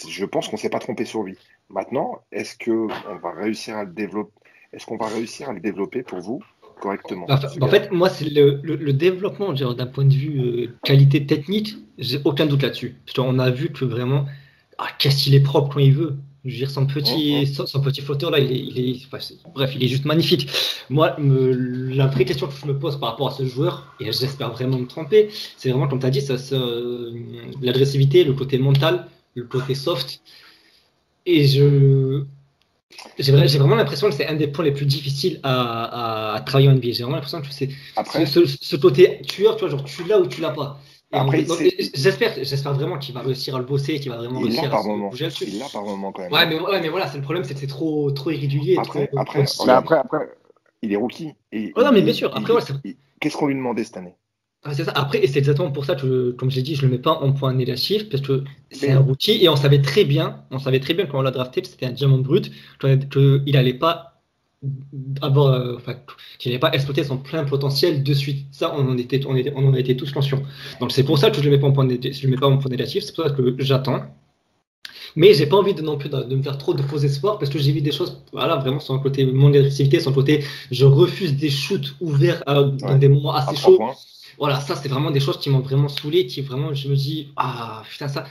je 0.09 0.25
pense 0.25 0.49
qu'on 0.49 0.57
s'est 0.57 0.71
pas 0.71 0.79
trompé 0.79 1.05
sur 1.05 1.23
lui. 1.23 1.39
Maintenant, 1.69 2.21
est-ce 2.33 2.57
que 2.57 2.71
on 2.71 3.17
va 3.17 3.33
réussir 3.33 3.77
à 3.77 3.85
le 3.85 3.91
développer 3.91 4.33
est-ce 4.75 4.87
qu'on 4.87 4.97
va 4.97 5.07
réussir 5.07 5.49
à 5.49 5.53
le 5.53 5.61
développer 5.61 6.03
pour 6.03 6.19
vous 6.19 6.43
correctement 6.81 7.27
En 7.31 7.69
fait, 7.69 7.93
moi, 7.93 8.09
c'est 8.11 8.29
le, 8.29 8.93
développement 8.93 9.53
d'un 9.53 9.87
point 9.87 10.05
de 10.05 10.13
vue 10.13 10.41
euh, 10.41 10.77
qualité 10.83 11.25
technique, 11.27 11.77
j'ai 11.99 12.21
aucun 12.25 12.47
doute 12.47 12.63
là-dessus. 12.63 12.97
On 13.19 13.39
a 13.39 13.51
vu 13.51 13.71
que 13.71 13.85
vraiment, 13.85 14.27
ah, 14.79 14.89
qu'est-ce 14.99 15.23
qu'il 15.23 15.35
est 15.35 15.43
propre 15.43 15.75
quand 15.75 15.81
il 15.81 15.95
veut. 15.95 16.17
Je 16.45 16.51
veux 16.51 16.57
dire, 16.57 16.71
son 16.71 16.87
petit, 16.87 17.47
oh, 17.59 17.63
oh. 17.63 17.67
Son, 17.67 17.81
petit 17.81 18.03
flotteur 18.03 18.31
là, 18.31 18.39
il 18.39 18.53
est, 18.53 18.59
il 18.59 18.79
est 18.79 19.09
bref, 19.55 19.73
il 19.75 19.83
est 19.83 19.89
juste 19.89 20.05
magnifique. 20.05 20.49
Moi, 20.91 21.17
la 21.19 22.07
vraie 22.07 22.27
question 22.27 22.49
que 22.49 22.55
je 22.55 22.67
me 22.67 22.79
pose 22.79 23.01
par 23.01 23.11
rapport 23.11 23.29
à 23.29 23.31
ce 23.31 23.47
joueur, 23.47 23.95
et 23.99 24.13
j'espère 24.13 24.53
vraiment 24.53 24.79
me 24.79 24.87
tromper, 24.87 25.31
c'est 25.57 25.71
vraiment, 25.71 25.89
comme 25.89 26.01
tu 26.01 26.07
as 26.07 26.11
dit, 26.11 26.21
ça, 26.21 26.35
l'agressivité, 27.63 28.25
le 28.25 28.35
côté 28.35 28.59
mental, 28.59 29.07
le 29.35 29.45
côté 29.45 29.75
soft. 29.75 30.21
Et 31.27 31.47
je, 31.47 32.25
j'ai 33.19 33.33
vraiment 33.33 33.77
l'impression 33.77 34.09
que 34.09 34.15
c'est 34.15 34.27
un 34.27 34.35
des 34.35 34.49
points 34.49 34.65
les 34.65 34.73
plus 34.73 34.87
difficiles 34.87 35.41
à, 35.43 36.43
travailler 36.45 36.69
en 36.69 36.75
NBA. 36.75 36.93
J'ai 36.93 37.03
vraiment 37.05 37.17
l'impression 37.17 37.41
que 37.41 37.49
c'est 37.51 37.71
ce, 37.97 38.77
côté 38.77 39.23
tueur, 39.23 39.57
tu 39.57 39.61
vois, 39.61 39.71
genre 39.71 39.85
tu 39.85 40.05
l'as 40.05 40.21
ou 40.21 40.27
tu 40.27 40.41
l'as 40.41 40.51
pas. 40.51 40.81
J'espère, 41.95 42.35
j'espère 42.37 42.75
vraiment 42.75 42.99
qu'il 42.99 43.15
va 43.15 43.21
réussir 43.21 43.57
à 43.57 43.59
le 43.59 43.65
bosser, 43.65 44.01
qu'il 44.01 44.11
va 44.11 44.19
vraiment 44.19 44.41
il 44.41 44.47
réussir 44.47 44.75
à 44.75 44.83
se 44.83 44.89
bouger 44.89 45.27
dessus. 45.27 45.45
Il 45.49 45.59
l'a 45.59 45.67
par 45.73 45.85
moment 45.85 46.13
quand 46.13 46.23
même. 46.23 46.33
Ouais, 46.33 46.47
mais, 46.47 46.59
ouais, 46.59 46.81
mais 46.81 46.89
voilà, 46.89 47.09
c'est 47.09 47.19
le 47.19 47.23
problème, 47.23 47.45
c'est 47.45 47.55
que 47.55 47.61
c'est 47.61 47.67
trop, 47.67 48.11
trop 48.11 48.31
irrégulier. 48.31 48.77
Après, 48.79 49.07
trop, 49.07 49.19
après, 49.21 49.45
après, 49.69 49.99
après, 49.99 50.29
il 50.83 50.93
est 50.93 50.97
rookie. 50.97 51.33
Et, 51.53 51.73
oh 51.77 51.83
non, 51.83 51.93
mais 51.93 52.03
bien 52.03 52.13
sûr. 52.13 52.37
Après, 52.37 52.53
Qu'est-ce 53.21 53.37
qu'on 53.37 53.47
lui 53.47 53.55
demandait 53.55 53.85
cette 53.85 53.97
année? 53.97 54.17
C'est 54.73 54.85
ça. 54.85 54.93
Après, 54.95 55.23
et 55.23 55.27
c'est 55.27 55.39
exactement 55.39 55.71
pour 55.71 55.85
ça 55.85 55.95
que, 55.95 56.33
comme 56.33 56.51
j'ai 56.51 56.63
dit, 56.63 56.75
je 56.75 56.83
le 56.83 56.89
mets 56.89 56.99
pas 56.99 57.13
en 57.13 57.33
point 57.33 57.53
négatif, 57.53 58.09
parce 58.09 58.23
que 58.23 58.45
c'est 58.71 58.91
un 58.91 58.99
routier, 58.99 59.43
et 59.45 59.49
on 59.49 59.57
savait 59.57 59.83
très 59.83 60.05
bien, 60.05 60.45
on 60.51 60.59
savait 60.59 60.81
très 60.81 60.95
bien 60.95 61.07
quand 61.07 61.19
on 61.19 61.23
l'a 61.23 61.31
drafté, 61.31 61.63
que 61.63 61.69
c'était 61.69 61.87
un 61.87 61.93
diamant 61.93 62.19
brut, 62.19 62.51
qu'il 62.81 63.53
n'allait 63.53 63.75
pas 63.75 64.14
avoir, 65.23 65.55
euh, 65.55 65.77
enfin, 65.77 65.95
qu'il 66.39 66.51
n'allait 66.51 66.61
pas 66.61 66.73
exploiter 66.73 67.05
son 67.05 67.19
plein 67.19 67.45
potentiel 67.45 68.03
de 68.03 68.15
suite. 68.15 68.47
Ça, 68.53 68.75
on 68.77 68.89
en 68.89 68.97
était, 68.97 69.25
on, 69.27 69.37
était, 69.37 69.53
on 69.57 69.67
en 69.69 69.75
était 69.75 69.97
tous 69.97 70.13
conscients. 70.13 70.43
Donc 70.81 70.93
c'est 70.93 71.05
pour 71.05 71.19
ça 71.19 71.31
que 71.31 71.39
je 71.39 71.43
le 71.43 71.51
mets 71.51 71.59
pas 71.59 71.67
en 71.67 71.73
point 71.73 71.85
négatif, 71.85 72.21
je 72.21 72.27
le 72.27 72.31
mets 72.33 72.41
pas 72.41 72.47
en 72.47 72.59
point 72.59 72.71
négatif, 72.71 73.05
c'est 73.05 73.15
pour 73.15 73.25
ça 73.25 73.31
que 73.31 73.57
j'attends. 73.59 74.03
Mais 75.17 75.33
j'ai 75.35 75.47
pas 75.47 75.57
envie 75.57 75.75
de 75.75 75.83
non 75.83 75.97
plus 75.97 76.09
de, 76.09 76.35
me 76.35 76.43
faire 76.43 76.59
trop 76.59 76.75
de 76.75 76.83
faux 76.83 76.99
espoirs 76.99 77.39
parce 77.39 77.51
que 77.51 77.59
j'ai 77.59 77.71
vu 77.71 77.81
des 77.81 77.93
choses, 77.93 78.21
voilà, 78.33 78.57
vraiment 78.57 78.81
sur 78.81 78.95
un 78.95 78.99
côté 78.99 79.25
mon 79.25 79.49
agressivité, 79.49 80.01
sur 80.01 80.11
le 80.11 80.17
côté 80.17 80.45
je 80.73 80.85
refuse 80.85 81.37
des 81.37 81.51
shoots 81.51 81.95
ouverts 82.01 82.43
dans 82.47 82.99
des 82.99 83.09
moments 83.09 83.35
assez 83.35 83.55
chauds. 83.57 83.79
Voilà, 84.39 84.61
ça, 84.61 84.77
c'est 84.77 84.89
vraiment 84.89 85.11
des 85.11 85.21
choses 85.21 85.39
qui 85.39 85.51
m'ont 85.51 85.61
vraiment 85.61 85.89
saoulé, 85.89 86.27
qui 86.27 86.41
vraiment, 86.41 86.75
je 86.75 86.89
me 86.89 86.97
dis, 86.97 87.29
ah, 87.37 87.83
putain, 87.89 88.09
ça. 88.09 88.25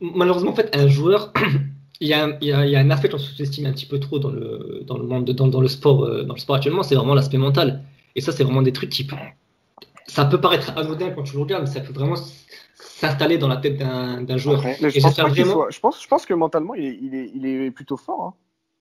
Malheureusement, 0.00 0.50
en 0.50 0.54
fait, 0.54 0.74
un 0.76 0.88
joueur, 0.88 1.32
il 2.00 2.08
y, 2.08 2.14
a, 2.14 2.38
il, 2.40 2.48
y 2.48 2.52
a, 2.52 2.64
il 2.64 2.70
y 2.70 2.76
a 2.76 2.80
un 2.80 2.90
aspect 2.90 3.08
qu'on 3.08 3.18
sous-estime 3.18 3.66
un 3.66 3.72
petit 3.72 3.86
peu 3.86 3.98
trop 3.98 4.18
dans 4.18 4.30
le, 4.30 4.82
dans 4.84 4.98
le 4.98 5.04
monde, 5.04 5.30
dans, 5.30 5.48
dans 5.48 5.60
le 5.60 5.68
sport, 5.68 6.04
euh, 6.04 6.22
dans 6.22 6.34
le 6.34 6.40
sport 6.40 6.56
actuellement, 6.56 6.82
c'est 6.82 6.94
vraiment 6.94 7.14
l'aspect 7.14 7.38
mental. 7.38 7.82
Et 8.14 8.20
ça, 8.20 8.32
c'est 8.32 8.44
vraiment 8.44 8.62
des 8.62 8.72
trucs 8.72 8.90
qui. 8.90 9.06
Ça 10.06 10.24
peut 10.24 10.40
paraître 10.40 10.72
anodin 10.76 11.10
quand 11.10 11.22
tu 11.22 11.34
le 11.34 11.40
regardes, 11.40 11.64
mais 11.64 11.70
ça 11.70 11.80
peut 11.80 11.92
vraiment 11.92 12.16
s'installer 12.74 13.36
dans 13.36 13.48
la 13.48 13.56
tête 13.56 13.76
d'un 13.78 14.36
joueur. 14.36 14.62
je, 14.62 15.00
pense 15.00 15.18
vraiment... 15.18 15.66
je, 15.70 15.80
pense, 15.80 16.02
je 16.02 16.08
pense 16.08 16.24
que 16.24 16.34
mentalement, 16.34 16.74
il 16.74 16.84
est, 16.84 16.98
il 17.02 17.14
est, 17.14 17.30
il 17.34 17.46
est 17.46 17.70
plutôt 17.70 17.96
fort. 17.96 18.22
Hein. 18.22 18.34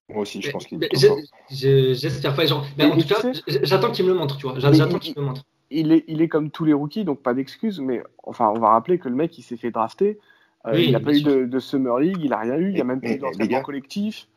Moi 0.10 0.21
aussi, 0.21 0.41
je 0.41 0.51
pense 0.51 0.65
qu'il 0.65 0.82
est 0.84 0.88
plutôt 0.88 1.08
fort. 1.08 1.17
J'espère 1.49 2.34
pas. 2.34 2.45
Genre, 2.45 2.65
mais 2.77 2.86
en 2.86 2.97
tout 2.97 3.08
cas, 3.08 3.21
j'attends 3.63 3.91
qu'il 3.91 4.06
me 4.06 4.12
le 4.12 4.17
montre, 4.17 4.38
tu 4.38 4.47
vois. 4.47 4.58
J'attends 4.60 4.99
qu'il 4.99 5.13
me 5.15 5.21
le 5.21 5.27
montre 5.27 5.43
il 5.69 5.91
est, 5.91 6.03
il 6.08 6.21
est 6.21 6.27
comme 6.27 6.51
tous 6.51 6.65
les 6.65 6.73
rookies, 6.73 7.03
donc 7.03 7.21
pas 7.21 7.34
d'excuses, 7.34 7.80
mais 7.80 8.01
enfin, 8.23 8.51
on 8.56 8.60
va 8.60 8.69
rappeler 8.69 8.99
que 8.99 9.10
le 9.10 9.15
mec, 9.15 9.38
il 9.38 9.43
s'est 9.43 9.58
fait 9.58 9.71
drafter. 9.71 10.19
Euh, 10.67 10.80
il 10.80 10.91
n'a 10.91 10.99
pas 10.99 11.13
eu 11.13 11.21
de, 11.21 11.60
Summer 11.60 11.99
League, 11.99 12.17
il 12.21 12.30
n'a 12.30 12.39
rien 12.39 12.56
eu, 12.56 12.69
il 12.69 12.75
n'y 12.75 12.82
a 12.82 12.84
même 12.84 13.01
pas 13.01 13.10
eu 13.10 13.17
d'entraînement 13.17 13.62
collectif. 13.62 14.27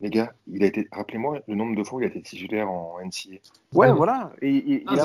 Les 0.00 0.10
gars, 0.10 0.32
il 0.48 0.64
a 0.64 0.66
été, 0.66 0.88
rappelez-moi 0.90 1.38
le 1.46 1.54
nombre 1.54 1.76
de 1.76 1.84
fois 1.84 1.98
où 1.98 2.00
il 2.00 2.04
a 2.04 2.08
été 2.08 2.20
titulaire 2.20 2.68
en 2.68 2.96
NCA. 3.04 3.38
Ouais, 3.72 3.92
voilà. 3.92 4.32
Et, 4.42 4.82
ah, 4.88 4.96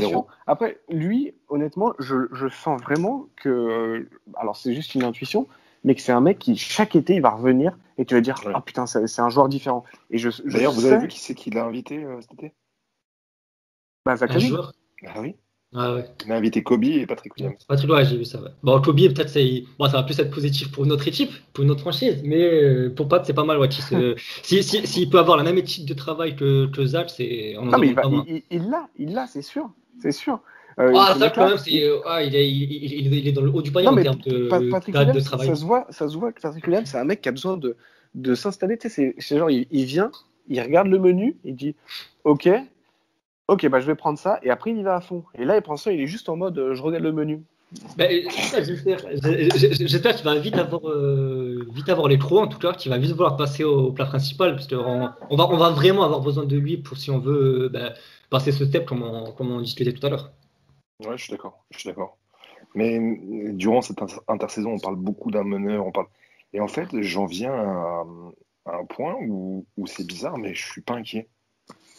Après, 0.48 0.80
lui, 0.90 1.36
honnêtement, 1.50 1.94
je, 2.00 2.28
je, 2.32 2.48
sens 2.48 2.82
vraiment 2.82 3.28
que, 3.36 4.08
alors 4.36 4.58
c'est 4.58 4.74
juste 4.74 4.96
une 4.96 5.04
intuition, 5.04 5.48
mais 5.84 5.94
que 5.94 6.02
c'est 6.02 6.12
un 6.12 6.22
mec 6.22 6.40
qui 6.40 6.58
chaque 6.58 6.96
été 6.96 7.14
il 7.16 7.22
va 7.22 7.30
revenir 7.30 7.78
et 8.00 8.06
tu 8.06 8.16
vas 8.16 8.22
dire 8.22 8.42
ah 8.54 8.62
putain 8.62 8.88
c'est 8.88 9.22
un 9.22 9.30
joueur 9.30 9.50
différent. 9.50 9.84
Et 10.10 10.18
je, 10.18 10.30
D'ailleurs, 10.44 10.74
vous 10.74 10.86
avez 10.86 10.98
vu 10.98 11.08
qui 11.08 11.20
c'est 11.20 11.36
qui 11.36 11.52
l'a 11.52 11.66
invité 11.66 12.04
euh, 12.04 12.20
cet 12.22 12.34
été? 12.34 12.54
Bah 14.06 14.16
Zachary. 14.16 14.52
Ah 15.06 15.22
oui. 15.22 15.36
Ah 15.76 15.96
ouais. 15.96 16.06
On 16.26 16.32
a 16.32 16.36
invité 16.36 16.64
Kobe 16.64 16.86
et 16.86 17.06
Patrick 17.06 17.36
Williams. 17.36 17.58
Patrick, 17.68 17.92
ouais, 17.92 18.06
j'ai 18.06 18.18
vu 18.18 18.26
ça. 18.26 18.40
Bon, 18.64 18.80
Kobe, 18.82 18.96
peut-être, 18.96 19.38
bon, 19.78 19.86
ça 19.86 19.98
va 19.98 20.04
plus 20.04 20.18
être 20.18 20.32
positif 20.32 20.72
pour 20.72 20.86
notre 20.86 21.08
équipe, 21.08 21.32
pour 21.52 21.66
notre 21.66 21.82
franchise, 21.82 22.22
mais 22.24 22.42
euh, 22.42 22.90
pour 22.90 23.10
Pat, 23.10 23.26
c'est 23.26 23.34
pas 23.34 23.44
mal. 23.44 23.60
S'il 23.72 24.18
si, 24.64 24.88
si, 24.88 25.10
peut 25.10 25.20
avoir 25.20 25.38
la 25.38 25.44
même 25.44 25.58
éthique 25.58 25.86
de 25.86 25.94
travail 25.94 26.36
que, 26.36 26.68
que 26.68 26.86
Zach, 26.86 27.10
c'est. 27.10 27.56
Non, 27.62 27.78
mais 27.78 27.94
il 28.50 28.70
l'a, 28.70 28.88
il 28.98 29.14
l'a, 29.14 29.28
c'est 29.28 29.42
sûr. 29.42 29.70
C'est 30.02 30.14
sûr. 30.14 30.40
Euh, 30.80 30.94
ah, 30.96 31.16
Zach, 31.18 31.34
quand 31.36 31.50
même, 31.50 31.58
euh, 31.58 32.00
ah, 32.06 32.24
il, 32.24 32.36
est, 32.36 32.50
il, 32.50 33.14
il, 33.14 33.28
est, 33.28 33.32
dans 33.32 33.42
le 33.42 33.50
haut 33.50 33.64
du 33.64 33.72
panier 33.72 33.88
en 33.88 33.96
termes 33.96 34.20
de, 34.20 34.48
Patrick 34.48 34.96
Williams, 34.96 35.16
de 35.16 35.22
travail. 35.22 35.48
Ça 35.48 35.56
se, 35.56 35.66
voit, 35.66 35.88
ça 35.90 36.08
se 36.08 36.16
voit 36.16 36.32
que 36.32 36.40
Patrick 36.40 36.66
Williams, 36.66 36.88
c'est 36.90 37.00
un 37.00 37.04
mec 37.04 37.22
qui 37.22 37.30
a 37.30 37.32
besoin 37.32 37.58
de, 37.58 37.76
de 38.14 38.36
s'installer. 38.36 38.78
Tu 38.78 38.90
sais, 38.90 39.16
c'est 39.18 39.38
genre, 39.38 39.50
il, 39.50 39.86
vient, 39.86 40.12
il 40.48 40.62
regarde 40.62 40.88
le 40.88 41.00
menu, 41.00 41.36
il 41.44 41.56
dit 41.56 41.76
Ok, 42.24 42.48
Ok, 43.48 43.66
bah, 43.68 43.80
je 43.80 43.88
vais 43.88 43.96
prendre 43.96 44.20
ça, 44.20 44.40
et 44.44 44.50
après 44.50 44.72
il 44.72 44.78
y 44.78 44.84
va 44.84 44.96
à 44.96 45.02
fond. 45.02 45.24
Et 45.36 45.46
là, 45.46 45.56
il 45.56 45.62
prend 45.62 45.78
ça, 45.78 45.94
il 45.94 46.02
est 46.02 46.08
juste 46.08 46.28
en 46.28 46.36
mode 46.36 46.58
euh, 46.58 46.76
je 46.76 46.82
regarde 46.82 47.04
le 47.04 47.14
menu. 47.14 47.44
Bah, 47.98 48.06
J'espère 48.10 50.16
qu'il 50.16 50.26
va 50.26 50.38
vite 50.38 50.56
avoir, 50.56 50.90
euh, 50.90 51.66
vite 51.74 51.88
avoir 51.88 52.10
les 52.10 52.18
crocs, 52.18 52.44
en 52.44 52.48
tout 52.48 52.60
cas, 52.60 52.74
qu'il 52.74 52.92
va 52.92 52.98
vite 52.98 53.12
vouloir 53.12 53.38
passer 53.38 53.64
au, 53.64 53.94
plat 53.94 54.06
principal, 54.06 54.56
parce 54.56 54.68
qu'on 54.68 55.10
on 55.30 55.36
va, 55.36 55.50
on 55.50 55.58
va 55.58 55.70
vraiment 55.70 56.04
avoir 56.04 56.22
besoin 56.22 56.46
de 56.46 56.58
lui 56.58 56.78
pour 56.78 56.98
si 56.98 57.10
on 57.10 57.20
veut 57.20 57.66
euh, 57.66 57.70
bah, 57.70 57.94
passer 58.30 58.52
ce 58.52 58.66
step 58.66 58.86
comme 58.86 59.02
on, 59.02 59.32
comme 59.32 59.52
on 59.52 59.62
discutait 59.62 59.94
tout 59.94 60.06
à 60.06 60.10
l'heure. 60.10 60.32
Ouais, 61.06 61.18
je 61.18 61.24
suis 61.24 61.32
d'accord, 61.32 61.64
je 61.72 61.80
suis 61.80 61.88
d'accord. 61.88 62.18
Mais 62.76 63.00
durant 63.54 63.82
cette 63.82 64.00
intersaison, 64.28 64.74
on 64.74 64.80
parle 64.80 64.98
beaucoup 64.98 65.32
d'un 65.32 65.44
meneur, 65.44 65.86
on 65.86 65.92
parle. 65.92 66.08
Et 66.54 66.60
en 66.60 66.68
fait, 66.68 66.90
j'en 67.02 67.26
viens 67.26 67.54
à, 67.54 68.06
un 68.66 68.86
point 68.86 69.16
où, 69.22 69.66
où 69.78 69.88
c'est 69.88 70.06
bizarre, 70.06 70.38
mais 70.38 70.54
je 70.54 70.66
suis 70.66 70.82
pas 70.82 70.96
inquiet. 70.96 71.30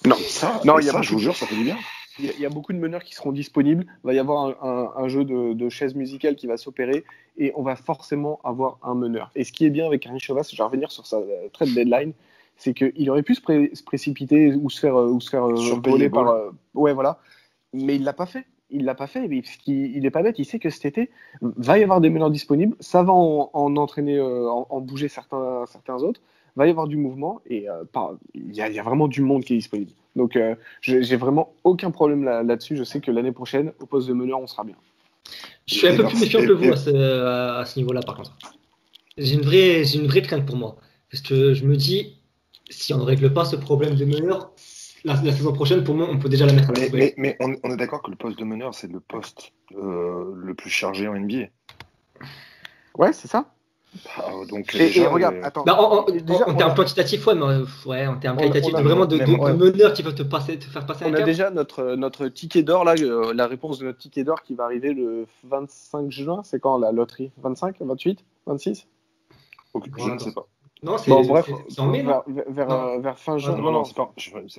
Non, 0.05 0.17
ça, 0.17 0.61
non, 0.65 0.79
il 0.79 0.87
y 0.87 0.91
a 0.91 1.03
je 1.03 1.13
vous 1.13 1.19
jure, 1.19 1.37
ça 1.37 1.47
fait 1.47 1.57
du 1.57 1.65
bien. 1.65 1.77
Il 2.21 2.41
y, 2.41 2.47
a 2.47 2.49
beaucoup 2.49 2.73
de 2.73 2.79
meneurs 2.79 3.05
qui 3.05 3.15
seront 3.15 3.31
disponibles. 3.31 3.87
Il 4.03 4.07
va 4.09 4.13
y 4.13 4.19
avoir 4.19 4.65
un, 4.65 5.07
jeu 5.07 5.25
de, 5.25 5.53
de 5.53 5.69
chaises 5.69 5.95
musicales 5.95 6.35
qui 6.35 6.49
va 6.49 6.57
s'opérer 6.57 7.05
et 7.37 7.53
on 7.55 7.63
va 7.63 7.77
forcément 7.77 8.41
avoir 8.43 8.79
un 8.83 8.97
meneur. 8.97 9.31
Et 9.37 9.45
ce 9.45 9.53
qui 9.53 9.65
est 9.65 9.71
bien 9.71 9.87
avec 9.87 10.03
Karim 10.03 10.19
Chavas, 10.19 10.49
je 10.51 10.57
vais 10.57 10.65
revenir 10.65 10.91
sur 10.91 11.07
sa 11.07 11.19
euh, 11.19 11.49
trade 11.53 11.69
deadline, 11.69 12.13
c'est 12.57 12.75
qu'il 12.75 13.09
aurait 13.09 13.23
pu 13.23 13.37
se, 13.37 13.83
précipiter 13.85 14.53
ou 14.53 14.69
se 14.69 14.81
faire, 14.81 14.97
euh, 14.97 15.09
ou 15.09 15.21
se 15.21 15.31
faire 15.31 15.45
euh, 15.45 15.81
voler 15.85 16.11
par. 16.11 16.53
ouais, 16.75 16.93
voilà. 16.93 17.21
Mais 17.73 17.95
il 17.97 18.03
l'a 18.03 18.13
pas 18.13 18.27
fait. 18.27 18.47
il 18.71 18.85
l'a 18.85 18.95
pas 18.95 19.07
fait, 19.07 19.29
mais 19.29 19.43
il 19.67 20.03
n'est 20.03 20.11
pas 20.11 20.23
bête, 20.23 20.39
il 20.39 20.45
sait 20.45 20.59
que 20.59 20.71
cet 20.71 20.85
été, 20.85 21.11
va 21.41 21.79
y 21.79 21.83
avoir 21.83 22.01
des 22.01 22.11
meneurs 22.11 22.31
disponibles, 22.31 22.77
ça 22.81 23.03
va 23.03 23.13
en, 23.13 23.77
entraîner, 23.77 24.17
euh, 24.17 24.49
en, 24.49 24.81
bouger 24.81 25.09
certains, 25.09 25.65
certains 25.67 26.03
autres, 26.03 26.21
va 26.59 26.67
y 26.67 26.71
avoir 26.71 26.89
du 26.89 26.97
mouvement, 26.97 27.41
et 27.47 27.71
euh, 27.71 27.85
il 28.35 28.55
y, 28.55 28.61
a 28.61 28.83
vraiment 28.83 29.09
du 29.09 29.23
monde 29.23 29.45
qui 29.45 29.55
est 29.55 29.57
disponible. 29.57 29.93
Donc 30.17 30.37
euh, 30.37 30.57
j'ai 30.83 31.17
vraiment 31.17 31.55
aucun 31.65 31.91
problème 31.91 32.25
là-dessus, 32.25 32.77
je 32.77 32.85
sais 32.85 33.01
que 33.01 33.11
l'année 33.11 33.33
prochaine, 33.33 33.73
au 33.81 33.87
poste 33.87 34.09
de 34.09 34.13
meneur, 34.13 34.41
on 34.41 34.47
sera 34.47 34.65
bien. 34.65 34.77
Je 35.67 35.75
suis 35.75 35.89
un 35.89 35.97
peu 35.97 36.05
plus 36.05 36.21
méfiant 36.21 36.41
que 36.41 36.53
vous 36.53 36.73
à 36.73 36.77
ce, 36.77 37.73
ce 37.73 37.79
niveau-là, 37.79 38.01
par 38.03 38.17
contre. 38.17 38.37
J'ai 39.17 39.35
une, 39.35 39.43
vraie, 39.43 39.83
une 39.95 40.07
vraie 40.07 40.23
crainte 40.23 40.47
pour 40.47 40.57
moi, 40.57 40.77
parce 41.11 41.23
que 41.23 41.55
je 41.55 41.65
me 41.65 41.77
dis, 41.77 42.19
si 42.69 42.93
on 42.93 42.99
ne 42.99 43.05
règle 43.05 43.33
pas 43.33 43.45
ce 43.45 43.57
problème 43.57 43.95
de 43.95 44.05
meneur, 44.05 44.53
la, 45.05 45.17
saison 45.17 45.53
prochaine, 45.53 45.85
pour 45.85 45.95
moi, 45.95 46.09
on 46.11 46.19
peut 46.19 46.29
déjà 46.29 46.45
la 46.45 46.53
mettre 46.53 46.71
à 46.71 46.73
la 46.73 46.89
Mais, 46.93 47.15
mais, 47.17 47.37
on, 47.41 47.53
est 47.53 47.77
d'accord 47.77 48.03
que 48.03 48.11
le 48.11 48.17
poste 48.17 48.39
de 48.39 48.45
meneur, 48.45 48.75
c'est 48.75 48.91
le 48.91 49.01
poste 49.01 49.53
euh, 49.77 50.35
le 50.35 50.55
plus 50.55 50.71
chargé 50.71 51.07
en 51.07 51.15
NBA. 51.15 51.47
Ouais, 52.97 53.13
c'est 53.13 53.29
ça. 53.29 53.55
Bah, 54.17 54.31
donc, 54.49 54.75
et, 54.75 55.07
regarde, 55.07 55.37
attends. 55.43 55.65
Bah, 55.65 55.79
en, 55.81 56.55
termes 56.55 56.75
quantitatifs, 56.75 57.27
ouais, 57.27 57.35
mais 57.35 57.45
ouais, 57.87 58.07
en 58.07 58.17
termes 58.17 58.37
qualitatifs, 58.37 58.75
vraiment 58.75 59.07
de, 59.07 59.17
meneurs 59.17 59.93
qui 59.95 60.03
peuvent 60.03 60.15
te, 60.15 60.23
passer, 60.23 60.59
te 60.59 60.67
faire 60.67 60.85
passer 60.85 61.05
on 61.07 61.09
un 61.09 61.13
On 61.13 61.23
a 61.23 61.23
déjà 61.23 61.51
notre, 61.51 61.95
notre 61.95 62.29
ticket 62.29 62.63
d'or, 62.63 62.85
là, 62.85 62.95
euh, 63.01 63.33
la 63.33 63.47
réponse 63.47 63.79
de 63.79 63.87
notre 63.87 63.99
ticket 63.99 64.25
d'or 64.25 64.43
qui 64.43 64.55
va 64.55 64.65
arriver 64.65 64.93
le 64.93 65.27
25 65.45 66.11
juin. 66.11 66.43
C'est 66.45 66.61
quand 66.61 66.79
la 66.79 66.93
loterie? 66.93 67.33
25, 67.39 67.77
28, 67.81 68.25
26 68.47 68.87
Je 69.75 70.11
ne 70.11 70.19
sais 70.19 70.33
pas. 70.33 70.47
Non, 70.83 70.97
c'est 70.99 71.11
bon, 71.11 71.23
bref, 71.27 71.51
en 71.79 71.87
mai, 71.87 72.03
vers, 72.03 72.23
vers, 72.27 72.71
euh, 72.71 72.99
vers, 73.01 73.19
fin 73.19 73.39
juin. 73.39 73.57
Non, 73.57 73.73
non, 73.73 73.85
c'est 73.85 73.97
pas, 73.97 74.13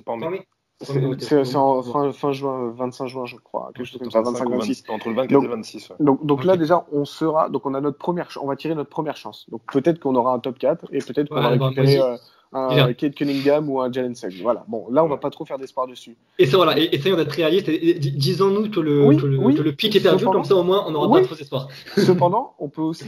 pas 0.04 0.12
en 0.12 0.16
mai. 0.16 0.46
C'est 0.82 1.56
en 1.56 1.82
fin, 1.82 2.12
fin, 2.12 2.32
juin, 2.32 2.72
25 2.74 3.06
juin, 3.06 3.26
je 3.26 3.36
crois, 3.36 3.70
quelque 3.74 3.86
chose 3.86 4.00
comme 4.00 4.10
ça, 4.10 4.22
25, 4.22 4.48
26. 4.48 4.84
Entre 4.88 5.08
le 5.10 5.14
24 5.14 5.42
et 5.42 5.46
le 5.46 5.54
26. 5.54 5.90
Ouais. 5.90 5.96
Donc, 6.00 6.24
donc 6.24 6.44
là, 6.44 6.56
déjà, 6.56 6.86
on 6.92 7.04
sera, 7.04 7.50
donc 7.50 7.66
on 7.66 7.74
a 7.74 7.80
notre 7.80 7.98
première, 7.98 8.28
on 8.40 8.46
va 8.46 8.56
tirer 8.56 8.74
notre 8.74 8.88
première 8.88 9.16
chance. 9.16 9.46
Donc 9.50 9.60
peut-être 9.70 10.00
qu'on 10.00 10.14
aura 10.14 10.32
un 10.32 10.38
top 10.38 10.58
4 10.58 10.86
et 10.92 10.98
peut-être 10.98 11.28
qu'on 11.28 11.34
va 11.34 11.48
récupérer 11.48 12.00
euh, 12.00 12.16
un 12.52 12.92
Kate 12.94 13.14
Cunningham 13.14 13.68
ou 13.68 13.80
un 13.80 13.92
Jalen 13.92 14.14
Suggs. 14.14 14.40
Voilà. 14.42 14.64
Bon, 14.68 14.86
là, 14.90 15.04
on 15.04 15.08
va 15.08 15.18
pas 15.18 15.30
trop 15.30 15.44
faire 15.44 15.58
d'espoir 15.58 15.86
dessus. 15.86 16.16
Et 16.38 16.46
ça, 16.46 16.56
voilà. 16.56 16.78
Et, 16.78 16.88
essayons 16.94 17.16
d'être 17.16 17.32
réaliste. 17.32 17.70
Disons-nous 17.70 18.70
que 18.70 18.80
le, 18.80 19.16
que 19.16 19.26
le, 19.26 19.38
que 19.54 19.62
le 19.62 19.72
pic 19.72 19.94
est 19.96 20.00
perdu, 20.00 20.24
comme 20.24 20.44
ça, 20.44 20.56
au 20.56 20.62
moins, 20.62 20.84
on 20.86 20.92
n'aura 20.92 21.20
pas 21.20 21.24
trop 21.24 21.34
d'espoir. 21.34 21.68
Cependant, 21.96 22.54
on 22.58 22.68
peut 22.68 22.82
aussi. 22.82 23.06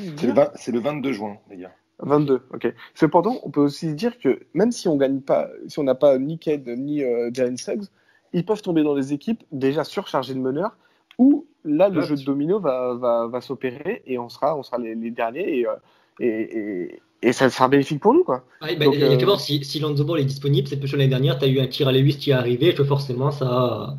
C'est 0.57 0.73
le 0.73 0.81
22 0.81 1.13
juin, 1.13 1.37
les 1.51 1.57
gars. 1.57 1.73
22, 2.01 2.41
ok. 2.53 2.75
Cependant, 2.95 3.41
on 3.45 3.51
peut 3.51 3.61
aussi 3.61 3.95
dire 3.95 4.19
que 4.19 4.41
même 4.55 4.73
si 4.73 4.89
on 4.89 4.97
gagne 4.97 5.21
pas, 5.21 5.49
si 5.69 5.79
on 5.79 5.85
n'a 5.85 5.95
pas 5.95 6.19
ni 6.19 6.39
Ked 6.39 6.67
ni 6.69 7.03
euh, 7.03 7.31
Jalen 7.33 7.57
Suggs, 7.57 7.85
ils 8.33 8.45
peuvent 8.45 8.63
tomber 8.63 8.83
dans 8.83 8.95
des 8.95 9.13
équipes 9.13 9.43
déjà 9.53 9.85
surchargées 9.85 10.35
de 10.35 10.41
meneurs 10.41 10.77
où 11.19 11.47
là 11.65 11.89
le 11.89 12.01
jeu 12.03 12.17
de 12.17 12.25
domino 12.25 12.59
va, 12.59 12.95
va, 12.95 13.27
va 13.27 13.41
s'opérer 13.41 14.03
et 14.07 14.19
on 14.19 14.29
sera, 14.29 14.57
on 14.57 14.63
sera 14.63 14.79
les, 14.79 14.95
derniers 15.11 15.59
et, 15.59 15.67
euh, 15.67 15.75
et, 16.19 17.01
et, 17.23 17.33
ça 17.33 17.51
sera 17.51 17.69
bénéfique 17.69 18.01
pour 18.01 18.15
nous. 18.15 18.25
Quoi. 18.25 18.45
Ouais, 18.63 18.75
bah, 18.77 18.87
Donc, 18.87 18.95
euh... 18.97 19.37
si, 19.37 19.63
si 19.65 19.79
Lonzo 19.79 20.05
Ball 20.05 20.21
est 20.21 20.25
disponible, 20.25 20.67
c'est 20.67 20.79
plus 20.79 20.91
l'année 20.93 21.09
dernière, 21.09 21.39
tu 21.39 21.45
as 21.45 21.49
eu 21.49 21.61
un 21.61 21.67
tir 21.67 21.89
à 21.89 21.93
Lewis 21.93 22.17
qui 22.17 22.31
est 22.31 22.35
arrivé, 22.35 22.75
que 22.75 22.85
forcément 22.85 23.31
ça, 23.31 23.97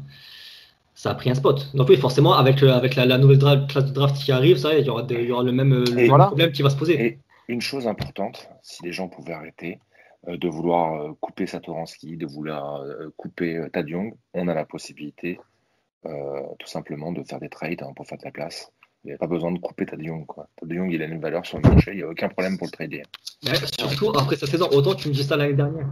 ça 0.95 1.11
a 1.11 1.15
pris 1.15 1.29
un 1.29 1.35
spot. 1.35 1.69
Donc 1.73 1.87
oui, 1.89 1.97
forcément, 1.97 2.33
avec, 2.33 2.61
avec 2.63 2.95
la, 2.95 3.17
nouvelle 3.17 3.67
classe 3.67 3.85
de 3.85 3.93
draft 3.93 4.17
qui 4.17 4.31
arrive, 4.31 4.57
ça, 4.57 4.77
il, 4.77 4.85
y 4.85 4.89
aura 4.89 5.05
il 5.09 5.21
y 5.21 5.31
aura 5.31 5.43
le 5.43 5.51
même, 5.51 5.85
le 5.85 5.91
même 5.93 6.07
problème 6.09 6.51
qui 6.51 6.63
va 6.63 6.69
se 6.69 6.75
poser 6.75 7.19
une 7.47 7.61
chose 7.61 7.87
importante, 7.87 8.49
si 8.61 8.83
les 8.83 8.91
gens 8.91 9.07
pouvaient 9.07 9.33
arrêter 9.33 9.79
euh, 10.27 10.37
de 10.37 10.47
vouloir 10.47 10.93
euh, 10.93 11.13
couper 11.19 11.47
Satoransky, 11.47 12.17
de 12.17 12.25
vouloir 12.25 12.81
euh, 12.81 13.13
couper 13.17 13.67
Tadiong, 13.71 14.13
on 14.33 14.47
a 14.47 14.53
la 14.53 14.65
possibilité 14.65 15.39
tout 16.59 16.67
simplement 16.67 17.13
de 17.13 17.23
faire 17.23 17.39
des 17.39 17.47
trades 17.47 17.81
hein, 17.81 17.93
pour 17.95 18.05
faire 18.05 18.17
de 18.17 18.25
la 18.25 18.31
place. 18.31 18.73
Il 19.05 19.07
n'y 19.07 19.13
a 19.13 19.17
pas 19.17 19.25
besoin 19.27 19.53
de 19.53 19.59
couper 19.59 19.85
Tadiong. 19.85 20.25
Tadiong, 20.57 20.91
il 20.91 21.01
a 21.01 21.05
une 21.05 21.21
valeur 21.21 21.45
sur 21.45 21.59
le 21.59 21.69
marché, 21.69 21.91
il 21.91 21.97
n'y 21.97 22.03
a 22.03 22.09
aucun 22.09 22.27
problème 22.27 22.57
pour 22.57 22.67
le 22.67 22.71
trader. 22.71 23.03
surtout 23.79 24.09
après 24.09 24.35
sa 24.35 24.45
saison, 24.45 24.67
autant 24.73 24.95
tu 24.95 25.07
me 25.07 25.13
dis 25.13 25.23
ça 25.23 25.37
l'année 25.37 25.53
dernière, 25.53 25.87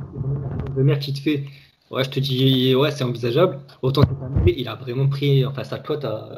le 0.76 0.84
maire 0.84 1.00
qui 1.00 1.14
te 1.14 1.20
fait 1.22 1.46
Ouais, 1.92 2.06
je 2.06 2.10
te 2.10 2.22
dis, 2.22 2.74
ouais, 2.74 2.90
c'est 2.90 3.04
envisageable. 3.04 3.60
Autant 3.82 4.04
il 4.48 4.68
a 4.70 4.76
vraiment 4.76 5.10
pris, 5.10 5.46
enfin, 5.46 5.66
sa 5.66 5.78
cote 5.78 6.06
a. 6.06 6.30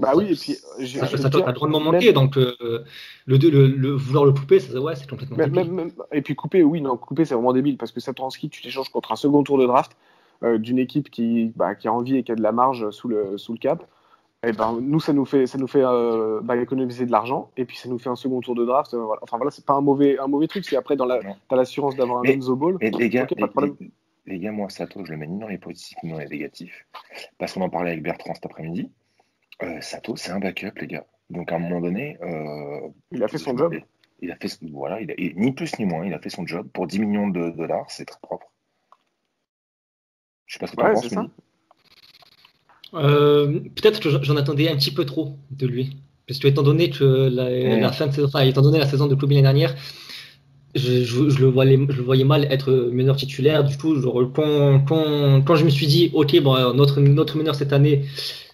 Bah 0.00 0.12
oui, 0.16 0.32
et 0.32 0.34
puis. 0.34 0.56
Sa, 0.86 1.06
sa 1.06 1.30
cote 1.30 1.46
a 1.46 1.52
drôlement 1.52 1.78
manqué, 1.78 2.12
donc 2.12 2.36
euh, 2.36 2.84
le, 3.26 3.36
le, 3.36 3.68
le, 3.68 3.90
vouloir 3.92 4.24
le 4.24 4.32
couper, 4.32 4.58
ça, 4.58 4.80
ouais, 4.80 4.96
c'est 4.96 5.08
complètement. 5.08 5.36
Même, 5.64 5.92
et 6.10 6.20
puis 6.20 6.34
couper, 6.34 6.64
oui, 6.64 6.80
non, 6.80 6.96
couper, 6.96 7.24
c'est 7.24 7.34
vraiment 7.34 7.52
débile, 7.52 7.76
parce 7.76 7.92
que 7.92 8.00
ça 8.00 8.06
Satoransky, 8.06 8.50
tu 8.50 8.60
t'échanges 8.60 8.88
contre 8.88 9.12
un 9.12 9.16
second 9.16 9.44
tour 9.44 9.56
de 9.58 9.66
draft 9.66 9.92
euh, 10.42 10.58
d'une 10.58 10.80
équipe 10.80 11.10
qui, 11.10 11.52
bah, 11.54 11.76
qui 11.76 11.86
a 11.86 11.92
envie 11.92 12.16
et 12.16 12.24
qui 12.24 12.32
a 12.32 12.34
de 12.34 12.42
la 12.42 12.52
marge 12.52 12.90
sous 12.90 13.06
le, 13.06 13.38
sous 13.38 13.52
le 13.52 13.58
cap. 13.58 13.84
Et 14.44 14.48
eh 14.48 14.52
ben, 14.52 14.78
nous, 14.80 15.00
ça 15.00 15.12
nous 15.12 15.24
fait, 15.24 15.46
ça 15.46 15.58
nous 15.58 15.66
fait 15.66 15.82
euh, 15.84 16.40
bah, 16.42 16.56
économiser 16.56 17.06
de 17.06 17.12
l'argent, 17.12 17.50
et 17.56 17.64
puis 17.64 17.76
ça 17.76 17.88
nous 17.88 17.98
fait 17.98 18.10
un 18.10 18.16
second 18.16 18.40
tour 18.40 18.56
de 18.56 18.64
draft. 18.64 18.94
voilà. 18.94 19.20
Enfin 19.22 19.36
voilà, 19.36 19.52
c'est 19.52 19.64
pas 19.64 19.74
un 19.74 19.80
mauvais, 19.80 20.18
un 20.18 20.26
mauvais 20.26 20.48
truc, 20.48 20.64
c'est 20.64 20.76
après, 20.76 20.96
dans 20.96 21.06
l'assurance 21.50 21.94
la, 21.94 21.98
d'avoir 21.98 22.20
un 22.20 22.24
Enzo 22.24 22.56
Ball. 22.56 22.76
Mais 22.80 22.90
les 22.90 23.10
gars, 23.10 23.26
pas 23.26 23.46
de 23.46 23.50
problème 23.50 23.76
les 23.80 23.90
gars, 24.36 24.52
moi, 24.52 24.68
Sato, 24.68 25.04
je 25.04 25.12
le 25.12 25.16
mets 25.16 25.26
ni 25.26 25.38
dans 25.38 25.48
les 25.48 25.58
positifs 25.58 25.96
ni 26.02 26.10
dans 26.10 26.18
les 26.18 26.28
négatifs. 26.28 26.86
Parce 27.38 27.52
qu'on 27.52 27.62
en 27.62 27.70
parlait 27.70 27.92
avec 27.92 28.02
Bertrand 28.02 28.34
cet 28.34 28.46
après-midi. 28.46 28.90
Euh, 29.62 29.80
Sato, 29.80 30.16
c'est 30.16 30.30
un 30.30 30.38
backup, 30.38 30.78
les 30.80 30.86
gars. 30.86 31.06
Donc, 31.30 31.52
à 31.52 31.56
un 31.56 31.58
moment 31.58 31.80
donné. 31.80 32.18
Euh, 32.22 32.88
il 33.10 33.22
a 33.22 33.28
fait 33.28 33.38
son 33.38 33.56
job. 33.56 33.74
Il 34.20 34.30
a 34.30 34.36
fait, 34.36 34.58
voilà, 34.72 35.00
il 35.00 35.10
a, 35.10 35.14
ni 35.36 35.52
plus 35.52 35.78
ni 35.78 35.84
moins, 35.84 36.04
il 36.04 36.12
a 36.12 36.18
fait 36.18 36.28
son 36.28 36.46
job 36.46 36.68
pour 36.72 36.86
10 36.86 36.98
millions 36.98 37.28
de 37.28 37.50
dollars, 37.50 37.88
c'est 37.88 38.04
très 38.04 38.18
propre. 38.20 38.50
Je 40.46 40.54
sais 40.54 40.58
pas 40.58 40.66
ce 40.66 40.72
que 40.72 40.80
tu 40.80 40.86
ouais, 40.86 40.92
penses, 40.92 41.30
euh, 42.94 43.60
Peut-être 43.76 44.00
que 44.00 44.08
j'en 44.10 44.36
attendais 44.36 44.68
un 44.68 44.76
petit 44.76 44.92
peu 44.92 45.04
trop 45.04 45.36
de 45.50 45.66
lui. 45.66 45.96
Parce 46.26 46.40
que, 46.40 46.48
étant 46.48 46.62
donné 46.62 46.90
que 46.90 47.04
la, 47.04 47.92
fin 47.92 48.06
de 48.06 48.12
saison, 48.12 48.26
enfin, 48.26 48.40
étant 48.40 48.62
donné 48.62 48.78
la 48.78 48.86
saison 48.86 49.06
de 49.06 49.14
club 49.14 49.30
l'année 49.30 49.42
dernière, 49.42 49.74
je, 50.74 51.40
le 51.40 51.46
voyais, 51.46 51.78
je, 51.88 52.02
voyais, 52.02 52.24
mal 52.24 52.44
être 52.50 52.72
meneur 52.92 53.16
titulaire. 53.16 53.64
Du 53.64 53.76
coup, 53.76 53.94
quand, 54.34 54.84
quand, 55.44 55.56
je 55.56 55.64
me 55.64 55.70
suis 55.70 55.86
dit, 55.86 56.10
ok, 56.14 56.40
bon, 56.40 56.74
notre, 56.74 57.00
notre 57.00 57.36
meneur 57.36 57.54
cette 57.54 57.72
année, 57.72 58.04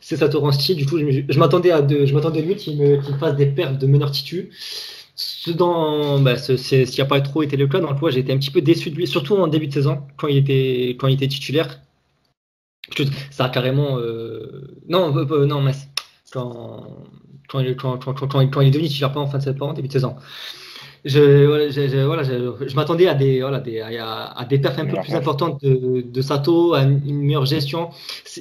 c'est 0.00 0.16
Satoransky, 0.16 0.74
du 0.74 0.86
coup, 0.86 0.98
je, 0.98 1.38
m'attendais 1.38 1.70
à 1.70 1.86
je 1.88 2.40
lui 2.40 2.56
qu'il 2.56 2.76
me, 2.76 3.00
fasse 3.18 3.36
des 3.36 3.46
pertes 3.46 3.78
de 3.78 3.86
meneur 3.86 4.10
titu. 4.10 4.50
Ce 5.16 5.50
dont, 5.50 6.20
bah, 6.20 6.36
ce, 6.36 6.54
qui 6.84 7.00
n'a 7.00 7.06
pas 7.06 7.20
trop 7.20 7.42
été 7.42 7.56
le 7.56 7.66
cas, 7.68 7.80
dans 7.80 7.90
le 7.90 8.10
j'ai 8.10 8.20
été 8.20 8.32
un 8.32 8.38
petit 8.38 8.50
peu 8.50 8.60
déçu 8.60 8.90
de 8.90 8.96
lui, 8.96 9.06
surtout 9.06 9.36
en 9.36 9.46
début 9.46 9.68
de 9.68 9.72
saison, 9.72 10.02
quand 10.16 10.28
il 10.28 10.36
était, 10.36 10.96
quand 10.98 11.06
il 11.06 11.14
était 11.14 11.28
titulaire. 11.28 11.80
Ça 13.30 13.46
a 13.46 13.48
carrément. 13.48 13.98
Euh, 13.98 14.76
non, 14.88 15.16
euh, 15.16 15.26
euh, 15.30 15.46
non, 15.46 15.62
mais 15.62 15.72
quand, 16.32 16.86
quand, 17.48 17.98
quand, 17.98 18.26
quand, 18.28 18.60
il 18.60 18.68
est 18.68 18.70
devenu 18.70 18.88
titulaire, 18.88 19.12
pas 19.12 19.20
en 19.20 19.26
fin 19.26 19.38
de 19.38 19.42
saison, 19.42 19.70
en 19.70 19.72
début 19.72 19.88
de 19.88 19.92
saison 19.92 20.16
je, 21.05 22.05
voilà, 22.07 22.22
je, 22.22 22.74
m'attendais 22.74 23.09
à 23.09 23.14
des, 23.14 23.40
voilà, 23.40 23.61
des, 23.61 23.80
à, 23.80 24.46
des 24.48 24.59
perfs 24.59 24.78
un 24.78 24.86
peu 24.86 24.96
plus 25.00 25.14
importantes 25.14 25.62
de, 25.62 26.00
de, 26.00 26.22
Sato, 26.22 26.74
à 26.74 26.82
une, 26.82 27.22
meilleure 27.22 27.44
gestion. 27.44 27.90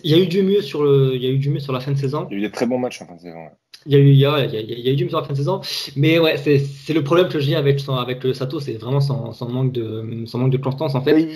Il 0.03 0.11
y 0.11 0.13
a 0.13 0.17
eu 0.17 0.27
du 0.27 0.43
mieux 0.43 0.61
sur 0.61 0.83
le, 0.83 1.11
il 1.15 1.23
y 1.23 1.27
a 1.27 1.29
eu 1.29 1.37
du 1.37 1.49
mieux 1.49 1.59
sur 1.59 1.73
la 1.73 1.81
fin 1.81 1.91
de 1.91 1.97
saison. 1.97 2.27
Il 2.29 2.33
y 2.33 2.35
a 2.35 2.39
eu 2.39 2.47
des 2.47 2.51
très 2.51 2.65
bons 2.65 2.79
matchs 2.79 3.01
en 3.01 3.07
fin 3.07 3.15
de 3.15 3.19
saison. 3.19 3.39
Il 3.85 3.91
y 3.91 3.95
a 3.95 3.99
eu, 3.99 4.07
il 4.07 4.17
y 4.17 4.25
a, 4.25 4.45
il 4.45 4.79
y 4.79 4.89
a, 4.89 4.91
eu 4.93 4.95
du 4.95 5.03
mieux 5.03 5.09
sur 5.09 5.19
la 5.19 5.25
fin 5.25 5.33
de 5.33 5.37
saison, 5.37 5.59
mais 5.97 6.19
ouais, 6.19 6.37
c'est 6.37 6.93
le 6.93 7.03
problème 7.03 7.27
que 7.27 7.39
j'ai 7.39 7.55
avec 7.55 7.81
son, 7.81 7.95
avec 7.95 8.23
le 8.23 8.33
Sato, 8.33 8.61
c'est 8.61 8.73
vraiment 8.73 9.01
son, 9.01 9.33
son, 9.33 9.49
manque 9.49 9.73
de, 9.73 10.23
son 10.25 10.37
manque 10.37 10.51
de 10.51 10.57
constance 10.57 10.95
en 10.95 11.01
fait. 11.01 11.27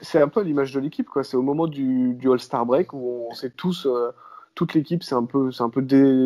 C'est 0.00 0.20
un 0.20 0.28
peu 0.28 0.42
l'image 0.42 0.72
de 0.72 0.80
l'équipe, 0.80 1.08
quoi. 1.08 1.24
C'est 1.24 1.38
au 1.38 1.42
moment 1.42 1.66
du, 1.66 2.12
du 2.12 2.30
All-Star 2.30 2.66
Break 2.66 2.92
où 2.92 3.26
on 3.30 3.34
s'est 3.34 3.52
tous 3.56 3.86
euh, 3.86 4.10
toute 4.54 4.74
l'équipe 4.74 5.02
s'est 5.02 5.14
un 5.14 5.24
peu, 5.24 5.50
un 5.58 5.68
peu 5.68 5.82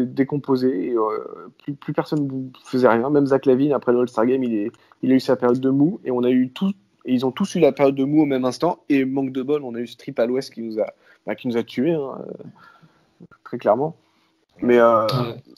décomposée. 0.07 0.89
Et, 0.89 0.97
euh, 0.97 1.49
plus, 1.63 1.75
plus, 1.75 1.93
personne 1.93 2.51
faisait 2.65 2.89
rien. 2.89 3.09
Même 3.11 3.27
Zach 3.27 3.47
Lavine, 3.47 3.73
après 3.73 3.93
le 3.93 4.01
All-Star 4.01 4.27
Game, 4.27 4.45
il, 4.45 4.55
est, 4.55 4.73
il 5.03 5.13
a 5.13 5.15
eu 5.15 5.21
sa 5.21 5.37
période 5.37 5.61
de 5.61 5.71
mou. 5.71 6.01
Et 6.05 6.11
on 6.11 6.23
a 6.23 6.31
eu 6.31 6.51
tout, 6.51 6.73
et 7.05 7.15
ils 7.15 7.25
ont 7.25 7.31
tous 7.31 7.55
eu 7.55 7.61
la 7.61 7.73
période 7.73 7.95
de 7.95 8.05
mou 8.05 8.23
au 8.23 8.27
même 8.27 8.45
instant. 8.45 8.81
Et 8.89 9.05
manque 9.05 9.33
de 9.33 9.43
bol, 9.43 9.63
on 9.65 9.75
a 9.75 9.79
eu 9.81 9.87
ce 9.87 9.97
trip 9.97 10.19
à 10.19 10.27
l'ouest 10.27 10.53
qui 10.53 10.63
nous 10.63 10.79
a, 10.79 10.87
bah, 11.27 11.35
qui 11.35 11.49
nous 11.49 11.57
a 11.57 11.63
tués, 11.63 11.95
hein, 11.95 12.19
euh, 12.21 13.27
très 13.45 13.59
clairement. 13.59 13.97
Mais, 14.61 14.79
euh, 14.79 15.07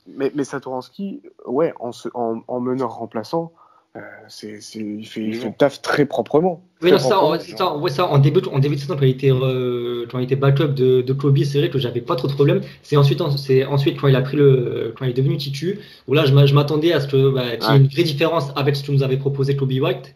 mais, 0.07 0.31
mais 0.35 0.45
Satoransky, 0.45 1.23
ouais, 1.47 1.73
en, 1.81 1.91
en, 2.15 2.43
en 2.47 2.61
meneur 2.61 2.95
remplaçant, 2.97 3.53
euh, 3.97 4.01
c'est, 4.29 4.61
il, 4.77 5.05
fait, 5.05 5.21
il 5.21 5.35
fait 5.35 5.49
le 5.49 5.53
taf 5.53 5.83
très 5.83 6.07
proprement. 6.07 6.63
Oui, 6.81 6.91
ça, 7.01 7.23
on, 7.25 7.37
ça, 7.41 7.75
voit 7.77 7.91
ça 7.91 8.07
en 8.07 8.19
début, 8.21 8.41
en 8.53 8.61
début 8.61 8.77
de 8.77 8.81
saison 8.81 8.95
quand 8.95 9.05
il 9.05 9.11
était, 9.11 9.33
euh, 9.33 10.07
quand 10.09 10.21
il 10.21 10.25
était 10.25 10.37
backup 10.37 10.69
de, 10.69 11.03
de 11.03 11.13
Kobe, 11.13 11.43
c'est 11.43 11.59
vrai 11.59 11.71
que 11.71 11.79
j'avais 11.81 12.01
pas 12.01 12.15
trop 12.15 12.29
de 12.29 12.33
problèmes. 12.33 12.61
C'est 12.85 12.97
ensuite, 12.97 13.21
c'est 13.37 13.65
ensuite 13.65 14.01
quand 14.01 14.07
il 14.07 14.15
a 14.15 14.23
pris 14.23 14.37
le, 14.37 14.95
quand 14.97 15.05
il 15.07 15.11
est 15.11 15.15
devenu 15.15 15.37
titu, 15.39 15.81
où 16.07 16.15
là 16.15 16.25
je 16.25 16.55
m'attendais 16.55 16.93
à 16.93 17.01
ce 17.01 17.09
que 17.09 17.31
bah, 17.35 17.57
qu'il 17.57 17.69
y 17.69 17.75
ait 17.75 17.79
une 17.79 17.89
vraie 17.89 18.05
différence 18.05 18.53
avec 18.55 18.77
ce 18.77 18.85
que 18.85 18.93
nous 18.93 19.03
avait 19.03 19.17
proposé 19.17 19.57
Kobe 19.57 19.73
White, 19.73 20.15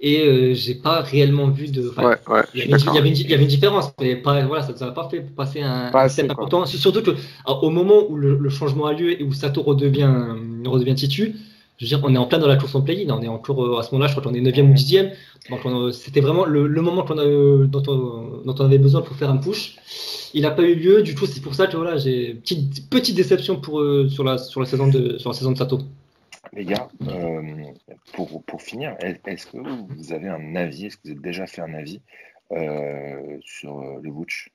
et 0.00 0.24
euh, 0.24 0.54
j'ai 0.54 0.76
pas 0.76 1.00
réellement 1.00 1.48
vu 1.48 1.66
de. 1.66 1.88
Ouais, 1.98 2.04
ouais, 2.28 2.42
il, 2.54 2.60
y 2.60 2.72
avait, 2.72 2.80
il, 2.80 2.94
y 2.94 2.98
avait 2.98 3.08
une, 3.08 3.16
il, 3.16 3.30
y 3.30 3.34
avait 3.34 3.42
une, 3.42 3.48
différence, 3.48 3.92
mais 4.00 4.14
pas, 4.14 4.46
voilà, 4.46 4.62
ça 4.62 4.86
ne 4.86 4.90
pas 4.92 5.08
fait 5.10 5.22
passer 5.22 5.60
un, 5.60 5.90
pas 5.90 6.02
assez, 6.02 6.26
Surtout 6.66 7.02
que 7.02 7.16
au 7.48 7.70
moment 7.70 8.04
où 8.08 8.16
le, 8.16 8.36
le, 8.36 8.48
changement 8.48 8.86
a 8.86 8.92
lieu 8.92 9.20
et 9.20 9.24
où 9.24 9.32
Sato 9.32 9.62
redevient, 9.62 10.08
redevient 10.64 10.94
titu 10.94 11.34
je 11.78 11.84
veux 11.84 11.88
dire, 11.88 12.00
on 12.02 12.14
est 12.14 12.18
en 12.18 12.26
plein 12.26 12.38
dans 12.38 12.48
la 12.48 12.56
course 12.56 12.74
en 12.74 12.82
play-in. 12.82 13.08
On 13.10 13.22
est 13.22 13.28
encore 13.28 13.78
à 13.78 13.82
ce 13.82 13.92
moment-là, 13.92 14.08
je 14.08 14.18
crois 14.18 14.22
qu'on 14.22 14.34
est 14.34 14.40
9e 14.40 14.70
ou 14.70 14.74
10e. 14.74 15.12
Donc 15.50 15.94
c'était 15.94 16.20
vraiment 16.20 16.44
le, 16.44 16.68
moment 16.82 17.04
qu'on 17.04 17.14
dont, 17.14 17.82
on, 17.86 18.42
dont, 18.44 18.54
on, 18.58 18.64
avait 18.64 18.78
besoin 18.78 19.02
pour 19.02 19.16
faire 19.16 19.30
un 19.30 19.36
push. 19.36 19.76
Il 20.34 20.42
n'a 20.42 20.50
pas 20.50 20.62
eu 20.62 20.74
lieu. 20.74 21.02
Du 21.02 21.14
coup, 21.14 21.26
c'est 21.26 21.40
pour 21.40 21.54
ça 21.54 21.68
que 21.68 21.76
voilà, 21.76 21.96
j'ai 21.96 22.34
petite 22.34 22.90
petite 22.90 23.16
déception 23.16 23.60
pour 23.60 23.82
sur 24.10 24.24
la 24.24 24.38
sur 24.38 24.60
la 24.60 24.66
saison 24.66 24.88
de 24.88 25.18
sur 25.18 25.30
la 25.30 25.36
saison 25.36 25.52
de 25.52 25.56
Sato. 25.56 25.78
Les 26.52 26.64
gars, 26.64 26.88
pour, 28.12 28.42
pour 28.42 28.62
finir, 28.62 28.96
est-ce 29.00 29.46
que 29.46 29.58
vous 29.58 30.12
avez 30.12 30.28
un 30.28 30.56
avis 30.56 30.86
Est-ce 30.86 30.96
que 30.96 31.02
vous 31.04 31.10
avez 31.10 31.20
déjà 31.20 31.46
fait 31.46 31.62
un 31.62 31.74
avis 31.74 32.00
sur 33.44 33.80
le 34.02 34.10
Butch? 34.10 34.50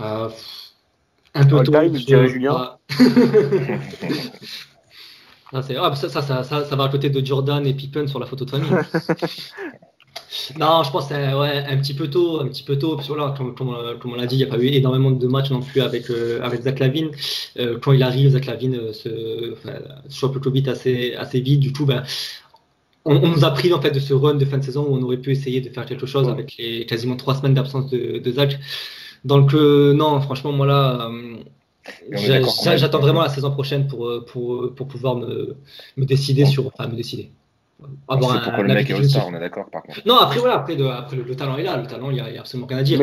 Euh, 0.00 0.30
un 1.34 1.46
peu 1.46 1.62
tôt. 1.62 1.72
je 1.72 2.04
dirais 2.04 2.28
Julien. 2.28 2.78
Ah, 5.52 5.60
ah, 5.80 5.94
ça, 5.94 6.08
ça, 6.08 6.22
ça, 6.22 6.42
ça, 6.44 6.76
va 6.76 6.84
à 6.84 6.88
côté 6.88 7.10
de 7.10 7.24
Jordan 7.24 7.66
et 7.66 7.74
Pippen 7.74 8.06
sur 8.06 8.18
la 8.18 8.26
photo 8.26 8.44
de 8.44 8.50
famille. 8.50 8.70
non, 10.58 10.82
je 10.82 10.90
pense 10.90 11.08
c'est 11.08 11.34
ouais, 11.34 11.64
un 11.68 11.76
petit 11.76 11.92
peu 11.92 12.08
tôt, 12.08 12.40
un 12.40 12.48
petit 12.48 12.62
peu 12.62 12.78
tôt. 12.78 12.96
Parce 12.96 13.08
que 13.08 13.12
là, 13.12 13.34
comme, 13.36 13.54
on 14.04 14.14
l'a 14.14 14.26
dit, 14.26 14.36
il 14.36 14.38
n'y 14.38 14.44
a 14.44 14.46
pas 14.46 14.58
eu 14.58 14.66
énormément 14.68 15.10
de 15.10 15.26
matchs 15.26 15.50
non 15.50 15.60
plus 15.60 15.82
avec, 15.82 16.10
euh, 16.10 16.40
avec 16.42 16.62
Zach 16.62 16.78
Lavine. 16.78 17.10
Euh, 17.58 17.78
quand 17.78 17.92
il 17.92 18.02
arrive, 18.02 18.30
Zach 18.30 18.46
Lavine 18.46 18.92
se, 18.94 19.52
enfin, 19.52 19.74
chope 20.08 20.34
le 20.34 20.40
Covid 20.40 20.70
assez, 20.70 21.14
assez 21.14 21.40
vite. 21.40 21.60
Du 21.60 21.72
coup, 21.72 21.84
ben, 21.84 22.02
on, 23.04 23.18
nous 23.18 23.44
a 23.44 23.50
pris 23.50 23.72
en 23.74 23.80
fait 23.80 23.90
de 23.90 24.00
ce 24.00 24.14
run 24.14 24.34
de 24.34 24.44
fin 24.44 24.58
de 24.58 24.64
saison 24.64 24.86
où 24.88 24.96
on 24.96 25.02
aurait 25.02 25.18
pu 25.18 25.32
essayer 25.32 25.60
de 25.60 25.68
faire 25.68 25.84
quelque 25.86 26.06
chose 26.06 26.28
avec 26.28 26.56
les 26.56 26.86
quasiment 26.86 27.16
trois 27.16 27.34
semaines 27.34 27.54
d'absence 27.54 27.90
de, 27.90 28.18
de 28.18 28.32
Zach. 28.32 28.58
Donc, 29.24 29.54
euh, 29.54 29.92
non, 29.92 30.20
franchement, 30.20 30.52
moi 30.52 30.66
là, 30.66 31.08
euh, 31.08 31.36
j'attends 32.10 33.00
vraiment 33.00 33.22
la 33.22 33.28
saison 33.28 33.50
prochaine 33.50 33.86
pour, 33.86 34.06
euh, 34.06 34.24
pour, 34.24 34.74
pour 34.74 34.86
pouvoir 34.86 35.16
me, 35.16 35.56
me 35.96 36.04
décider 36.04 36.44
sur. 36.44 36.66
Enfin, 36.66 36.88
me 36.88 36.96
décider. 36.96 37.30
Avoir 38.06 38.36
un, 38.36 38.50
pour 38.50 38.62
le 38.62 38.74
mec 38.74 38.88
est 38.90 38.92
All-Star, 38.92 39.26
on 39.26 39.34
est 39.34 39.40
d'accord 39.40 39.68
par 39.68 39.82
contre. 39.82 40.00
Non, 40.06 40.16
après, 40.16 40.38
voilà, 40.38 40.54
après, 40.54 40.80
après 40.80 41.16
le, 41.16 41.34
talent 41.34 41.56
est 41.56 41.64
là, 41.64 41.76
le 41.76 41.86
talent, 41.88 42.10
il 42.10 42.14
n'y 42.14 42.20
a, 42.20 42.26
a, 42.26 42.40
absolument 42.40 42.68
rien 42.68 42.78
à 42.78 42.82
dire. 42.84 43.00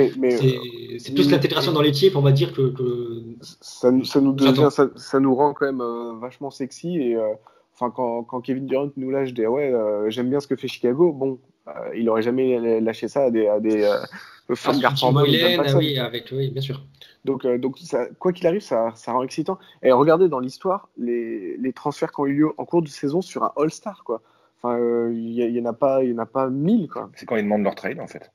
c'est 0.99 1.13
plus 1.13 1.30
l'intégration 1.30 1.73
dans 1.73 1.82
l'équipe, 1.82 2.15
on 2.15 2.21
va 2.21 2.32
dire 2.32 2.53
que. 2.53 2.69
que... 2.69 3.23
Ça, 3.41 3.91
ça, 4.05 4.21
nous 4.21 4.32
devient, 4.32 4.69
ça, 4.71 4.88
ça, 4.95 5.19
nous 5.19 5.36
rend 5.36 5.53
quand 5.53 5.65
même 5.65 6.19
vachement 6.19 6.49
sexy 6.49 6.97
et. 6.97 7.17
Enfin, 7.75 7.93
quand, 7.95 8.23
quand, 8.23 8.41
Kevin 8.41 8.67
Durant 8.67 8.89
nous 8.97 9.09
lâche 9.09 9.34
des 9.34 9.47
ouais, 9.47 9.73
j'aime 10.07 10.30
bien 10.30 10.41
ce 10.41 10.47
que 10.47 10.55
fait 10.57 10.67
Chicago, 10.67 11.13
bon, 11.13 11.39
il 11.95 12.09
aurait 12.09 12.21
jamais 12.21 12.82
lâché 12.82 13.07
ça 13.07 13.23
à 13.23 13.32
des, 13.32 13.47
à 13.47 13.59
des, 13.59 13.86
ah, 13.86 14.05
oui, 15.75 15.99
avec 15.99 16.30
oui, 16.32 16.49
bien 16.49 16.61
sûr. 16.61 16.82
Donc, 17.30 17.45
euh, 17.45 17.59
donc 17.59 17.77
ça, 17.77 18.07
quoi 18.17 18.34
qu'il 18.34 18.47
arrive, 18.47 18.61
ça, 18.61 18.91
ça, 18.95 19.11
rend 19.11 19.21
excitant. 19.21 19.59
Et 19.84 19.91
regardez 19.91 20.30
dans 20.30 20.39
l'histoire 20.39 20.89
les, 20.97 21.57
les, 21.57 21.73
transferts 21.73 22.11
qui 22.11 22.21
ont 22.21 22.25
eu 22.25 22.34
lieu 22.34 22.49
en 22.57 22.65
cours 22.65 22.82
de 22.82 22.88
saison 22.88 23.21
sur 23.21 23.43
un 23.43 23.51
All-Star, 23.55 24.03
quoi. 24.03 24.23
Enfin, 24.57 24.80
euh, 24.80 25.13
il 25.13 25.53
n'y 25.53 25.61
en 25.61 25.65
a 25.65 25.73
pas, 25.73 26.03
il 26.03 26.09
y 26.09 26.13
en 26.15 26.17
a 26.17 26.25
pas 26.25 26.49
mille, 26.49 26.89
quoi. 26.89 27.11
C'est 27.13 27.27
quand 27.27 27.36
ils 27.36 27.43
demandent 27.43 27.63
leur 27.63 27.75
trade, 27.75 27.99
en 27.99 28.07
fait. 28.07 28.32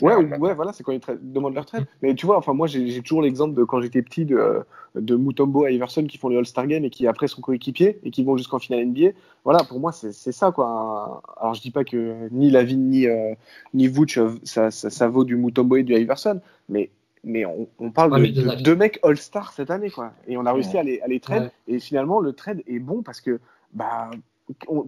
Ouais, 0.00 0.14
ouais, 0.14 0.54
voilà, 0.54 0.72
c'est 0.72 0.84
quand 0.84 0.92
ils 0.92 1.00
demandent 1.32 1.54
leur 1.54 1.66
trade. 1.66 1.84
Mais 2.00 2.14
tu 2.14 2.26
vois, 2.26 2.38
enfin, 2.38 2.54
moi, 2.54 2.68
j'ai 2.68 3.02
toujours 3.02 3.22
l'exemple 3.22 3.54
de 3.54 3.64
quand 3.64 3.80
j'étais 3.80 4.02
petit 4.02 4.24
de, 4.24 4.64
de 4.94 5.16
Mutombo 5.16 5.66
et 5.66 5.74
Iverson 5.74 6.04
qui 6.04 6.16
font 6.16 6.28
le 6.28 6.38
All-Star 6.38 6.68
Game 6.68 6.84
et 6.84 6.90
qui 6.90 7.08
après 7.08 7.26
sont 7.26 7.40
coéquipiers 7.40 7.98
et 8.04 8.10
qui 8.12 8.22
vont 8.22 8.36
jusqu'en 8.36 8.60
finale 8.60 8.86
NBA. 8.86 9.10
Voilà, 9.44 9.64
pour 9.64 9.80
moi, 9.80 9.90
c'est 9.90 10.12
ça, 10.12 10.52
quoi. 10.52 11.22
Alors, 11.40 11.54
je 11.54 11.60
dis 11.60 11.72
pas 11.72 11.82
que 11.82 12.28
ni 12.30 12.50
Lavin 12.50 12.76
ni, 12.76 13.06
euh, 13.08 13.34
ni 13.74 13.88
Vooch, 13.88 14.16
euh, 14.16 14.30
ça, 14.44 14.70
ça, 14.70 15.08
vaut 15.08 15.24
du 15.24 15.36
Mutombo 15.36 15.74
et 15.74 15.82
du 15.82 15.92
Iverson, 15.94 16.40
mais, 16.68 16.90
mais 17.24 17.44
on, 17.46 17.90
parle 17.90 18.20
de, 18.20 18.62
deux 18.62 18.74
mecs 18.74 18.98
All-Star 19.04 19.52
cette 19.52 19.70
année, 19.70 19.90
quoi. 19.90 20.12
Et 20.26 20.36
on 20.36 20.44
a 20.44 20.52
réussi 20.52 20.76
à 20.76 20.82
les, 20.82 21.00
à 21.00 21.06
les 21.06 21.20
trade. 21.20 21.52
Et 21.68 21.78
finalement, 21.78 22.20
le 22.20 22.32
trade 22.32 22.62
est 22.66 22.80
bon 22.80 23.02
parce 23.02 23.20
que, 23.20 23.40
bah, 23.72 24.10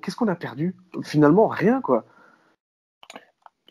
qu'est-ce 0.03 0.17
qu'on 0.17 0.29
a 0.29 0.35
perdu? 0.35 0.75
Finalement, 1.03 1.47
rien, 1.47 1.81
quoi. 1.81 2.05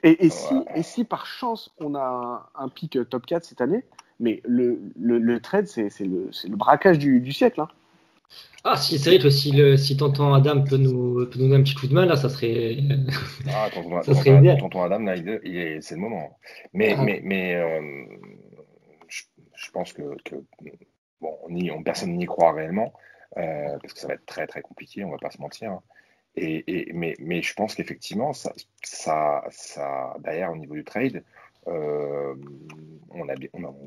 Et, 0.03 0.29
si, 0.29 0.53
et, 0.75 0.83
si, 0.83 1.05
par 1.05 1.25
chance 1.25 1.73
on 1.79 1.95
a 1.95 2.51
un, 2.55 2.67
pic 2.67 2.97
top 3.09 3.25
4 3.25 3.45
cette 3.45 3.61
année, 3.61 3.85
mais 4.19 4.41
le, 4.45 4.91
le, 4.97 5.39
trade, 5.39 5.67
c'est 5.67 5.89
le, 6.01 6.29
le, 6.29 6.55
braquage 6.57 6.99
du, 6.99 7.21
du 7.21 7.31
siècle. 7.31 7.61
Hein. 7.61 7.69
Ah, 8.65 8.77
si, 8.77 8.97
c'est 8.97 9.11
vrai 9.11 9.19
que 9.19 9.29
si, 9.29 9.51
le, 9.51 9.75
si 9.75 9.97
tonton 9.97 10.33
Adam 10.33 10.63
peut 10.63 10.77
nous, 10.77 11.25
peut 11.25 11.39
nous 11.39 11.47
donner 11.47 11.55
un 11.55 11.63
petit 11.63 11.75
coup 11.75 11.87
de 11.87 11.93
main, 11.93 12.05
là, 12.05 12.15
ça 12.15 12.29
serait. 12.29 12.77
Ah, 13.47 13.69
tonton, 13.73 14.01
ça 14.03 14.13
serait 14.13 14.57
tonton, 14.57 14.83
Adam, 14.83 14.99
là, 14.99 15.15
c'est 15.15 15.95
le 15.95 15.97
moment. 15.97 16.37
Mais, 16.73 16.95
ah. 16.97 17.03
mais, 17.03 17.21
mais 17.23 17.55
euh, 17.55 18.05
je, 19.63 19.71
pense 19.71 19.93
que, 19.93 20.03
bon, 21.21 21.37
on 21.47 21.83
personne 21.83 22.15
n'y 22.15 22.25
croit 22.25 22.53
réellement, 22.53 22.93
euh, 23.37 23.77
parce 23.81 23.93
que 23.93 23.99
ça 23.99 24.07
va 24.07 24.13
être 24.15 24.25
très, 24.25 24.47
très 24.47 24.61
compliqué, 24.61 25.03
on 25.03 25.11
va 25.11 25.17
pas 25.17 25.31
se 25.31 25.41
mentir. 25.41 25.71
Hein. 25.71 25.81
Et, 26.35 26.91
mais, 26.93 27.41
je 27.41 27.53
pense 27.53 27.75
qu'effectivement, 27.75 28.33
ça, 28.33 28.53
ça, 28.81 30.15
derrière, 30.19 30.51
au 30.51 30.57
niveau 30.57 30.73
du 30.73 30.83
trade, 30.83 31.23
euh, 31.67 32.35
on, 33.11 33.25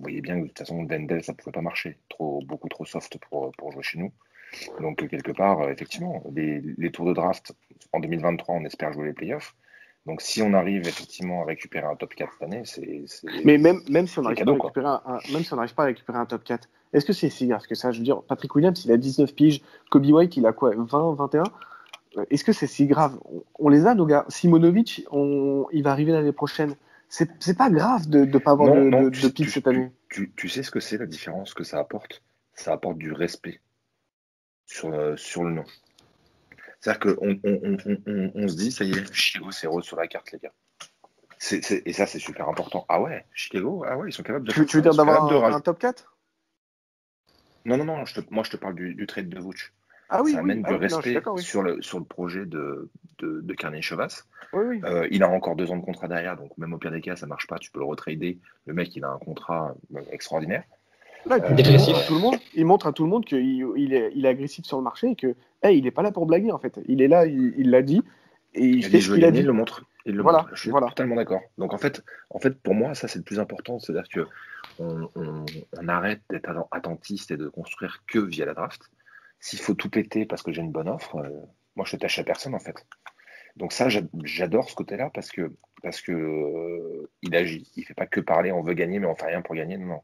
voyait 0.01 0.21
bien 0.21 0.37
que 0.37 0.43
de 0.43 0.47
toute 0.49 0.59
façon, 0.59 0.85
Wendell, 0.85 1.25
ça 1.25 1.33
ne 1.33 1.37
pouvait 1.37 1.53
pas 1.53 1.61
marcher. 1.61 1.99
Trop, 2.09 2.41
beaucoup 2.47 2.69
trop 2.69 2.85
soft 2.85 3.19
pour, 3.19 3.51
pour 3.53 3.73
jouer 3.73 3.83
chez 3.83 3.99
nous. 3.99 4.13
Donc, 4.81 5.07
quelque 5.09 5.33
part, 5.33 5.69
effectivement, 5.69 6.23
les, 6.33 6.61
les, 6.61 6.91
tours 6.93 7.07
de 7.07 7.13
draft 7.13 7.53
en 7.93 7.99
2023, 7.99 8.55
on 8.55 8.65
espère 8.65 8.93
jouer 8.93 9.07
les 9.07 9.13
playoffs. 9.13 9.55
Donc, 10.07 10.21
si 10.21 10.41
on 10.41 10.55
arrive 10.55 10.87
effectivement 10.87 11.43
à 11.43 11.47
récupérer 11.47 11.87
un 11.87 11.97
top 11.97 12.15
4 12.15 12.33
cette 12.33 12.43
année, 12.43 12.63
c'est. 12.65 13.05
Mais 13.45 13.59
même, 13.59 13.81
même, 13.89 14.07
si 14.07 14.19
on 14.19 14.23
n'arrive 14.23 14.45
pas, 14.45 15.03
un, 15.05 15.19
même 15.33 15.43
si 15.43 15.75
pas 15.75 15.83
à 15.83 15.87
récupérer 15.87 16.19
un 16.19 16.27
top 16.27 16.45
4, 16.45 16.69
est-ce 16.93 17.05
que 17.05 17.13
c'est 17.13 17.29
si 17.29 17.49
grave 17.49 17.63
que 17.69 17.75
ça? 17.75 17.91
Je 17.91 17.99
veux 17.99 18.05
dire, 18.05 18.23
Patrick 18.23 18.55
Williams, 18.55 18.85
il 18.85 18.93
a 18.93 18.97
19 18.97 19.35
piges. 19.35 19.63
Kobe 19.91 20.07
White, 20.07 20.37
il 20.37 20.47
a 20.47 20.53
quoi? 20.53 20.71
20, 20.77 21.15
21 21.15 21.45
est-ce 22.31 22.45
que 22.45 22.53
c'est 22.53 22.67
si 22.67 22.87
grave? 22.87 23.19
On, 23.59 23.69
les 23.69 23.87
a, 23.87 23.95
nos 23.95 24.07
gars. 24.07 24.25
Simonovic, 24.29 25.05
on, 25.11 25.67
il 25.73 25.83
va 25.83 25.93
arriver 25.93 26.13
l'année 26.13 26.33
prochaine. 26.33 26.75
C'est 27.09 27.57
pas 27.57 27.71
grave 27.71 28.09
de 28.09 28.25
ne 28.25 28.39
pas 28.39 28.53
avoir 28.53 28.75
de, 28.75 29.11
de, 29.11 29.45
cette 29.45 29.67
année. 29.67 29.91
Tu, 30.09 30.49
sais 30.49 30.63
ce 30.63 30.71
que 30.71 30.81
c'est 30.81 30.99
la 30.99 31.07
différence 31.07 31.55
que 31.55 31.63
ça 31.63 31.79
apporte? 31.79 32.23
Ça 32.55 32.73
apporte 32.73 32.99
du 32.99 33.13
respect 33.13 33.61
sur, 34.67 34.93
euh, 34.93 35.15
sur 35.17 35.45
le 35.45 35.53
nom. 35.53 35.65
C'est-à-dire 36.87 37.17
qu'on 37.17 37.41
on, 37.43 38.31
on, 38.37 38.49
se 38.49 38.55
dit, 38.55 38.71
ça 38.71 38.85
y 38.85 38.93
est, 38.93 39.13
Chicago, 39.13 39.51
c'est 39.51 39.67
rose 39.67 39.85
sur 39.85 39.97
la 39.97 40.07
carte, 40.07 40.31
les 40.31 40.39
gars. 40.39 40.53
et 41.51 41.93
ça, 41.93 42.07
c'est 42.07 42.21
super 42.21 42.49
important. 42.49 42.87
Ah 42.89 43.01
ouais, 43.01 43.25
Chicago, 43.33 43.85
ah 43.85 43.97
ouais, 43.97 44.11
ils 44.11 44.13
sont 44.13 44.23
capables 44.23 44.47
de. 44.47 44.53
Tu, 44.53 44.65
tu 44.67 44.77
veux 44.77 44.83
dire 44.83 44.95
d'avoir 44.95 45.53
un, 45.53 45.61
top 45.61 45.81
4 45.81 46.17
Non, 47.65 47.77
non, 47.77 47.85
non, 47.85 48.05
moi 48.31 48.45
je 48.45 48.51
te 48.51 48.57
parle 48.57 48.77
du, 48.77 48.95
du 48.95 49.05
trade 49.09 49.29
de 49.29 49.41
Vouch. 49.41 49.75
Ah 50.11 50.23
oui, 50.23 50.35
ça 50.35 50.39
amène 50.39 50.63
ah 50.65 50.69
du 50.69 50.75
respect 50.77 51.21
sur, 51.39 51.63
le, 51.63 51.83
sur 51.83 51.99
le 51.99 52.05
projet 52.05 52.47
de, 52.47 52.89
de, 53.19 53.41
de 53.41 53.55
Carnet 53.55 53.83
Chevas. 53.83 54.23
Euh, 54.55 55.09
il 55.11 55.25
a 55.25 55.29
encore 55.29 55.57
deux 55.57 55.73
ans 55.73 55.77
de 55.77 55.85
contrat 55.85 56.07
derrière, 56.07 56.37
donc 56.37 56.57
même 56.57 56.73
au 56.73 56.79
pire 56.79 56.93
des 56.93 57.01
cas, 57.01 57.17
ça 57.17 57.27
marche 57.27 57.49
pas, 57.49 57.59
tu 57.59 57.73
peux 57.73 57.81
le 57.81 57.85
retrader. 57.85 58.39
Le 58.67 58.75
mec, 58.75 58.95
il 58.95 59.03
a 59.03 59.09
un 59.09 59.19
contrat 59.19 59.75
euh, 59.97 60.01
extraordinaire. 60.13 60.63
Là, 61.27 61.39
il, 61.39 62.07
tout 62.07 62.15
le 62.15 62.21
monde, 62.21 62.37
il 62.55 62.65
montre 62.65 62.87
à 62.87 62.93
tout 62.93 63.05
le 63.05 63.11
monde 63.11 63.25
qu'il 63.25 63.67
il 63.77 63.95
est, 63.95 64.13
il 64.15 64.27
est 64.27 64.29
agressif 64.29 64.65
sur 64.65 64.77
le 64.77 64.85
marché 64.85 65.11
et 65.11 65.17
que 65.17 65.35
hey, 65.63 65.79
il 65.79 65.85
n'est 65.85 65.91
pas 65.91 66.03
là 66.03 66.13
pour 66.13 66.27
blaguer 66.27 66.53
en 66.53 66.59
fait. 66.59 66.79
Il 66.87 67.03
est 67.03 67.09
là, 67.09 67.27
il 67.27 67.71
l'a 67.71 67.83
dit 67.83 68.03
et 68.55 68.65
il, 68.65 68.85
fait 68.85 69.01
ce 69.01 69.13
qu'il 69.13 69.25
a 69.25 69.31
dit. 69.31 69.41
Il 69.41 69.47
le 69.47 69.53
montre. 69.53 69.85
Il 70.05 70.15
le 70.15 70.23
voilà, 70.23 70.39
montre. 70.39 70.51
Je 70.55 70.61
suis 70.61 70.71
totalement 70.71 71.17
d'accord. 71.17 71.41
Donc 71.59 71.75
en 71.75 71.79
fait, 71.79 72.05
en 72.31 72.39
fait, 72.39 72.61
pour 72.61 72.75
moi, 72.75 72.95
ça 72.95 73.09
c'est 73.09 73.19
le 73.19 73.25
plus 73.25 73.41
important, 73.41 73.79
c'est-à-dire 73.79 74.09
que 74.09 74.27
on, 74.79 75.09
on 75.15 75.89
arrête 75.89 76.21
d'être 76.31 76.51
attentiste 76.71 77.31
et 77.31 77.37
de 77.37 77.49
construire 77.49 78.03
que 78.07 78.19
via 78.19 78.45
la 78.45 78.55
draft 78.55 78.83
s'il 79.41 79.59
faut 79.59 79.75
tout 79.75 79.91
péter 79.91 80.27
parce 80.27 80.43
que 80.43 80.53
j'ai 80.53 80.63
une 80.63 80.73
bonne 80.73 80.89
offre, 80.89 81.17
euh, 81.17 81.31
moi 81.77 81.85
je 81.87 81.97
te 81.97 82.01
tâche 82.01 82.19
à 82.19 82.25
personne 82.25 82.55
en 82.55 82.59
fait. 82.59 82.87
Donc 83.57 83.73
ça, 83.73 83.89
j'adore 83.89 84.69
ce 84.69 84.75
côté-là 84.75 85.11
parce 85.15 85.31
que 85.31 85.53
parce 85.83 86.01
que 86.03 86.13
euh, 86.13 87.11
il 87.23 87.35
agit. 87.35 87.71
Il 87.77 87.85
fait 87.85 87.95
pas 87.95 88.07
que 88.07 88.21
parler. 88.21 88.53
On 88.53 88.63
veut 88.63 88.75
gagner, 88.75 88.99
mais 88.99 89.07
on 89.07 89.15
fait 89.15 89.27
rien 89.27 89.41
pour 89.41 89.55
gagner. 89.55 89.79
Non, 89.79 90.03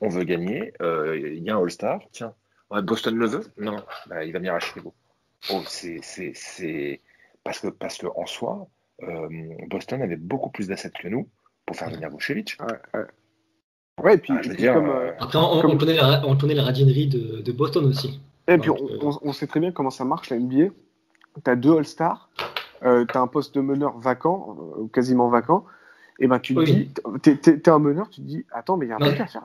on 0.00 0.08
veut 0.08 0.24
gagner. 0.24 0.72
Euh, 0.82 1.16
il 1.18 1.42
y 1.42 1.50
a 1.50 1.56
un 1.56 1.62
All-Star. 1.62 2.00
Tiens, 2.12 2.34
Boston 2.70 3.16
le 3.16 3.26
veut? 3.26 3.44
Non, 3.58 3.76
bah, 4.06 4.24
il 4.24 4.32
va 4.32 4.38
venir 4.38 4.54
à 4.54 4.60
Chicago. 4.60 4.94
Oh, 5.50 5.62
c'est 5.66 6.00
parce 7.42 7.60
que 7.60 7.68
parce 7.68 7.98
que 7.98 8.06
en 8.16 8.26
soi, 8.26 8.66
Boston 9.68 10.02
avait 10.02 10.16
beaucoup 10.16 10.50
plus 10.50 10.68
d'assets 10.68 10.90
que 10.90 11.08
nous 11.08 11.28
pour 11.66 11.76
faire 11.76 11.90
venir 11.90 12.10
Vucevic. 12.10 12.56
Ouais, 14.02 14.14
et 14.14 14.18
puis, 14.18 14.32
on, 14.32 15.76
connaît 15.78 15.94
la, 15.94 16.26
on, 16.26 16.36
la, 16.36 16.62
radinerie 16.64 17.06
de, 17.06 17.40
de 17.42 17.52
Boston 17.52 17.84
aussi. 17.86 18.20
Et 18.48 18.58
puis, 18.58 18.70
euh, 18.70 18.74
on, 19.22 19.32
sait 19.32 19.46
très 19.46 19.60
bien 19.60 19.70
comment 19.72 19.90
ça 19.90 20.04
marche, 20.04 20.30
la 20.30 20.38
NBA. 20.38 20.74
Tu 21.44 21.50
as 21.50 21.56
deux 21.56 21.76
All-Stars, 21.76 22.28
euh, 22.84 23.04
tu 23.10 23.16
as 23.16 23.20
un 23.20 23.26
poste 23.26 23.54
de 23.54 23.60
meneur 23.60 23.96
vacant, 23.98 24.56
euh, 24.78 24.88
quasiment 24.92 25.28
vacant. 25.28 25.64
Et 26.20 26.28
ben 26.28 26.38
tu 26.38 26.54
te 26.54 26.62
dis, 26.62 26.88
t'es, 27.22 27.38
es, 27.44 27.68
un 27.68 27.78
meneur, 27.80 28.08
tu 28.08 28.20
te 28.20 28.26
dis, 28.26 28.44
attends, 28.52 28.76
mais 28.76 28.86
il 28.86 28.90
y 28.90 28.92
a 28.92 28.96
un 28.96 28.98
truc 28.98 29.20
à 29.20 29.26
faire. 29.26 29.42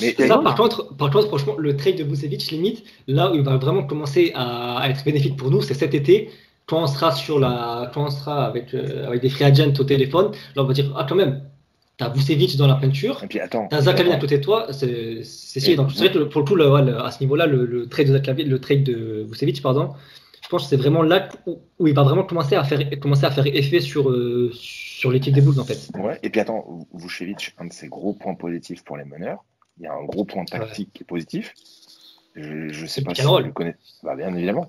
mais 0.00 0.26
ça, 0.26 0.38
par 0.38 0.54
contre, 0.54 0.94
par 0.96 1.10
contre, 1.10 1.28
franchement, 1.28 1.54
le 1.58 1.76
trade 1.76 1.96
de 1.96 2.04
Vucevic, 2.04 2.50
limite, 2.50 2.84
là 3.06 3.32
où 3.32 3.34
il 3.34 3.42
va 3.42 3.56
vraiment 3.56 3.84
commencer 3.84 4.32
à, 4.34 4.84
être 4.90 5.04
bénéfique 5.04 5.36
pour 5.36 5.50
nous, 5.50 5.62
c'est 5.62 5.74
cet 5.74 5.94
été, 5.94 6.30
quand 6.66 6.82
on 6.82 6.86
sera 6.86 7.12
sur 7.12 7.40
la, 7.40 7.90
quand 7.94 8.04
on 8.04 8.10
sera 8.10 8.44
avec, 8.44 8.74
avec 8.74 9.22
des 9.22 9.30
free 9.30 9.44
agents 9.44 9.72
au 9.78 9.84
téléphone, 9.84 10.32
là 10.54 10.62
on 10.62 10.66
va 10.66 10.74
dire, 10.74 10.92
ah 10.96 11.06
quand 11.08 11.14
même, 11.16 11.40
T'as 11.98 12.08
Vucevic 12.08 12.56
dans 12.56 12.66
la 12.66 12.76
peinture. 12.76 13.20
Et 13.22 13.26
puis 13.26 13.38
attends. 13.38 13.68
T'as 13.68 13.82
Zakarin 13.82 14.12
à 14.12 14.16
côté 14.16 14.38
de 14.38 14.42
toi. 14.42 14.66
C'est 14.70 15.22
c'est 15.24 15.74
Donc 15.74 15.92
c'est 15.92 16.08
vrai 16.08 16.12
que 16.12 16.24
pour 16.24 16.40
le 16.40 16.46
coup, 16.46 16.60
à 16.62 17.10
ce 17.10 17.20
niveau-là, 17.20 17.46
le, 17.46 17.86
trade 17.86 18.08
de 18.08 18.12
Zakarin, 18.12 18.44
le 18.44 18.58
trade 18.58 18.82
de 18.82 19.26
Vucevic, 19.28 19.60
pardon, 19.62 19.90
pense 20.52 20.64
que 20.64 20.68
c'est 20.68 20.76
vraiment 20.76 21.02
là 21.02 21.28
où, 21.46 21.86
il 21.86 21.94
va 21.94 22.02
vraiment 22.02 22.24
commencer 22.24 22.54
à 22.54 22.62
faire, 22.62 22.78
commencer 23.00 23.24
à 23.24 23.30
faire 23.30 23.46
effet 23.46 23.80
sur, 23.80 24.10
euh, 24.10 24.50
sur 24.52 25.10
l'équipe 25.10 25.34
des 25.34 25.40
Bulls, 25.40 25.58
en 25.58 25.64
fait. 25.64 25.90
Ouais, 25.98 26.18
et 26.22 26.28
puis 26.28 26.40
attends, 26.40 26.86
Vucevic, 26.92 27.54
un 27.58 27.64
de 27.64 27.72
ses 27.72 27.88
gros 27.88 28.12
points 28.12 28.34
positifs 28.34 28.84
pour 28.84 28.98
les 28.98 29.04
meneurs, 29.04 29.42
il 29.78 29.84
y 29.84 29.86
a 29.86 29.94
un 29.94 30.04
gros 30.04 30.24
point 30.24 30.44
tactique 30.44 30.90
qui 30.92 31.02
est 31.02 31.06
positif. 31.06 31.54
Je 32.34 32.82
ne 32.82 32.86
sais 32.86 33.02
pas 33.02 33.14
si 33.14 33.22
vous 33.22 33.38
le 33.38 33.52
connaissez. 33.52 33.78
Bah, 34.02 34.14
bien 34.14 34.34
évidemment. 34.34 34.68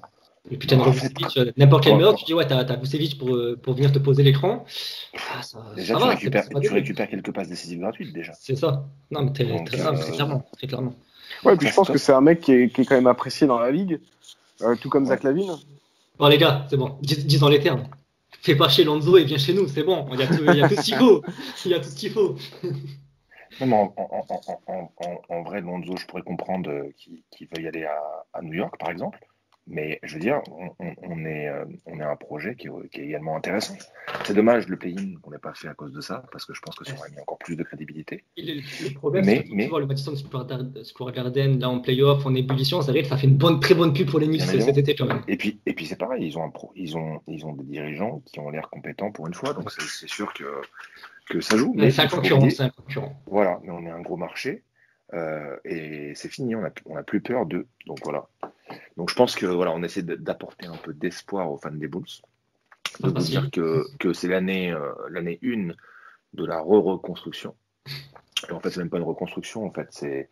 Et 0.52 0.58
puis 0.58 0.68
tu 0.68 0.74
as 0.74 0.78
Vucevic, 0.78 1.38
euh, 1.38 1.52
n'importe 1.56 1.84
quel 1.84 1.96
meneur, 1.96 2.16
tu 2.16 2.26
dis 2.26 2.34
ouais, 2.34 2.48
tu 2.48 2.54
as, 2.54 2.76
Vucevic 2.76 3.18
pour, 3.18 3.36
euh, 3.36 3.60
pour 3.62 3.74
venir 3.74 3.92
te 3.92 4.00
poser 4.00 4.24
l'écran. 4.24 4.66
Ah, 5.34 5.42
déjà, 5.76 5.96
tu, 5.96 6.04
récupères, 6.04 6.50
tu 6.50 6.74
récupères 6.74 7.10
quelques 7.10 7.34
passes 7.34 7.50
décisives 7.50 7.80
gratuites 7.80 8.14
déjà. 8.14 8.34
C'est 8.40 8.56
ça. 8.56 8.86
Non, 9.12 9.24
mais 9.24 9.34
très, 9.34 9.46
très, 9.66 9.78
clairement, 10.12 10.44
très 10.58 10.68
clairement. 10.68 10.96
Ouais, 11.44 11.58
puis 11.58 11.68
je 11.68 11.74
pense 11.74 11.90
que 11.90 11.98
c'est 11.98 12.14
un 12.14 12.22
mec 12.22 12.42
qui 12.42 12.54
est, 12.54 12.70
qui 12.70 12.82
est, 12.82 12.86
quand 12.86 12.96
même 12.96 13.08
apprécié 13.08 13.48
dans 13.48 13.60
la 13.60 13.72
ligue, 13.72 14.00
euh, 14.62 14.76
tout 14.76 14.90
comme 14.90 15.06
Zach 15.06 15.24
Lavine? 15.24 15.56
Bon, 16.18 16.28
les 16.28 16.38
gars, 16.38 16.66
c'est 16.70 16.78
bon, 16.78 16.98
dis, 17.02 17.40
dans 17.40 17.50
les 17.50 17.60
termes. 17.60 17.88
Fais 18.42 18.56
pas 18.56 18.70
chez 18.70 18.84
Lonzo 18.84 19.18
et 19.18 19.24
viens 19.24 19.38
chez 19.38 19.54
nous, 19.54 19.68
c'est 19.68 19.84
bon, 19.84 20.08
il 20.12 20.20
y 20.20 20.24
a 20.24 20.28
tout, 20.28 20.44
il 20.48 20.56
y 20.56 20.62
a 20.62 20.70
tout 20.70 20.76
ce 20.76 20.82
qu'il 20.82 20.96
faut. 20.96 21.24
Il 21.66 21.72
y 21.72 21.74
a 21.74 21.80
tout 21.80 21.90
ce 21.90 21.96
qu'il 21.96 22.12
faut. 22.12 22.36
Non, 23.62 23.68
mais 23.68 23.76
en, 23.76 23.94
en, 23.98 24.92
en, 24.98 25.22
en, 25.30 25.44
vrai, 25.44 25.62
Lonzo, 25.62 25.96
je 25.96 26.08
pourrais 26.08 26.24
comprendre 26.24 26.72
qu'il 26.98 27.48
veuille 27.56 27.68
aller 27.68 27.86
à, 27.86 28.02
à, 28.34 28.42
New 28.42 28.54
York, 28.54 28.76
par 28.80 28.90
exemple. 28.90 29.24
Mais 29.66 30.00
je 30.04 30.16
veux 30.16 30.20
dire, 30.20 30.42
on, 30.50 31.26
est, 31.26 31.48
euh, 31.48 31.64
on 31.86 31.98
est 32.00 32.04
un 32.04 32.18
projet 32.18 32.56
qui 32.56 32.68
est, 32.68 33.00
également 33.02 33.38
intéressant. 33.38 33.76
C'est 34.26 34.34
dommage, 34.34 34.68
le 34.68 34.76
play-in, 34.76 35.14
on 35.24 35.32
n'est 35.32 35.38
pas 35.38 35.54
fait 35.54 35.70
à 35.70 35.74
cause 35.74 35.94
de 35.94 36.02
ça, 36.02 36.26
parce 36.34 36.46
que 36.46 36.54
je 36.54 36.60
pense 36.60 36.76
que 36.76 36.84
ça 36.84 36.94
aurait 36.98 37.10
mis 37.12 37.20
encore 37.22 37.38
plus 37.38 37.56
de 37.56 37.64
crédibilité. 37.64 38.26
le, 38.36 38.94
problème, 38.94 39.24
c'est 39.24 39.44
que 39.44 39.50
tu 39.50 39.68
vois, 39.68 39.80
le 39.80 39.86
Madison 39.86 40.16
Square 40.16 41.12
Garden, 41.14 41.60
là 41.60 41.70
en 41.70 41.80
playoff, 41.80 42.26
en 42.26 42.36
ébullition, 42.36 42.82
ça 42.82 42.92
ça 43.04 43.18
fait 43.18 43.28
une 43.28 43.38
bonne, 43.38 43.62
très 43.62 43.74
bonne 43.74 43.94
pub 43.94 44.10
pour 44.10 44.20
les 44.20 44.28
Knicks 44.28 44.42
cet 44.42 44.78
été 44.78 44.96
quand 44.96 45.06
même. 45.06 45.24
Et 45.30 45.38
puis, 45.38 45.60
et 45.66 45.74
puis 45.74 45.86
c'est 45.86 45.96
pareil, 45.98 46.26
ils 46.26 46.38
ont, 46.38 46.44
un 46.44 46.50
pro, 46.50 46.74
ils, 46.76 46.98
ont, 46.98 47.22
ils 47.28 47.46
ont 47.46 47.54
des 47.54 47.64
dirigeants 47.64 48.22
qui 48.26 48.40
ont 48.40 48.50
l'air 48.50 48.70
compétents 48.70 49.12
pour 49.12 49.28
une 49.28 49.34
fois, 49.34 49.54
donc 49.54 49.72
c'est 49.72 50.10
sûr 50.10 50.34
que, 50.34 50.44
que 51.30 51.40
ça 51.40 51.56
joue. 51.56 51.74
Mais, 51.76 51.90
c'est 51.90 52.02
un 52.02 52.08
concurrent, 52.08 52.50
c'est 52.50 52.64
un 52.64 52.70
concurrent. 52.70 53.16
Voilà, 53.28 53.60
mais 53.64 53.72
on 53.72 53.86
est 53.86 53.92
un 53.92 54.02
gros 54.02 54.18
marché. 54.18 54.64
Euh, 55.14 55.58
et 55.64 56.14
c'est 56.16 56.30
fini, 56.30 56.56
on 56.56 56.62
n'a 56.62 57.04
plus 57.04 57.22
peur 57.22 57.46
d'eux. 57.46 57.68
Donc 57.86 58.00
voilà. 58.04 58.28
Donc 58.98 59.10
je 59.10 59.16
pense 59.16 59.36
que 59.36 59.46
voilà, 59.46 59.72
on 59.72 59.84
essaie 59.84 60.02
d'apporter 60.04 60.68
un 60.68 60.78
peu 60.78 60.94
d'espoir 60.94 61.52
aux 61.52 61.58
fans 61.58 61.72
des 61.72 61.88
Bulls, 61.88 62.04
de 63.00 63.10
vous 63.10 63.14
dire 63.14 63.52
que, 63.52 63.86
que 64.00 64.14
c'est 64.14 64.28
l'année 64.28 64.72
euh, 64.72 64.92
l'année 65.10 65.40
une 65.42 65.76
de 66.34 66.46
la 66.46 66.60
re-reconstruction. 66.62 67.56
en 68.52 68.60
fait, 68.60 68.72
c'est 68.72 68.80
même 68.80 68.90
pas 68.90 68.98
une 68.98 69.04
reconstruction, 69.04 69.66
en 69.66 69.72
fait, 69.72 69.88
c'est 69.92 70.30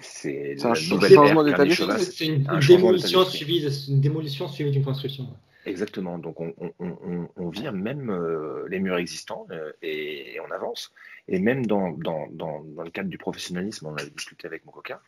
c'est 0.00 0.64
un 0.64 0.74
changement 0.74 1.44
d'état 1.44 1.64
des 1.64 1.70
choses. 1.70 1.96
C'est 2.10 2.26
une, 2.26 2.44
démolition 2.66 3.24
une 3.24 4.00
démolition 4.00 4.48
suivie 4.48 4.70
d'une 4.70 4.84
construction. 4.84 5.28
Exactement. 5.66 6.18
Donc 6.18 6.40
on, 6.40 6.54
on, 6.78 7.28
on, 7.36 7.48
vire 7.50 7.72
même 7.72 8.10
euh, 8.10 8.66
les 8.68 8.80
murs 8.80 8.96
existants 8.96 9.46
euh, 9.50 9.72
et, 9.82 10.38
on 10.46 10.50
avance. 10.50 10.92
Et 11.26 11.38
même 11.38 11.66
dans, 11.66 11.90
dans, 11.90 12.26
dans, 12.30 12.62
dans, 12.64 12.82
le 12.82 12.90
cadre 12.90 13.10
du 13.10 13.18
professionnalisme, 13.18 13.86
on 13.86 13.94
avait 13.94 14.10
discuté 14.10 14.46
avec 14.46 14.64
mon 14.64 14.72
coca. 14.72 15.02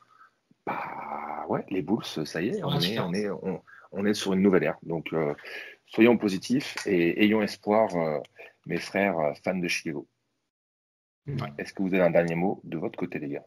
Bah 0.67 1.47
ouais, 1.49 1.65
les 1.71 1.83
Bulls, 1.83 2.05
ça 2.05 2.43
y 2.43 2.49
est, 2.49 2.63
on 2.63 2.79
est, 2.79 2.99
on, 2.99 3.13
est, 3.15 3.29
on, 3.93 4.05
est 4.05 4.15
sur 4.15 4.35
une 4.35 4.43
nouvelle 4.43 4.65
ère. 4.65 4.77
Donc 4.83 5.13
euh, 5.13 5.35
soyons 5.87 6.19
positifs 6.19 6.77
et 6.87 7.25
ayons 7.25 7.43
espoir, 7.43 7.89
mes 8.67 8.79
frères 8.79 9.17
fans 9.43 9.57
de 9.57 9.69
Chicago. 9.69 10.07
Est-ce 11.59 11.73
que 11.73 11.83
vous 11.83 11.95
avez 11.95 12.03
un 12.03 12.11
dernier 12.11 12.35
mot 12.35 12.61
de 12.65 12.77
votre 12.77 12.99
côté, 12.99 13.19
les 13.19 13.29
gars? 13.29 13.47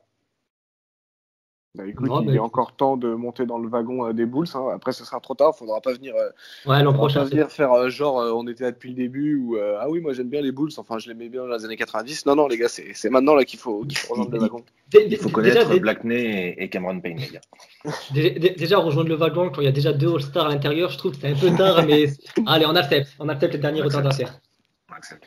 Bah, 1.76 1.88
écoute, 1.88 2.12
il 2.28 2.36
est 2.36 2.40
encore 2.40 2.76
temps 2.76 2.98
de 2.98 3.16
monter 3.16 3.48
dans 3.48 3.58
le 3.58 3.68
wagon 3.68 4.06
euh, 4.06 4.14
des 4.14 4.28
Bulls. 4.28 4.46
Hein. 4.54 4.68
Après, 4.76 4.92
ce 4.92 5.04
sera 5.04 5.20
trop 5.20 5.34
tard. 5.34 5.56
Faudra 5.58 5.82
pas 5.82 5.92
venir, 5.94 6.14
euh, 6.16 6.30
ouais, 6.70 6.84
l'an 6.84 6.94
prochain, 6.94 7.24
venir 7.24 7.50
faire 7.50 7.72
euh, 7.74 7.90
genre 7.90 8.18
on 8.38 8.48
était 8.48 8.66
là 8.66 8.72
depuis 8.72 8.90
le 8.90 8.96
début 8.96 9.38
ou 9.38 9.58
ah 9.58 9.90
oui, 9.90 10.00
moi 10.00 10.14
j'aime 10.14 10.30
bien 10.30 10.42
les 10.42 10.52
Bulls. 10.52 10.70
Enfin, 10.78 11.00
je 11.00 11.08
l'aimais 11.08 11.30
bien 11.30 11.42
dans 11.42 11.56
les 11.56 11.66
années 11.66 11.76
90. 11.76 12.28
Non, 12.28 12.36
non, 12.36 12.48
les 12.48 12.58
gars, 12.58 12.68
c'est 12.70 13.10
maintenant 13.10 13.34
là 13.34 13.44
qu'il 13.44 13.58
faut, 13.58 13.84
rejoindre 14.10 14.30
le 14.30 14.40
wagon. 14.40 14.64
Il 14.94 15.18
faut 15.18 15.30
connaître 15.30 15.76
Blackney 15.80 16.54
et 16.60 16.70
Cameron 16.70 17.00
Payne, 17.00 17.18
les 17.18 17.30
gars. 17.30 18.54
Déjà, 18.56 18.78
rejoindre 18.78 19.10
le 19.10 19.16
wagon 19.16 19.50
quand 19.50 19.62
il 19.62 19.66
y 19.66 19.68
a 19.68 19.72
déjà 19.72 19.94
deux 19.94 20.14
All-Stars 20.14 20.46
à 20.46 20.50
l'intérieur, 20.50 20.92
je 20.92 20.98
trouve 21.00 21.14
que 21.14 21.18
c'est 21.22 21.30
un 21.30 21.36
peu 21.36 21.50
tard, 21.58 21.84
mais 21.88 22.06
allez, 22.46 22.68
on 22.68 22.76
accepte. 22.76 23.16
On 23.18 23.30
accepte 23.30 23.56
le 23.56 23.60
dernier 23.60 23.82
retardataire. 23.82 24.40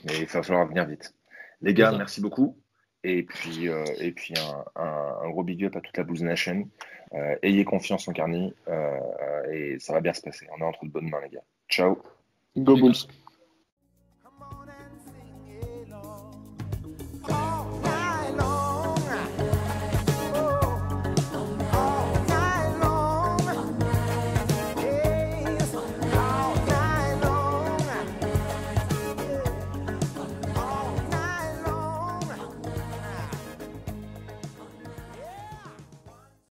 Mais 0.04 0.20
il 0.20 0.26
va 0.26 0.42
falloir 0.44 0.68
venir 0.68 0.86
vite. 0.86 1.12
Les 1.60 1.74
gars, 1.74 1.90
merci 1.90 2.20
beaucoup. 2.20 2.56
Et 3.08 3.22
puis, 3.22 3.68
euh, 3.68 3.84
et 4.00 4.10
puis 4.10 4.34
un, 4.74 5.30
gros 5.30 5.44
big 5.44 5.64
up 5.64 5.76
à 5.76 5.80
toute 5.80 5.96
la 5.96 6.02
Bulls 6.02 6.24
Nation. 6.24 6.68
Euh, 7.14 7.36
ayez 7.42 7.64
confiance 7.64 8.08
en 8.08 8.12
Carney 8.12 8.52
euh, 8.66 9.52
et 9.52 9.78
ça 9.78 9.92
va 9.92 10.00
bien 10.00 10.12
se 10.12 10.20
passer. 10.20 10.48
On 10.52 10.60
est 10.60 10.64
entre 10.64 10.84
de 10.84 10.90
bonnes 10.90 11.08
mains, 11.08 11.20
les 11.22 11.30
gars. 11.30 11.44
Ciao. 11.68 12.02
Go 12.56 12.74
Bulls. 12.74 13.06